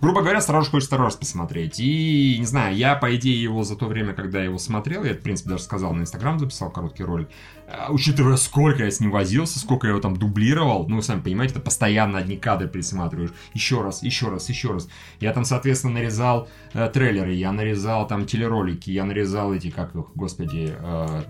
[0.00, 1.78] грубо говоря, сразу же хочется второй раз посмотреть.
[1.78, 5.14] И, не знаю, я, по идее, его за то время, когда я его смотрел, я,
[5.14, 7.28] в принципе, даже сказал, на Инстаграм записал короткий ролик,
[7.66, 11.20] а, учитывая, сколько я с ним возился, сколько я его там дублировал, ну, вы сами
[11.20, 13.32] понимаете, это постоянно одни кадры пересматриваешь.
[13.54, 14.88] Еще раз, еще раз, еще раз.
[15.20, 20.06] Я там, соответственно, нарезал э, трейлеры, я нарезал там телеролики, я нарезал эти, как их,
[20.14, 21.22] господи, э,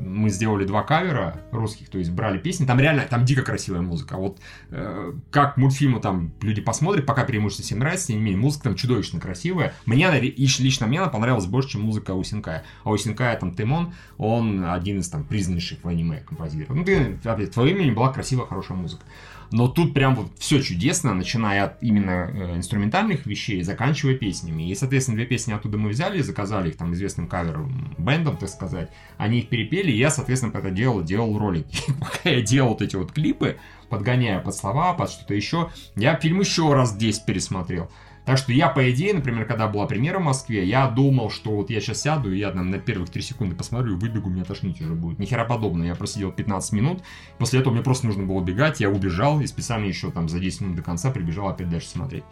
[0.00, 4.16] мы сделали два кавера русских, то есть брали песни, там реально, там дико красивая музыка.
[4.16, 4.38] Вот
[4.70, 8.74] э, как мультфильмы там люди посмотрят, пока преимущественно всем нравится, тем не менее, музыка там
[8.74, 9.74] чудовищно красивая.
[9.86, 12.64] Мне, она- лично мне она понравилась больше, чем музыка у Синкая.
[12.84, 16.76] А у Синкая там Тимон, он один из там признаннейших в аниме композиторов.
[16.76, 19.04] Ну, ты, опять, твое имя была красивая, хорошая музыка.
[19.50, 24.68] Но тут прям вот все чудесно, начиная от именно э, инструментальных вещей, заканчивая песнями.
[24.68, 28.90] И, соответственно, две песни оттуда мы взяли, заказали их там известным кавером бендом, так сказать.
[29.16, 31.66] Они их перепели, и я, соответственно, это делал, делал ролик.
[31.88, 33.56] И пока я делал вот эти вот клипы,
[33.88, 37.90] подгоняя под слова, под что-то еще, я фильм еще раз 10 пересмотрел.
[38.28, 41.70] Так что я, по идее, например, когда была премьера в Москве, я думал, что вот
[41.70, 44.92] я сейчас сяду, и я там на первых 3 секунды посмотрю, выбегу, меня тошнить уже
[44.92, 45.18] будет.
[45.18, 45.86] Ни хера подобного.
[45.86, 47.02] Я просидел 15 минут,
[47.38, 50.60] после этого мне просто нужно было убегать, я убежал, и специально еще там за 10
[50.60, 52.24] минут до конца прибежал опять дальше смотреть.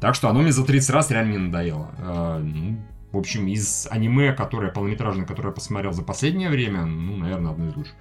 [0.00, 1.88] Так что оно мне за 30 раз реально не надоело.
[1.96, 2.76] Э, ну,
[3.12, 7.68] в общем, из аниме, которое полнометражное, которое я посмотрел за последнее время, ну, наверное, одно
[7.68, 7.94] из лучших.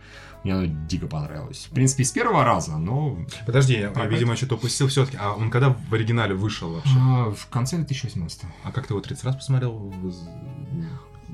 [0.43, 1.67] Мне оно дико понравилось.
[1.69, 4.11] В принципе, с первого раза, но Подожди, я, Прокат?
[4.11, 5.17] видимо, что-то упустил все-таки.
[5.19, 6.93] А он когда в оригинале вышел вообще?
[6.97, 9.93] а, в конце 2018 А как ты его 30 раз посмотрел?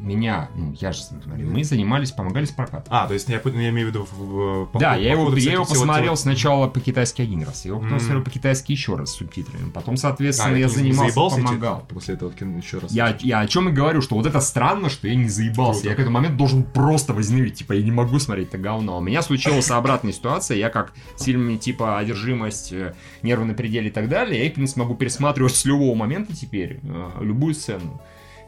[0.03, 2.85] Меня, ну, я же смотрю, мы занимались, помогали с прокатом.
[2.89, 5.19] А, то есть я, я имею в виду в, в- по Да, ходу- я по
[5.21, 7.99] его, я его посмотрел сначала по-китайски один раз, я его потом М.
[7.99, 9.69] посмотрел по-китайски еще раз с субтитрами.
[9.71, 11.85] Потом, А, соответственно, и я занимался, помогал.
[11.87, 12.91] после этого кино еще раз?
[12.91, 15.81] Я, я о чем и говорю, что вот это странно, что я не заебался.
[15.81, 15.89] Круто.
[15.89, 17.59] Я к этому моменту должен просто возненавидеть.
[17.59, 18.97] Типа, я не могу смотреть это говно.
[18.97, 20.57] У меня случилась обратная ситуация.
[20.57, 24.53] Я как с фильмами типа «Одержимость», э, «Нервы на пределе» и так далее, я, в
[24.53, 28.01] принципе, могу пересматривать с любого момента теперь э, любую сцену.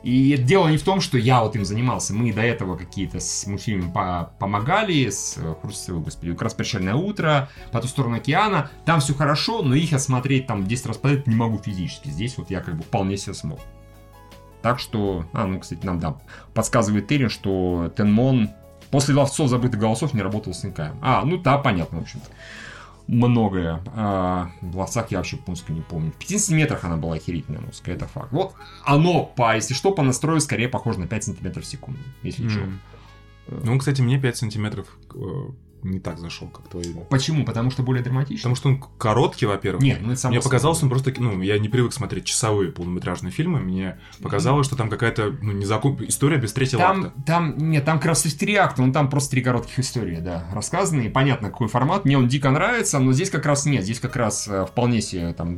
[0.05, 2.13] И дело не в том, что я вот им занимался.
[2.13, 6.93] Мы до этого какие-то с мультфильмами по- помогали, с э, Хрусталевой, господи, как раз «Прощальное
[6.93, 8.69] утро», «По ту сторону океана».
[8.85, 12.09] Там все хорошо, но их осмотреть там 10 раз подряд не могу физически.
[12.09, 13.59] Здесь вот я как бы вполне себе смог.
[14.61, 16.17] Так что, а, ну, кстати, нам, да,
[16.53, 18.51] подсказывает Терин, что Тенмон
[18.91, 20.99] после ловцов забытых голосов не работал с Инкаем.
[21.01, 22.29] А, ну да, понятно, в общем-то.
[23.07, 23.83] Многое.
[23.93, 26.11] А, в волосах я вообще узко не помню.
[26.11, 28.31] В 5 сантиметрах она была охерительная узкая, это факт.
[28.31, 32.47] Вот оно, по, если что, по настрою скорее похоже на 5 сантиметров в секунду, если
[32.49, 32.61] что.
[32.61, 32.79] М.
[33.47, 35.17] Ну, кстати, мне 5 сантиметров э,
[35.83, 36.83] не так зашел, как твой.
[37.09, 37.45] Почему?
[37.45, 38.49] Потому что более драматично?
[38.49, 39.83] Потому что он короткий, во-первых.
[39.83, 43.31] Нет, ну это само Мне показалось, он просто, ну, я не привык смотреть часовые полнометражные
[43.31, 45.97] фильмы, мне показалось, что там какая-то, ну, незакон...
[46.07, 47.13] история без третьего Там, акта.
[47.25, 51.09] там, нет, там как раз три акта, ну там просто три коротких истории, да, рассказанные,
[51.09, 54.47] понятно, какой формат, мне он дико нравится, но здесь как раз нет, здесь как раз
[54.47, 55.55] э, вполне себе там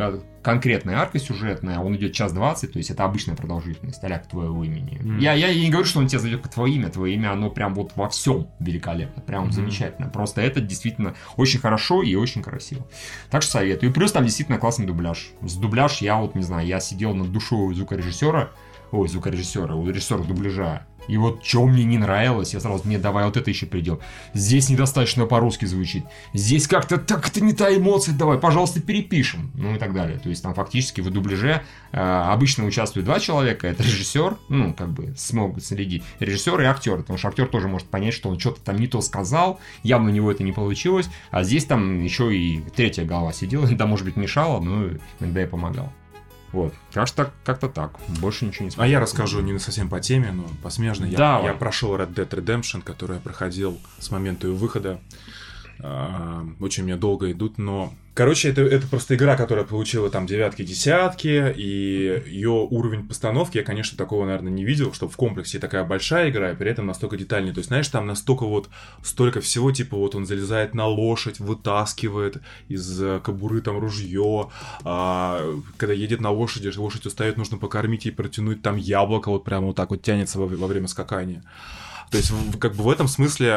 [0.47, 4.97] конкретная арка сюжетная, он идет час двадцать, то есть это обычная продолжительность, а твоего имени.
[4.97, 5.19] Мгм.
[5.19, 7.75] Я, я, не говорю, что он тебе зайдет как твое имя, твое имя, оно прям
[7.75, 9.51] вот во всем великолепно, прям Мгм.
[9.51, 12.87] замечательно, просто это действительно очень хорошо и очень красиво.
[13.29, 13.89] Так что советую.
[13.89, 15.31] И плюс там действительно классный дубляж.
[15.41, 18.51] С дубляж я вот, не знаю, я сидел над душой звукорежиссера,
[18.93, 20.87] ой, звукорежиссера, у режиссера дубляжа.
[21.07, 23.99] И вот что мне не нравилось, я сразу, не, давай вот это еще придем.
[24.33, 26.05] Здесь недостаточно по-русски звучит.
[26.33, 29.51] Здесь как-то так это не та эмоция, давай, пожалуйста, перепишем.
[29.55, 30.19] Ну и так далее.
[30.19, 31.61] То есть там фактически в дубляже
[31.91, 33.67] э, обычно участвуют два человека.
[33.67, 36.03] Это режиссер, ну, как бы смогут следить.
[36.19, 36.97] Режиссер и актер.
[36.97, 40.13] Потому что актер тоже может понять, что он что-то там не то сказал, явно у
[40.13, 41.09] него это не получилось.
[41.31, 44.89] А здесь там еще и третья голова сидела, да, может быть, мешала, но
[45.19, 45.91] иногда и помогал.
[46.51, 46.73] Вот.
[46.91, 47.91] Так что как-то так.
[48.19, 51.05] Больше ничего не А я расскажу не совсем по теме, но посмежно.
[51.05, 51.45] Я, Давай.
[51.47, 54.99] я прошел Red Dead Redemption, который я проходил с момента ее выхода.
[55.79, 57.93] Очень мне долго идут, но...
[58.13, 63.63] Короче, это, это просто игра, которая получила там девятки, десятки, и ее уровень постановки, я,
[63.63, 67.15] конечно, такого, наверное, не видел, чтобы в комплексе такая большая игра, и при этом настолько
[67.15, 67.53] детальная.
[67.53, 68.69] То есть, знаешь, там настолько вот
[69.03, 74.49] столько всего, типа вот он залезает на лошадь, вытаскивает из э, кобуры там ружье,
[74.83, 75.39] а,
[75.77, 79.75] когда едет на лошади, лошадь устает, нужно покормить и протянуть там яблоко, вот прямо вот
[79.75, 81.43] так вот тянется во, во время скакания.
[82.11, 83.47] То есть, как бы в этом смысле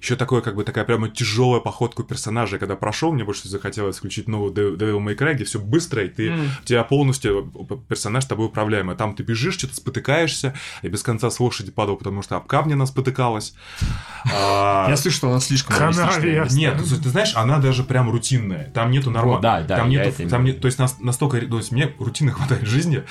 [0.00, 2.58] еще такое, как бы такая прямо тяжелая походка персонажа.
[2.58, 6.08] Когда прошел, мне больше захотелось включить новую Dev- Devil May Cry, где все быстро, и
[6.08, 6.50] ты, Мгм.
[6.62, 8.96] у тебя полностью э, персонаж тобой управляемый.
[8.96, 12.72] Там ты бежишь, что-то спотыкаешься, и без конца с лошади падал, потому что об камни
[12.72, 13.54] она спотыкалась.
[14.32, 15.76] А, Я слышу, что она слишком
[16.56, 18.70] нет, ну, ты знаешь, она даже прям рутинная.
[18.70, 19.40] Там нету нормально.
[19.42, 20.54] Да, да, там нету, там имею.
[20.56, 23.02] не- то есть нас- настолько, то есть мне рутины хватает жизни.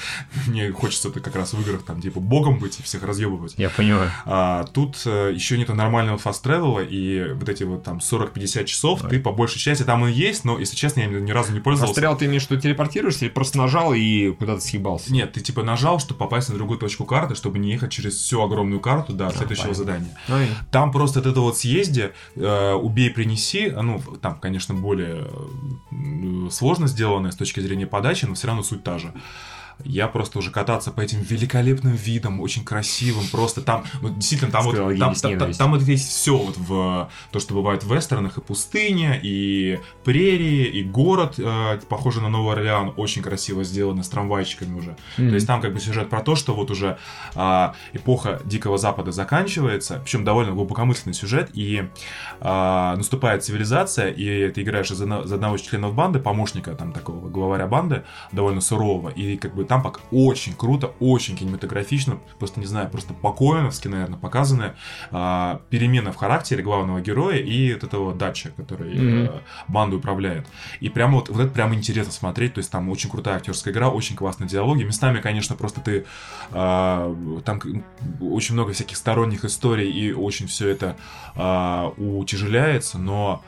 [0.48, 3.54] Мне хочется как раз в играх там типа богом быть и всех разъебывать.
[3.58, 4.12] Я понимаю.
[4.26, 9.20] А тут еще нету нормального фаст тревела и вот эти вот там 40-50 часов ты
[9.20, 11.94] по большей части там и есть, но если честно я ни разу не пользовался.
[11.94, 15.12] Застрял ты имеешь, что телепортируешься или просто нажал и куда-то съебался?
[15.14, 18.42] Нет, ты типа нажал, чтобы попасть на другую точку карты, чтобы не ехать через всю
[18.42, 19.74] огромную карту до следующего понятно.
[19.74, 20.18] задания.
[20.28, 24.74] Ну и- Там просто от этого вот съезде, э, убей, принеси, а, ну, там, конечно,
[24.74, 25.28] более
[25.92, 29.14] э, сложно сделанное с точки зрения подачи, но все равно суть та же.
[29.84, 34.64] Я просто уже кататься по этим великолепным видам, очень красивым, просто там, ну, действительно, там
[34.64, 37.94] вот, Сказал там, там, там, там вот есть все вот в то, что бывает в
[37.94, 44.04] вестернах, и пустыня, и прерии, и город, э, похожий на Новый Орлеан, очень красиво сделанный,
[44.04, 44.98] с трамвайчиками уже.
[45.16, 46.98] То есть там как бы сюжет про то, что вот уже
[47.36, 51.90] а, эпоха Дикого Запада заканчивается, причем довольно глубокомысленный сюжет, и
[52.40, 57.30] а, наступает цивилизация, и ты играешь за, за одного из членов банды, помощника там такого
[57.30, 62.66] главаря банды, довольно сурового, и как бы там пока очень круто, очень кинематографично, просто не
[62.66, 64.74] знаю, просто по-коэновски, наверное, показаны
[65.12, 68.92] а, перемена в характере главного героя и вот этого датча, который
[69.26, 69.30] э,
[69.68, 70.48] банду управляет.
[70.80, 73.90] И прямо вот, вот это прям интересно смотреть, то есть там очень крутая актерская игра,
[73.90, 74.84] очень классные диалоги.
[74.84, 76.06] Местами, конечно, просто ты
[76.52, 77.16] а,
[77.46, 77.62] там
[78.20, 80.98] очень много всяких сторонних историй и очень все это
[81.36, 83.44] а, утяжеляется, но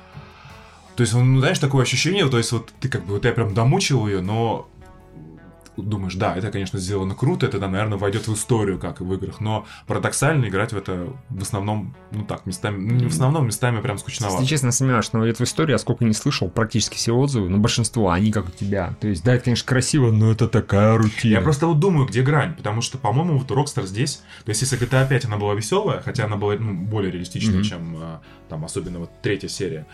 [0.96, 3.54] то есть, ну, знаешь, такое ощущение, то есть, вот ты как бы, вот я прям
[3.54, 4.70] домучил ее, но
[5.78, 9.14] думаешь, да, это, конечно, сделано круто, это, да, наверное, войдет в историю, как и в
[9.14, 13.48] играх, но парадоксально играть в это в основном, ну так, местами, ну, не в основном,
[13.48, 14.42] местами прям скучновато.
[14.42, 17.58] Если честно, сомневаюсь, что это в истории, я сколько не слышал, практически все отзывы, но
[17.58, 18.96] большинство, они как у тебя.
[19.02, 21.32] То есть, да, это, конечно, красиво, но это такая рутина.
[21.32, 24.78] Я просто вот думаю, где грань, потому что, по-моему, вот Rockstar здесь, то есть если
[24.80, 27.64] GTA 5 она была веселая, хотя она была ну, более реалистичная, Мгм.
[27.64, 29.86] чем а, там особенно вот третья серия,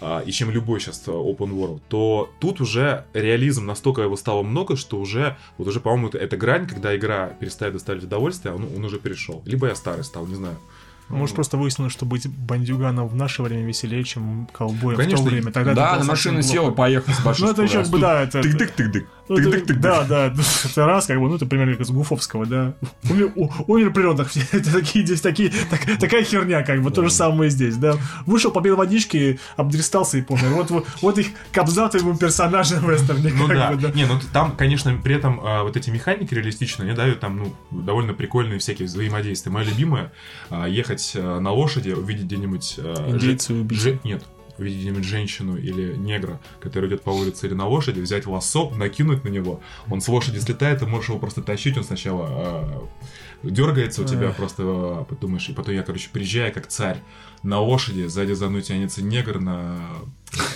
[0.00, 4.76] и чем любой сейчас а, open world, то тут уже реализм настолько его стало много,
[4.76, 8.68] что уже, вот уже, по-моему, это, это грань, когда игра перестает доставлять удовольствие, а он,
[8.76, 9.42] он уже перешел.
[9.44, 10.56] Либо я старый стал, не знаю.
[11.08, 15.30] Может, просто выяснилось, что быть бандюганом в наше время веселее, чем ковбоем в Конечно, то
[15.30, 15.52] время.
[15.52, 16.52] Тогда Да, на машину плохо.
[16.52, 18.40] сел, поехал с большой Ну, это еще, да, это...
[18.40, 19.06] Тык-тык-тык-тык.
[19.28, 19.52] Ну.
[19.80, 22.74] Да, да, ну, это раз, как бы, ну, это примерно как из Гуфовского, да.
[23.10, 26.90] Умер, у- умер при родах, все это такие, здесь такие, так- такая херня, как бы,
[26.90, 27.96] то же самое здесь, да.
[28.26, 30.48] Вышел, попил водички, обдристался и помер.
[30.50, 30.70] Вот,
[31.02, 33.70] вот, их капзатовым персонажем в вестерне, Ну да.
[33.72, 33.90] бы, да.
[33.90, 37.54] Не, ну там, конечно, при этом а, вот эти механики реалистичные, они дают там, ну,
[37.82, 39.52] довольно прикольные всякие взаимодействия.
[39.52, 40.12] Моя любимая
[40.50, 42.76] а, ехать а, на лошади, увидеть где-нибудь...
[42.78, 44.04] а, Индейца же- убить.
[44.04, 44.24] Нет.
[44.58, 49.24] Увидеть где-нибудь женщину или негра, который идет по улице или на лошади, взять лассо, накинуть
[49.24, 49.60] на него,
[49.90, 52.88] он с лошади слетает, ты можешь его просто тащить, он сначала а,
[53.42, 56.98] дергается у тебя, просто а, подумаешь, и потом я, короче, приезжаю как царь
[57.42, 59.78] на лошади, сзади за мной тянется негр на...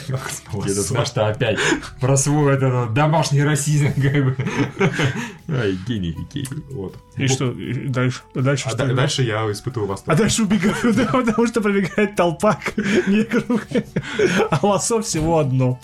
[0.08, 0.18] на
[0.64, 1.58] Где-то что опять
[2.00, 4.36] про свой этот домашний расизм, как бы.
[5.48, 6.48] Ай, гений, гений.
[6.70, 6.96] Вот.
[7.16, 7.54] И что,
[7.88, 8.22] дальше?
[8.34, 10.18] Дальше А дальше я испытываю А восторг.
[10.18, 12.76] дальше убегаю, да, потому что пробегает толпа к
[13.06, 13.60] негру.
[14.50, 15.78] А лосо всего одно.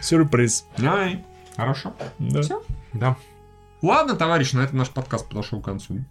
[0.00, 0.66] Сюрприз.
[0.78, 1.24] Ай,
[1.56, 1.94] хорошо.
[2.18, 2.42] Да.
[2.42, 2.62] Всё.
[2.92, 3.16] Да.
[3.82, 6.04] Ладно, товарищи, на этом наш подкаст подошел к концу.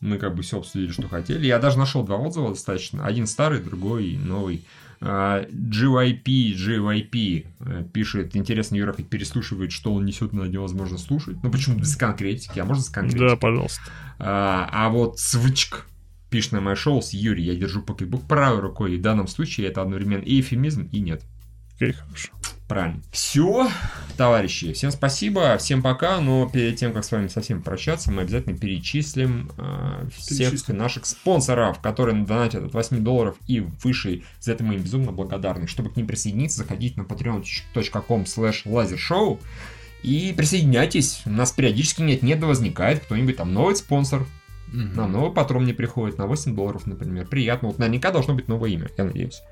[0.00, 1.46] Мы как бы все обсудили, что хотели.
[1.46, 3.04] Я даже нашел два отзыва достаточно.
[3.04, 4.64] Один старый, другой новый.
[5.02, 11.38] А, GYP, GYP э, пишет, интересно, Юра хоть переслушивает, что он несет, но невозможно слушать.
[11.42, 12.58] Ну, почему без конкретики?
[12.58, 13.30] А можно с конкретикой?
[13.30, 13.82] Да, пожалуйста.
[14.18, 15.86] А, а вот Свычк
[16.28, 19.68] пишет на мое шоу с Юрий, я держу покетбук правой рукой, и в данном случае
[19.68, 21.22] это одновременно и эфемизм, и нет.
[21.76, 22.30] Окей, хорошо.
[22.70, 23.02] Правильно.
[23.10, 23.68] Все,
[24.16, 28.56] товарищи, всем спасибо, всем пока, но перед тем, как с вами совсем прощаться, мы обязательно
[28.56, 30.76] перечислим э, всех Перечислим.
[30.76, 34.22] наших спонсоров, которые донатят от 8 долларов и выше.
[34.38, 35.66] За это мы им безумно благодарны.
[35.66, 39.40] Чтобы к ним присоединиться, заходите на patreon.com slash lasershow
[40.04, 41.22] и присоединяйтесь.
[41.26, 44.28] У нас периодически нет-нет, да возникает кто-нибудь там новый спонсор.
[44.72, 47.26] Нам новый патрон не приходит на 8 долларов, например.
[47.26, 47.68] Приятно.
[47.68, 49.42] Вот наверняка должно быть новое имя, я надеюсь.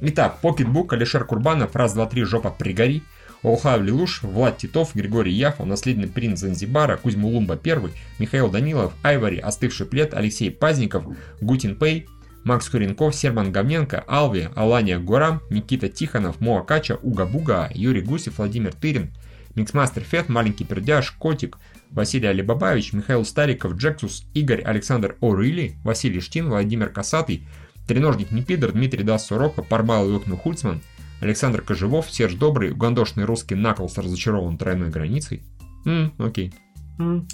[0.00, 3.02] Итак, Покетбук, Алишер Курбанов, раз, два, три, жопа, пригори.
[3.44, 9.36] Олхав Лилуш, Влад Титов, Григорий Яфа, наследный принц Занзибара, Кузьму Лумба I, Михаил Данилов, Айвари,
[9.36, 11.04] Остывший плед, Алексей Пазников,
[11.42, 12.08] Гутин Пей,
[12.44, 18.38] Макс Куренков, Серман Говненко, Алви, Алания Гурам, Никита Тихонов, Моа Кача, Уга Буга, Юрий Гусев,
[18.38, 19.12] Владимир Тырин,
[19.54, 21.58] Миксмастер Фет, Маленький Пердяж, Котик,
[21.94, 27.46] Василий Алибабаевич, Михаил Стариков, Джексус, Игорь Александр Орыли, Василий Штин, Владимир Касатый,
[27.86, 30.82] Треножник Непидор, Дмитрий Дас Сорока, Парбал Йокну Хульцман,
[31.20, 35.42] Александр Кожевов, Серж Добрый, угандошный русский Наклс разочарован тройной границей.
[35.86, 36.52] М, окей.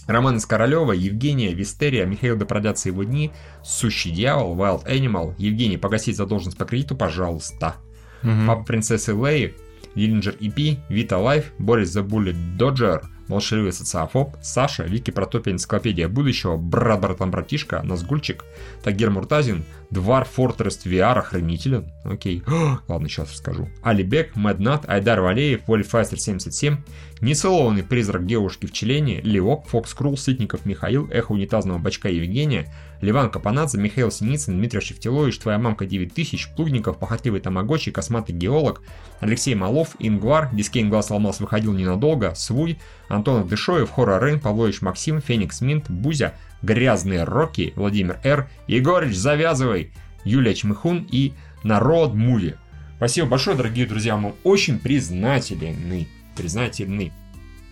[0.07, 3.31] Роман из Королева, Евгения, Вистерия, Михаил да продятся его дни,
[3.63, 7.77] Сущий дьявол, Wild Animal, Евгений, погасить задолженность по кредиту, пожалуйста.
[8.23, 9.55] Папа принцессы Леи,
[9.95, 17.01] Диллинджер EP, Вита Лайф, Борис Забули Доджер, Молчаливый социофоб, Саша, Вики Протопия Энциклопедия будущего, Брат
[17.01, 18.45] Братан Братишка, Назгульчик,
[18.83, 22.43] Тагир Муртазин, Двар Фортрес VR Охранителен, окей,
[22.89, 23.69] ладно, сейчас расскажу.
[23.85, 26.79] Алибек, Мэднат, Айдар Валеев, Вольфайстер 77,
[27.21, 33.31] Нецелованный призрак девушки в Челене, Леок, Фокс Крул, Сытников Михаил, Эхо унитазного бачка Евгения, Ливан
[33.31, 38.83] Капанадзе, Михаил Синицын, Дмитрий Шевтилович, Твоя мамка 9000, Плугников, Похотливый Тамагочи, Косматый геолог,
[39.21, 42.79] Алексей Малов, Ингвар, Дискейн Глаз сломался, выходил ненадолго, Свуй,
[43.09, 49.93] Антон Дышоев, Хора Рейн, Павлович Максим, Феникс Минт, Бузя, Грязные Рокки, Владимир Р, Егорыч, завязывай,
[50.25, 51.33] Юлия Чмыхун и
[51.65, 52.57] Народ Муви.
[52.97, 56.07] Спасибо большое, дорогие друзья, мы очень признательны.
[56.37, 57.13] Признательны.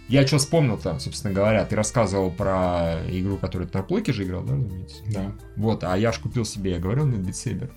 [0.09, 4.43] Я что вспомнил-то, собственно говоря, ты рассказывал про игру, которую ты на плойке же играл,
[4.43, 5.03] да, разумеется?
[5.07, 5.33] Да.
[5.57, 7.71] Вот, а я ж купил себе, я говорил, нет, битсейбер.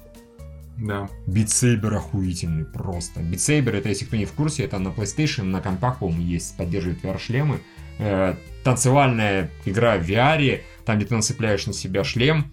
[0.78, 1.10] Да.
[1.28, 3.20] Битсейбер охуительный просто.
[3.22, 7.04] Битсейбер, это, если кто не в курсе, это на PlayStation, на компах, по-моему, есть, поддерживает
[7.04, 7.60] VR-шлемы.
[8.00, 12.52] Э, танцевальная игра в VR, там, где ты нацепляешь на себя шлем,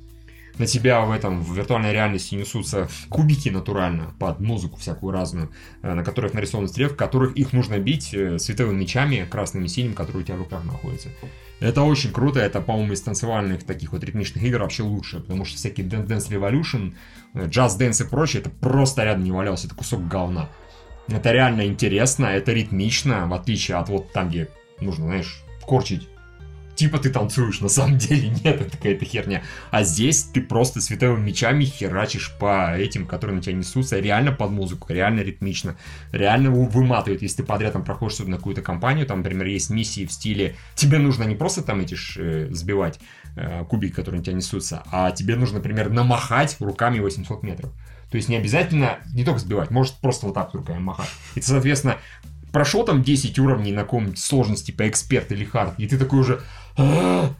[0.58, 5.50] на тебя в этом в виртуальной реальности несутся кубики натурально под музыку всякую разную,
[5.82, 9.94] э, на которых нарисованы стрелки, которых их нужно бить э, световыми мечами, красным и синим,
[9.94, 11.08] которые у тебя в руках находятся.
[11.60, 15.56] Это очень круто, это, по-моему, из танцевальных таких вот ритмичных игр вообще лучше, потому что
[15.56, 16.94] всякие Dance Dance Revolution,
[17.34, 20.48] э, Just Dance и прочее, это просто рядом не валялся, это кусок говна.
[21.08, 24.48] Это реально интересно, это ритмично, в отличие от вот там, где
[24.80, 26.08] нужно, знаешь, корчить
[26.78, 29.42] типа ты танцуешь, на самом деле нет, это какая-то херня.
[29.70, 34.52] А здесь ты просто световыми мечами херачишь по этим, которые на тебя несутся, реально под
[34.52, 35.76] музыку, реально ритмично,
[36.12, 40.06] реально вы- выматывает, если ты подряд там проходишь особенно какую-то компанию, там, например, есть миссии
[40.06, 43.00] в стиле, тебе нужно не просто там эти ж, э, сбивать
[43.36, 47.72] э, кубики, которые на тебя несутся, а тебе нужно, например, намахать руками 800 метров.
[48.10, 51.10] То есть не обязательно не только сбивать, может просто вот так руками махать.
[51.34, 51.98] И ты, соответственно,
[52.52, 56.40] прошел там 10 уровней на каком-нибудь сложности, типа эксперт или хард, и ты такой уже...
[56.76, 57.30] «А,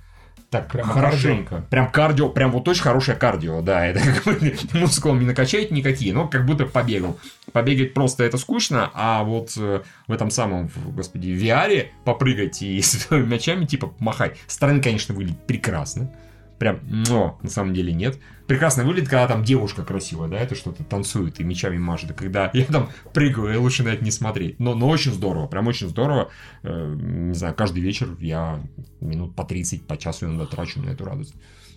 [0.51, 1.67] Так, Прямо хорошенько.
[1.69, 3.85] Прям кардио, прям вот очень хорошее кардио, да.
[3.89, 7.19] Это как бы мускулом не накачать никакие, но как будто побегал.
[7.53, 13.11] Побегать просто это скучно, а вот э, в этом самом, господи, VR попрыгать и с
[13.11, 14.39] мячами типа махать.
[14.47, 16.11] Стороны, конечно, выглядит прекрасно.
[16.59, 18.19] Прям, но на самом деле нет.
[18.49, 22.15] Прекрасно выглядит, когда там девушка красивая, да, это что-то танцует и мечами машет.
[22.15, 24.59] Когда я там прыгаю, и лучше на это не смотреть.
[24.59, 26.31] Но, но очень здорово, прям очень здорово.
[26.63, 28.61] Э, не знаю, каждый вечер я
[29.01, 31.35] минут по 30, по часу иногда трачу на эту радость.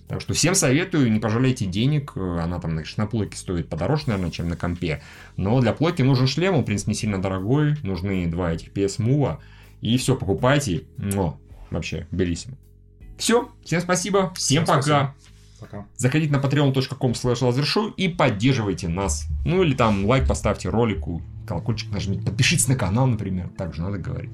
[0.07, 2.13] Так что всем советую, не пожалейте денег.
[2.15, 5.03] Э, Она там, значит, на плойке стоит подороже, наверное, чем на компе.
[5.37, 7.75] Но для плойки нужен шлем, он, в принципе, не сильно дорогой.
[7.83, 9.37] Нужны два этих PS Move.
[9.81, 10.85] И все, покупайте.
[10.97, 11.39] Но
[11.69, 12.57] вообще, bellissimo.
[13.21, 14.81] Все, всем спасибо, всем Всем пока.
[14.81, 15.15] спасибо.
[15.59, 15.85] Пока.
[15.95, 19.27] Заходите на patreon.com slash и поддерживайте нас.
[19.45, 23.51] Ну или там лайк поставьте ролику, колокольчик нажмите, подпишитесь на канал, например.
[23.55, 24.31] Так же надо говорить.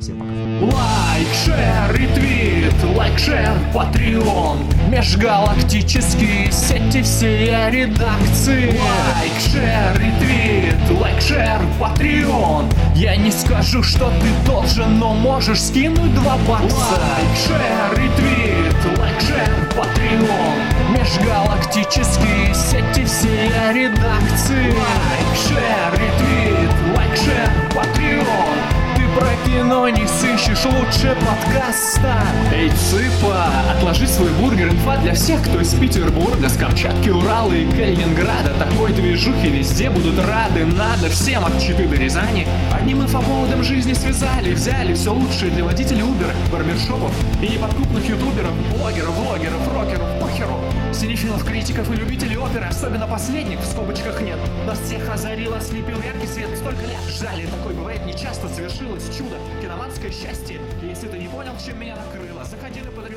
[0.00, 0.76] Всем пока.
[0.76, 4.58] Лайк, share, ретвит, лайк, share, Patreon.
[4.88, 8.68] Межгалактические сети всей редакции.
[8.78, 12.70] Лайк, share, ретвит, лайк, share, Patreon.
[12.94, 16.76] Я не скажу, что ты должен, но можешь скинуть два бакса.
[16.76, 20.58] Лайк, share, ретвит, лайк, share, патреон.
[20.92, 24.70] Межгалактические сети всей редакции.
[24.70, 28.77] Лайк, шер, ретвит, лайк, шер, патреон
[29.18, 32.14] про кино не сыщешь лучше подкаста.
[32.52, 37.66] Эй, цыпа, отложи свой бургер Инфа для всех, кто из Петербурга С Камчатки, Урала и
[37.66, 38.54] Калининграда.
[38.58, 42.46] Такой движухи везде будут рады Надо всем от Читы до Рязани.
[42.72, 47.12] Одним инфоповодом жизни связали Взяли все лучшее для водителей Uber Барбершопов
[47.42, 50.60] и неподкупных ютуберов Блогеров, блогеров, рокеров, похеру
[50.92, 54.38] Синефилов, критиков и любителей оперы Особенно последних в скобочках нет.
[54.66, 60.10] Нас всех озарил, ослепил яркий свет Столько лет ждали, такое бывает нечасто Совершилось чудо, киноманское
[60.10, 60.60] счастье.
[60.82, 63.07] Если ты не понял, чем меня накрыло Заходи на Patreon,